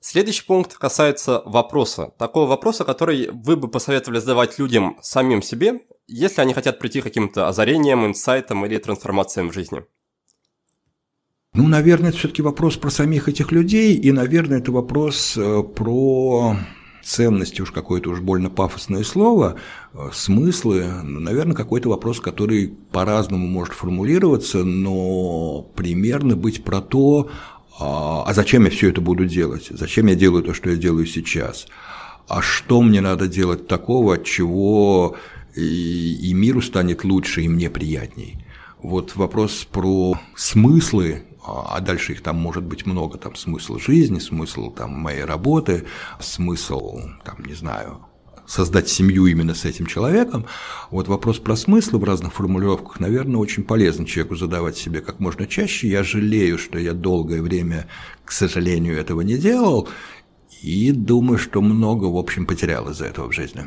Следующий 0.00 0.44
пункт 0.44 0.74
касается 0.74 1.42
вопроса. 1.44 2.12
Такого 2.18 2.48
вопроса, 2.48 2.84
который 2.84 3.30
вы 3.30 3.56
бы 3.56 3.68
посоветовали 3.68 4.18
задавать 4.18 4.58
людям 4.58 4.98
самим 5.00 5.42
себе, 5.42 5.82
если 6.08 6.40
они 6.40 6.54
хотят 6.54 6.80
прийти 6.80 7.00
к 7.00 7.04
каким-то 7.04 7.46
озарениям, 7.46 8.04
инсайтам 8.04 8.66
или 8.66 8.78
трансформациям 8.78 9.50
в 9.50 9.54
жизни. 9.54 9.84
Ну, 11.54 11.68
наверное, 11.68 12.08
это 12.08 12.18
все-таки 12.18 12.42
вопрос 12.42 12.76
про 12.78 12.90
самих 12.90 13.28
этих 13.28 13.52
людей, 13.52 13.94
и, 13.94 14.10
наверное, 14.10 14.58
это 14.58 14.72
вопрос 14.72 15.36
э, 15.36 15.62
про 15.62 16.56
ценности 17.02 17.62
уж 17.62 17.70
какое-то 17.70 18.10
уж 18.10 18.20
больно 18.20 18.50
пафосное 18.50 19.04
слово, 19.04 19.56
э, 19.92 20.10
смыслы, 20.12 20.84
наверное, 21.02 21.56
какой-то 21.56 21.88
вопрос, 21.88 22.20
который 22.20 22.74
по-разному 22.92 23.46
может 23.46 23.74
формулироваться, 23.74 24.64
но 24.64 25.62
примерно 25.74 26.36
быть 26.36 26.64
про 26.64 26.80
то, 26.80 27.30
а, 27.78 28.24
а 28.26 28.34
зачем 28.34 28.64
я 28.64 28.70
все 28.70 28.90
это 28.90 29.00
буду 29.00 29.26
делать, 29.26 29.68
зачем 29.70 30.06
я 30.06 30.14
делаю 30.14 30.44
то, 30.44 30.54
что 30.54 30.70
я 30.70 30.76
делаю 30.76 31.06
сейчас, 31.06 31.66
а 32.28 32.42
что 32.42 32.82
мне 32.82 33.00
надо 33.00 33.28
делать 33.28 33.66
такого, 33.66 34.22
чего 34.22 35.16
и 35.54 36.32
миру 36.34 36.62
станет 36.62 37.04
лучше, 37.04 37.42
и 37.42 37.48
мне 37.48 37.68
приятней. 37.68 38.42
Вот 38.82 39.16
вопрос 39.16 39.66
про 39.70 40.18
смыслы 40.34 41.22
а 41.44 41.80
дальше 41.80 42.12
их 42.12 42.22
там 42.22 42.36
может 42.36 42.62
быть 42.62 42.86
много, 42.86 43.18
там 43.18 43.34
смысл 43.34 43.78
жизни, 43.78 44.18
смысл 44.18 44.70
там 44.70 44.92
моей 44.92 45.24
работы, 45.24 45.84
смысл, 46.20 47.00
там, 47.24 47.44
не 47.44 47.54
знаю, 47.54 48.06
создать 48.46 48.88
семью 48.88 49.26
именно 49.26 49.54
с 49.54 49.64
этим 49.64 49.86
человеком. 49.86 50.46
Вот 50.90 51.08
вопрос 51.08 51.38
про 51.38 51.56
смыслы 51.56 51.98
в 51.98 52.04
разных 52.04 52.32
формулировках, 52.32 53.00
наверное, 53.00 53.38
очень 53.38 53.64
полезно 53.64 54.06
человеку 54.06 54.36
задавать 54.36 54.76
себе 54.76 55.00
как 55.00 55.20
можно 55.20 55.46
чаще. 55.46 55.88
Я 55.88 56.02
жалею, 56.02 56.58
что 56.58 56.78
я 56.78 56.92
долгое 56.92 57.42
время, 57.42 57.88
к 58.24 58.32
сожалению, 58.32 58.98
этого 58.98 59.22
не 59.22 59.36
делал, 59.36 59.88
и 60.62 60.92
думаю, 60.92 61.38
что 61.38 61.60
много, 61.60 62.04
в 62.04 62.16
общем, 62.16 62.46
потерял 62.46 62.88
из-за 62.90 63.06
этого 63.06 63.28
в 63.28 63.32
жизни. 63.32 63.64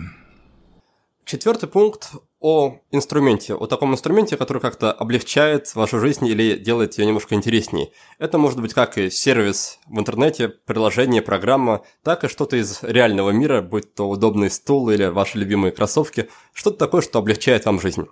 Четвертый 1.25 1.67
пункт 1.67 2.11
о 2.45 2.77
инструменте, 2.91 3.55
о 3.55 3.65
таком 3.65 3.93
инструменте, 3.93 4.37
который 4.37 4.59
как-то 4.61 4.91
облегчает 4.91 5.73
вашу 5.73 5.99
жизнь 5.99 6.27
или 6.27 6.55
делает 6.55 6.95
ее 6.95 7.07
немножко 7.07 7.33
интереснее. 7.33 7.89
Это 8.19 8.37
может 8.37 8.61
быть 8.61 8.75
как 8.75 8.99
и 8.99 9.09
сервис 9.09 9.79
в 9.87 9.99
интернете, 9.99 10.49
приложение, 10.49 11.23
программа, 11.23 11.81
так 12.03 12.23
и 12.23 12.27
что-то 12.27 12.57
из 12.57 12.83
реального 12.83 13.31
мира, 13.31 13.63
будь 13.63 13.95
то 13.95 14.07
удобный 14.07 14.51
стул 14.51 14.91
или 14.91 15.05
ваши 15.05 15.39
любимые 15.39 15.71
кроссовки, 15.71 16.29
что-то 16.53 16.77
такое, 16.77 17.01
что 17.01 17.17
облегчает 17.17 17.65
вам 17.65 17.81
жизнь. 17.81 18.05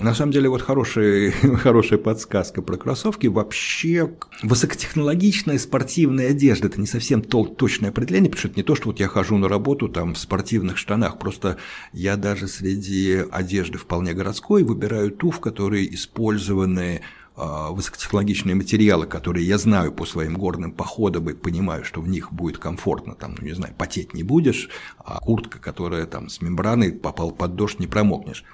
На 0.00 0.12
самом 0.12 0.32
деле, 0.32 0.48
вот 0.48 0.60
хорошая, 0.60 1.30
хорошая 1.56 1.98
подсказка 1.98 2.62
про 2.62 2.76
кроссовки. 2.76 3.28
Вообще, 3.28 4.10
высокотехнологичная 4.42 5.58
спортивная 5.58 6.30
одежда– 6.30 6.66
это 6.68 6.80
не 6.80 6.86
совсем 6.86 7.22
то, 7.22 7.44
точное 7.44 7.90
определение, 7.90 8.28
потому 8.28 8.40
что 8.40 8.48
это 8.48 8.56
не 8.58 8.64
то, 8.64 8.74
что 8.74 8.88
вот 8.88 8.98
я 8.98 9.06
хожу 9.06 9.38
на 9.38 9.48
работу 9.48 9.88
там 9.88 10.14
в 10.14 10.18
спортивных 10.18 10.78
штанах. 10.78 11.18
Просто 11.18 11.58
я 11.92 12.16
даже 12.16 12.48
среди 12.48 13.24
одежды 13.30 13.78
вполне 13.78 14.14
городской 14.14 14.64
выбираю 14.64 15.12
ту, 15.12 15.30
в 15.30 15.38
которой 15.38 15.86
использованы 15.94 17.02
а, 17.36 17.70
высокотехнологичные 17.70 18.54
материалы, 18.54 19.06
которые 19.06 19.46
я 19.46 19.58
знаю 19.58 19.92
по 19.92 20.06
своим 20.06 20.34
горным 20.34 20.70
походам 20.70 21.30
и 21.30 21.34
понимаю, 21.34 21.84
что 21.84 22.00
в 22.00 22.08
них 22.08 22.32
будет 22.32 22.58
комфортно, 22.58 23.14
там, 23.14 23.34
ну 23.38 23.44
не 23.44 23.54
знаю, 23.54 23.74
потеть 23.76 24.14
не 24.14 24.22
будешь, 24.22 24.70
а 24.98 25.18
куртка, 25.18 25.58
которая 25.58 26.06
там 26.06 26.28
с 26.28 26.40
мембраной 26.40 26.92
попал 26.92 27.32
под 27.32 27.56
дождь, 27.56 27.80
не 27.80 27.88
промокнешь. 27.88 28.44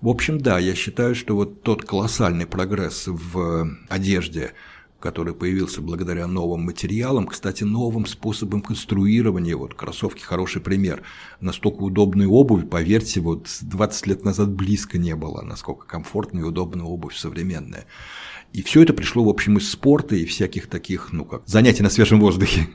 В 0.00 0.08
общем, 0.08 0.40
да, 0.40 0.58
я 0.58 0.74
считаю, 0.74 1.14
что 1.14 1.36
вот 1.36 1.62
тот 1.62 1.84
колоссальный 1.84 2.46
прогресс 2.46 3.04
в 3.06 3.68
одежде, 3.90 4.54
который 4.98 5.34
появился 5.34 5.82
благодаря 5.82 6.26
новым 6.26 6.62
материалам, 6.62 7.26
кстати, 7.26 7.64
новым 7.64 8.06
способом 8.06 8.62
конструирования. 8.62 9.56
Вот 9.56 9.74
кроссовки 9.74 10.22
хороший 10.22 10.62
пример. 10.62 11.02
Настолько 11.40 11.82
удобной 11.82 12.26
обувь, 12.26 12.66
поверьте, 12.68 13.20
вот 13.20 13.48
20 13.60 14.06
лет 14.06 14.24
назад 14.24 14.50
близко 14.50 14.96
не 14.96 15.14
было, 15.14 15.42
насколько 15.42 15.86
комфортная 15.86 16.44
и 16.44 16.46
удобная 16.46 16.86
обувь 16.86 17.16
современная. 17.16 17.84
И 18.54 18.62
все 18.62 18.82
это 18.82 18.94
пришло, 18.94 19.22
в 19.24 19.28
общем, 19.28 19.58
из 19.58 19.70
спорта 19.70 20.16
и 20.16 20.24
всяких 20.24 20.68
таких, 20.68 21.12
ну 21.12 21.26
как, 21.26 21.42
занятий 21.46 21.82
на 21.82 21.90
свежем 21.90 22.20
воздухе. 22.20 22.68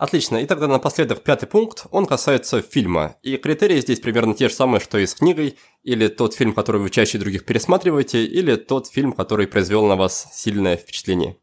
Отлично. 0.00 0.38
И 0.38 0.46
тогда 0.46 0.66
напоследок 0.66 1.20
пятый 1.20 1.44
пункт, 1.44 1.84
он 1.90 2.06
касается 2.06 2.62
фильма. 2.62 3.16
И 3.22 3.36
критерии 3.36 3.82
здесь 3.82 4.00
примерно 4.00 4.32
те 4.32 4.48
же 4.48 4.54
самые, 4.54 4.80
что 4.80 4.96
и 4.96 5.04
с 5.04 5.14
книгой, 5.14 5.58
или 5.82 6.08
тот 6.08 6.34
фильм, 6.34 6.54
который 6.54 6.80
вы 6.80 6.88
чаще 6.88 7.18
других 7.18 7.44
пересматриваете, 7.44 8.24
или 8.24 8.56
тот 8.56 8.86
фильм, 8.86 9.12
который 9.12 9.46
произвел 9.46 9.84
на 9.84 9.96
вас 9.96 10.26
сильное 10.32 10.78
впечатление. 10.78 11.36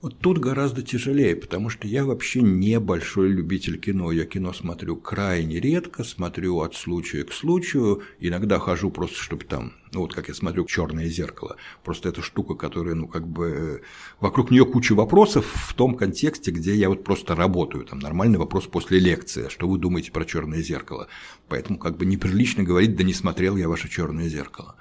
Вот 0.00 0.16
тут 0.20 0.38
гораздо 0.38 0.82
тяжелее, 0.82 1.34
потому 1.34 1.70
что 1.70 1.88
я 1.88 2.04
вообще 2.04 2.40
не 2.40 2.78
большой 2.78 3.30
любитель 3.30 3.80
кино. 3.80 4.12
Я 4.12 4.26
кино 4.26 4.52
смотрю 4.52 4.94
крайне 4.94 5.58
редко, 5.58 6.04
смотрю 6.04 6.60
от 6.60 6.76
случая 6.76 7.24
к 7.24 7.32
случаю. 7.32 8.02
Иногда 8.20 8.60
хожу 8.60 8.92
просто, 8.92 9.18
чтобы 9.18 9.44
там, 9.44 9.72
ну 9.92 10.02
вот 10.02 10.14
как 10.14 10.28
я 10.28 10.34
смотрю 10.34 10.66
«Черное 10.66 11.08
зеркало». 11.08 11.56
Просто 11.82 12.10
это 12.10 12.22
штука, 12.22 12.54
которая, 12.54 12.94
ну 12.94 13.08
как 13.08 13.26
бы, 13.26 13.82
вокруг 14.20 14.52
нее 14.52 14.64
куча 14.64 14.92
вопросов 14.92 15.46
в 15.52 15.74
том 15.74 15.96
контексте, 15.96 16.52
где 16.52 16.76
я 16.76 16.90
вот 16.90 17.02
просто 17.02 17.34
работаю. 17.34 17.84
Там 17.84 17.98
нормальный 17.98 18.38
вопрос 18.38 18.68
после 18.68 19.00
лекции. 19.00 19.48
Что 19.48 19.66
вы 19.66 19.78
думаете 19.78 20.12
про 20.12 20.24
«Черное 20.24 20.62
зеркало»? 20.62 21.08
Поэтому 21.48 21.76
как 21.76 21.96
бы 21.96 22.06
неприлично 22.06 22.62
говорить, 22.62 22.94
да 22.94 23.02
не 23.02 23.14
смотрел 23.14 23.56
я 23.56 23.68
ваше 23.68 23.88
«Черное 23.88 24.28
зеркало». 24.28 24.76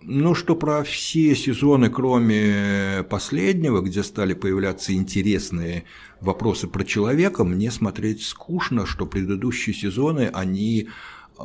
Ну, 0.00 0.34
что 0.34 0.54
про 0.54 0.84
все 0.84 1.34
сезоны, 1.34 1.90
кроме 1.90 3.04
последнего, 3.10 3.80
где 3.80 4.04
стали 4.04 4.32
появляться 4.32 4.94
интересные 4.94 5.84
вопросы 6.20 6.68
про 6.68 6.84
человека, 6.84 7.42
мне 7.44 7.70
смотреть 7.72 8.22
скучно, 8.22 8.86
что 8.86 9.06
предыдущие 9.06 9.74
сезоны, 9.74 10.30
они 10.32 10.88
э, 11.38 11.42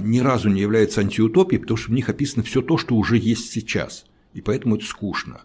ни 0.00 0.20
разу 0.20 0.48
не 0.48 0.60
являются 0.60 1.00
антиутопией, 1.00 1.60
потому 1.60 1.76
что 1.76 1.90
в 1.90 1.94
них 1.94 2.08
описано 2.08 2.44
все 2.44 2.62
то, 2.62 2.78
что 2.78 2.94
уже 2.94 3.18
есть 3.18 3.50
сейчас. 3.50 4.04
И 4.34 4.40
поэтому 4.40 4.76
это 4.76 4.84
скучно. 4.84 5.42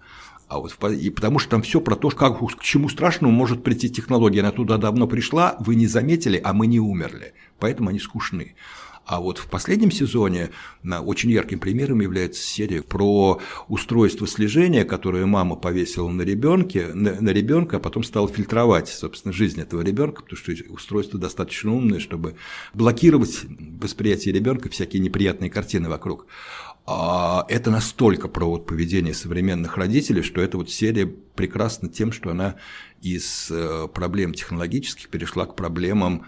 А 0.48 0.60
вот, 0.60 0.78
и 0.92 1.10
потому 1.10 1.40
что 1.40 1.52
там 1.52 1.64
все 1.64 1.82
про 1.82 1.96
то, 1.96 2.10
как, 2.10 2.38
к 2.40 2.62
чему 2.62 2.90
страшному 2.90 3.34
может 3.34 3.64
прийти 3.64 3.90
технология. 3.90 4.42
Она 4.42 4.52
туда 4.52 4.78
давно 4.78 5.08
пришла, 5.08 5.56
вы 5.60 5.76
не 5.76 5.88
заметили, 5.88 6.40
а 6.44 6.54
мы 6.54 6.68
не 6.68 6.80
умерли. 6.80 7.34
Поэтому 7.58 7.90
они 7.90 8.00
скучны. 8.00 8.54
А 9.06 9.20
вот 9.20 9.40
в 9.40 9.48
последнем 9.48 9.92
сезоне 9.92 10.52
очень 10.84 11.32
ярким 11.32 11.60
примером 11.60 12.02
является 12.02 12.42
серия 12.44 12.82
про 12.82 13.42
устройство 13.68 14.28
слежения, 14.28 14.86
которое 14.86 15.26
мама 15.26 15.56
повесила 15.56 16.10
на 16.10 16.22
ребенке, 16.22 16.88
на, 16.94 17.20
на 17.20 17.30
ребенка, 17.30 17.78
а 17.78 17.80
потом 17.80 18.04
стала 18.04 18.28
фильтровать, 18.28 18.88
собственно, 18.88 19.34
жизнь 19.34 19.60
этого 19.60 19.82
ребенка, 19.82 20.22
потому 20.22 20.38
что 20.38 20.54
устройство 20.72 21.20
достаточно 21.20 21.74
умное, 21.74 22.00
чтобы 22.00 22.36
блокировать 22.74 23.42
восприятие 23.82 24.34
ребенка 24.34 24.70
всякие 24.70 25.02
неприятные 25.02 25.50
картины 25.50 25.90
вокруг. 25.90 26.28
А 26.86 27.46
это 27.48 27.70
настолько 27.70 28.28
про 28.28 28.46
вот 28.46 28.66
поведение 28.66 29.14
современных 29.14 29.78
родителей, 29.78 30.24
что 30.24 30.42
эта 30.42 30.58
вот 30.58 30.70
серия 30.72 31.06
прекрасна 31.06 31.90
тем, 31.90 32.12
что 32.12 32.32
она 32.32 32.56
из 33.02 33.50
э, 33.52 33.88
проблем 33.94 34.34
технологических 34.34 35.10
перешла 35.10 35.46
к 35.46 35.56
проблемам 35.56 36.26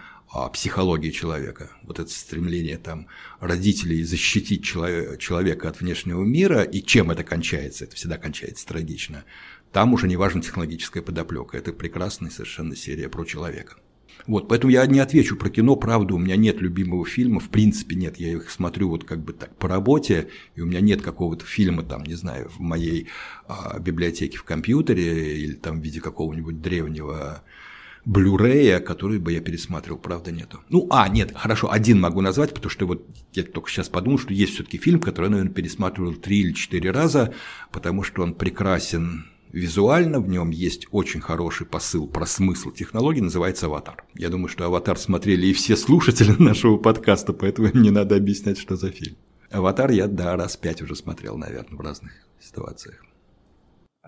психологии 0.52 1.10
человека. 1.10 1.70
Вот 1.82 2.00
это 2.00 2.10
стремление 2.10 2.76
там 2.76 3.06
родителей 3.40 4.02
защитить 4.02 4.64
человека 4.64 5.68
от 5.68 5.80
внешнего 5.80 6.24
мира, 6.24 6.62
и 6.62 6.82
чем 6.82 7.10
это 7.10 7.22
кончается, 7.22 7.84
это 7.84 7.94
всегда 7.94 8.18
кончается 8.18 8.66
трагично. 8.66 9.24
Там 9.72 9.92
уже 9.92 10.06
не 10.08 10.16
важна 10.16 10.40
технологическая 10.40 11.02
подоплека. 11.02 11.56
Это 11.56 11.72
прекрасная 11.72 12.30
совершенно 12.30 12.76
серия 12.76 13.08
про 13.08 13.24
человека. 13.24 13.76
Вот, 14.26 14.48
поэтому 14.48 14.72
я 14.72 14.86
не 14.86 15.00
отвечу 15.00 15.36
про 15.36 15.50
кино, 15.50 15.76
правда, 15.76 16.14
у 16.14 16.18
меня 16.18 16.36
нет 16.36 16.60
любимого 16.60 17.04
фильма, 17.04 17.40
в 17.40 17.50
принципе 17.50 17.94
нет, 17.94 18.16
я 18.16 18.32
их 18.32 18.50
смотрю 18.50 18.88
вот 18.88 19.04
как 19.04 19.22
бы 19.22 19.32
так 19.34 19.54
по 19.56 19.68
работе, 19.68 20.28
и 20.54 20.62
у 20.62 20.66
меня 20.66 20.80
нет 20.80 21.02
какого-то 21.02 21.44
фильма 21.44 21.82
там, 21.82 22.04
не 22.04 22.14
знаю, 22.14 22.48
в 22.48 22.60
моей 22.60 23.08
а, 23.46 23.78
библиотеке 23.78 24.38
в 24.38 24.44
компьютере 24.44 25.36
или 25.38 25.54
там 25.54 25.80
в 25.80 25.84
виде 25.84 26.00
какого-нибудь 26.00 26.62
древнего 26.62 27.42
Блюрея, 28.04 28.80
который 28.80 29.18
бы 29.18 29.32
я 29.32 29.40
пересматривал, 29.40 29.98
правда, 29.98 30.30
нету. 30.30 30.60
Ну, 30.68 30.86
а, 30.90 31.08
нет, 31.08 31.32
хорошо, 31.34 31.70
один 31.72 32.00
могу 32.00 32.20
назвать, 32.20 32.52
потому 32.52 32.70
что 32.70 32.86
вот 32.86 33.06
я 33.32 33.44
только 33.44 33.70
сейчас 33.70 33.88
подумал, 33.88 34.18
что 34.18 34.34
есть 34.34 34.54
все-таки 34.54 34.76
фильм, 34.76 35.00
который 35.00 35.30
наверное, 35.30 35.52
пересматривал 35.52 36.14
три 36.14 36.40
или 36.40 36.52
четыре 36.52 36.90
раза, 36.90 37.32
потому 37.72 38.02
что 38.02 38.22
он 38.22 38.34
прекрасен 38.34 39.24
визуально, 39.54 40.20
в 40.20 40.28
нем 40.28 40.50
есть 40.50 40.86
очень 40.90 41.20
хороший 41.20 41.66
посыл 41.66 42.06
про 42.06 42.26
смысл 42.26 42.72
технологии, 42.72 43.20
называется 43.20 43.66
«Аватар». 43.66 44.04
Я 44.14 44.28
думаю, 44.28 44.48
что 44.48 44.66
«Аватар» 44.66 44.98
смотрели 44.98 45.46
и 45.46 45.52
все 45.54 45.76
слушатели 45.76 46.32
нашего 46.38 46.76
подкаста, 46.76 47.32
поэтому 47.32 47.70
не 47.72 47.90
надо 47.90 48.16
объяснять, 48.16 48.58
что 48.58 48.76
за 48.76 48.90
фильм. 48.90 49.16
«Аватар» 49.50 49.90
я, 49.92 50.08
да, 50.08 50.36
раз 50.36 50.56
пять 50.56 50.82
уже 50.82 50.96
смотрел, 50.96 51.38
наверное, 51.38 51.78
в 51.78 51.80
разных 51.80 52.12
ситуациях. 52.40 53.02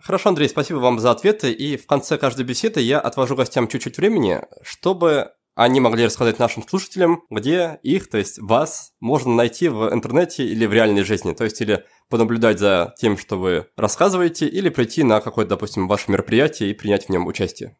Хорошо, 0.02 0.28
Андрей, 0.28 0.48
спасибо 0.48 0.78
вам 0.78 0.98
за 0.98 1.10
ответы. 1.10 1.52
И 1.52 1.76
в 1.76 1.86
конце 1.86 2.18
каждой 2.18 2.44
беседы 2.44 2.80
я 2.80 3.00
отвожу 3.00 3.34
гостям 3.34 3.66
чуть-чуть 3.66 3.96
времени, 3.96 4.42
чтобы 4.62 5.32
они 5.54 5.80
могли 5.80 6.04
рассказать 6.04 6.38
нашим 6.38 6.68
слушателям, 6.68 7.22
где 7.30 7.80
их, 7.82 8.10
то 8.10 8.18
есть 8.18 8.38
вас, 8.38 8.92
можно 9.00 9.34
найти 9.34 9.68
в 9.68 9.90
интернете 9.92 10.44
или 10.44 10.66
в 10.66 10.72
реальной 10.72 11.02
жизни. 11.02 11.32
То 11.32 11.44
есть 11.44 11.60
или 11.62 11.84
понаблюдать 12.10 12.58
за 12.58 12.94
тем, 12.98 13.16
что 13.16 13.36
вы 13.36 13.66
рассказываете, 13.76 14.46
или 14.46 14.68
прийти 14.68 15.02
на 15.02 15.20
какое-то, 15.20 15.50
допустим, 15.50 15.88
ваше 15.88 16.10
мероприятие 16.10 16.70
и 16.70 16.74
принять 16.74 17.06
в 17.06 17.08
нем 17.08 17.26
участие. 17.26 17.78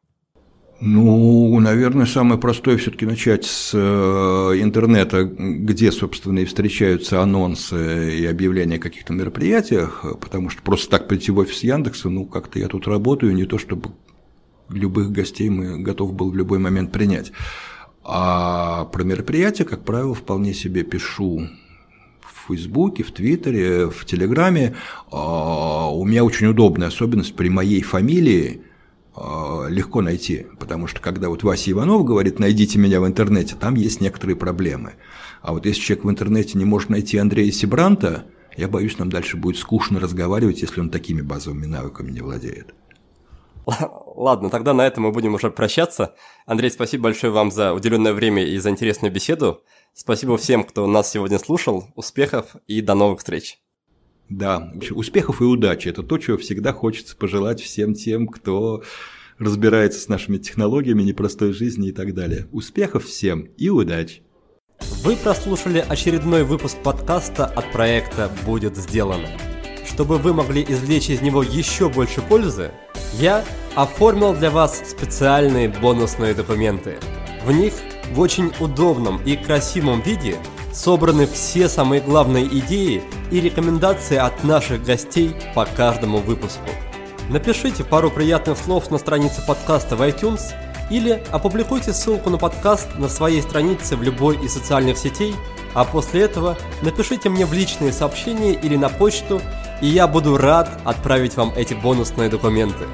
Ну, 0.78 1.59
наверное, 1.59 2.05
самое 2.05 2.39
простое 2.39 2.77
все-таки 2.77 3.07
начать 3.07 3.47
с 3.47 3.70
э, 3.73 3.78
интернета, 3.78 5.24
где, 5.24 5.90
собственно, 5.90 6.40
и 6.40 6.44
встречаются 6.44 7.23
анонсы 7.23 8.19
и 8.19 8.27
объявления 8.27 8.77
о 8.77 8.81
каких-то 8.81 9.15
мероприятиях, 9.15 10.05
потому 10.20 10.51
что 10.51 10.62
просто 10.62 10.90
так 10.90 11.09
прийти 11.09 11.32
в 11.32 11.39
офис 11.39 11.62
Яндекса, 11.62 12.11
ну, 12.11 12.27
как-то 12.27 12.59
я 12.59 12.69
тут 12.69 12.86
работаю, 12.86 13.35
не 13.35 13.47
то 13.47 13.59
чтобы 13.59 13.93
любых 14.69 15.12
гостей 15.12 15.48
мы 15.48 15.78
готов 15.78 16.12
был 16.12 16.31
в 16.31 16.36
любой 16.36 16.59
момент 16.59 16.93
принять. 16.93 17.32
А 18.05 18.85
про 18.85 19.03
мероприятия, 19.03 19.65
как 19.65 19.82
правило, 19.82 20.15
вполне 20.15 20.53
себе 20.53 20.82
пишу 20.82 21.48
в 22.20 22.48
Фейсбуке, 22.48 23.03
в 23.03 23.12
Твиттере, 23.12 23.89
в 23.89 24.05
Телеграме. 24.05 24.77
А, 25.11 25.90
у 25.90 26.05
меня 26.05 26.23
очень 26.23 26.48
удобная 26.48 26.89
особенность 26.89 27.35
при 27.35 27.48
моей 27.48 27.81
фамилии– 27.81 28.61
легко 29.68 30.02
найти, 30.02 30.47
потому 30.59 30.86
что 30.86 31.01
когда 31.01 31.28
вот 31.28 31.43
Вася 31.43 31.70
Иванов 31.70 32.05
говорит 32.05 32.38
«найдите 32.38 32.78
меня 32.78 33.01
в 33.01 33.06
интернете», 33.06 33.56
там 33.59 33.74
есть 33.74 34.01
некоторые 34.01 34.36
проблемы. 34.36 34.94
А 35.43 35.52
вот 35.52 35.64
если 35.64 35.80
человек 35.80 36.05
в 36.05 36.10
интернете 36.10 36.59
не 36.59 36.64
может 36.64 36.90
найти 36.90 37.16
Андрея 37.18 37.51
Сибранта, 37.51 38.26
я 38.56 38.68
боюсь, 38.68 38.98
нам 38.98 39.10
дальше 39.10 39.36
будет 39.36 39.59
скучно 39.59 40.01
разговаривать, 40.01 40.62
если 40.62 40.80
он 40.80 40.90
такими 40.90 41.20
базовыми 41.20 41.66
навыками 41.66 42.10
не 42.10 42.20
владеет. 42.20 42.74
Ладно, 44.16 44.51
тогда 44.51 44.72
на 44.72 44.86
этом 44.86 45.05
мы 45.05 45.12
будем 45.12 45.34
уже 45.34 45.51
прощаться. 45.51 46.14
Андрей, 46.47 46.70
спасибо 46.70 47.05
большое 47.05 47.32
вам 47.32 47.51
за 47.51 47.74
уделенное 47.74 48.12
время 48.12 48.44
и 48.44 48.59
за 48.59 48.70
интересную 48.70 49.12
беседу. 49.12 49.62
Спасибо 49.93 50.36
всем, 50.36 50.64
кто 50.64 50.86
нас 50.86 51.10
сегодня 51.10 51.38
слушал. 51.38 51.86
Успехов 51.94 52.56
и 52.66 52.80
до 52.80 52.94
новых 52.94 53.18
встреч. 53.18 53.59
Да, 54.28 54.73
успехов 54.90 55.40
и 55.40 55.44
удачи– 55.44 55.89
это 55.89 56.03
то, 56.03 56.19
чего 56.19 56.36
всегда 56.36 56.73
хочется 56.73 57.16
пожелать 57.16 57.61
всем 57.61 57.94
тем, 57.94 58.27
кто 58.27 58.82
разбирается 59.39 60.01
с 60.01 60.09
нашими 60.09 60.39
технологиями, 60.39 61.03
непростой 61.03 61.53
жизни 61.53 61.89
и 61.89 61.93
так 61.93 62.12
далее. 62.15 62.48
Успехов 62.51 63.05
всем 63.05 63.43
и 63.57 63.69
удачи! 63.69 64.23
Вы 65.03 65.16
прослушали 65.16 65.85
очередной 65.86 66.43
выпуск 66.43 66.77
подкаста 66.82 67.47
от 67.47 67.70
проекта 67.70 68.31
«Будет 68.44 68.77
сделано». 68.77 69.28
Чтобы 69.86 70.19
вы 70.19 70.35
могли 70.35 70.65
извлечь 70.69 71.09
из 71.09 71.23
него 71.23 71.43
еще 71.44 71.89
больше 71.89 72.20
пользы, 72.20 72.73
я 73.20 73.44
оформил 73.77 74.35
для 74.35 74.51
вас 74.51 74.82
специальные 74.90 75.69
бонусные 75.69 76.35
документы. 76.35 76.97
В 77.44 77.53
них 77.53 77.74
в 78.12 78.19
очень 78.19 78.51
удобном 78.59 79.23
и 79.24 79.36
красивом 79.36 80.01
виде– 80.01 80.36
собраны 80.77 81.27
все 81.27 81.69
самые 81.69 82.01
главные 82.03 82.47
идеи 82.47 83.03
и 83.31 83.40
рекомендации 83.40 84.16
от 84.16 84.44
наших 84.44 84.85
гостей 84.85 85.35
по 85.55 85.65
каждому 85.65 86.19
выпуску. 86.19 86.69
Напишите 87.31 87.82
пару 87.82 88.11
приятных 88.11 88.59
слов 88.59 88.90
на 88.90 88.98
странице 88.98 89.44
подкаста 89.47 89.97
в 89.97 90.03
iTunes 90.03 90.43
или 90.90 91.23
опубликуйте 91.32 91.93
ссылку 91.93 92.31
на 92.31 92.39
подкаст 92.39 92.94
на 92.98 93.09
своей 93.09 93.43
странице 93.43 93.97
в 93.97 94.03
любой 94.03 94.36
из 94.44 94.53
социальных 94.53 94.98
сетей, 94.98 95.35
а 95.74 95.85
после 95.85 96.23
этого 96.23 96.57
напишите 96.82 97.31
мне 97.31 97.47
в 97.47 97.53
личные 97.53 97.93
сообщения 97.93 98.53
или 98.53 98.77
на 98.77 98.89
почту, 98.89 99.40
и 99.81 99.86
я 99.86 100.07
буду 100.07 100.36
рад 100.36 100.70
отправить 100.85 101.36
вам 101.36 101.53
эти 101.57 101.74
бонусные 101.74 102.28
документы. 102.28 102.85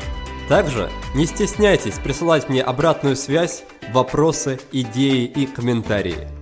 Также 0.49 0.89
не 1.15 1.27
стесняйтесь 1.27 1.99
присылать 2.03 2.49
мне 2.49 2.63
обратную 2.63 3.17
связь, 3.17 3.65
вопросы, 3.93 4.59
идеи 4.73 5.25
и 5.25 5.47
комментарии. 5.47 6.42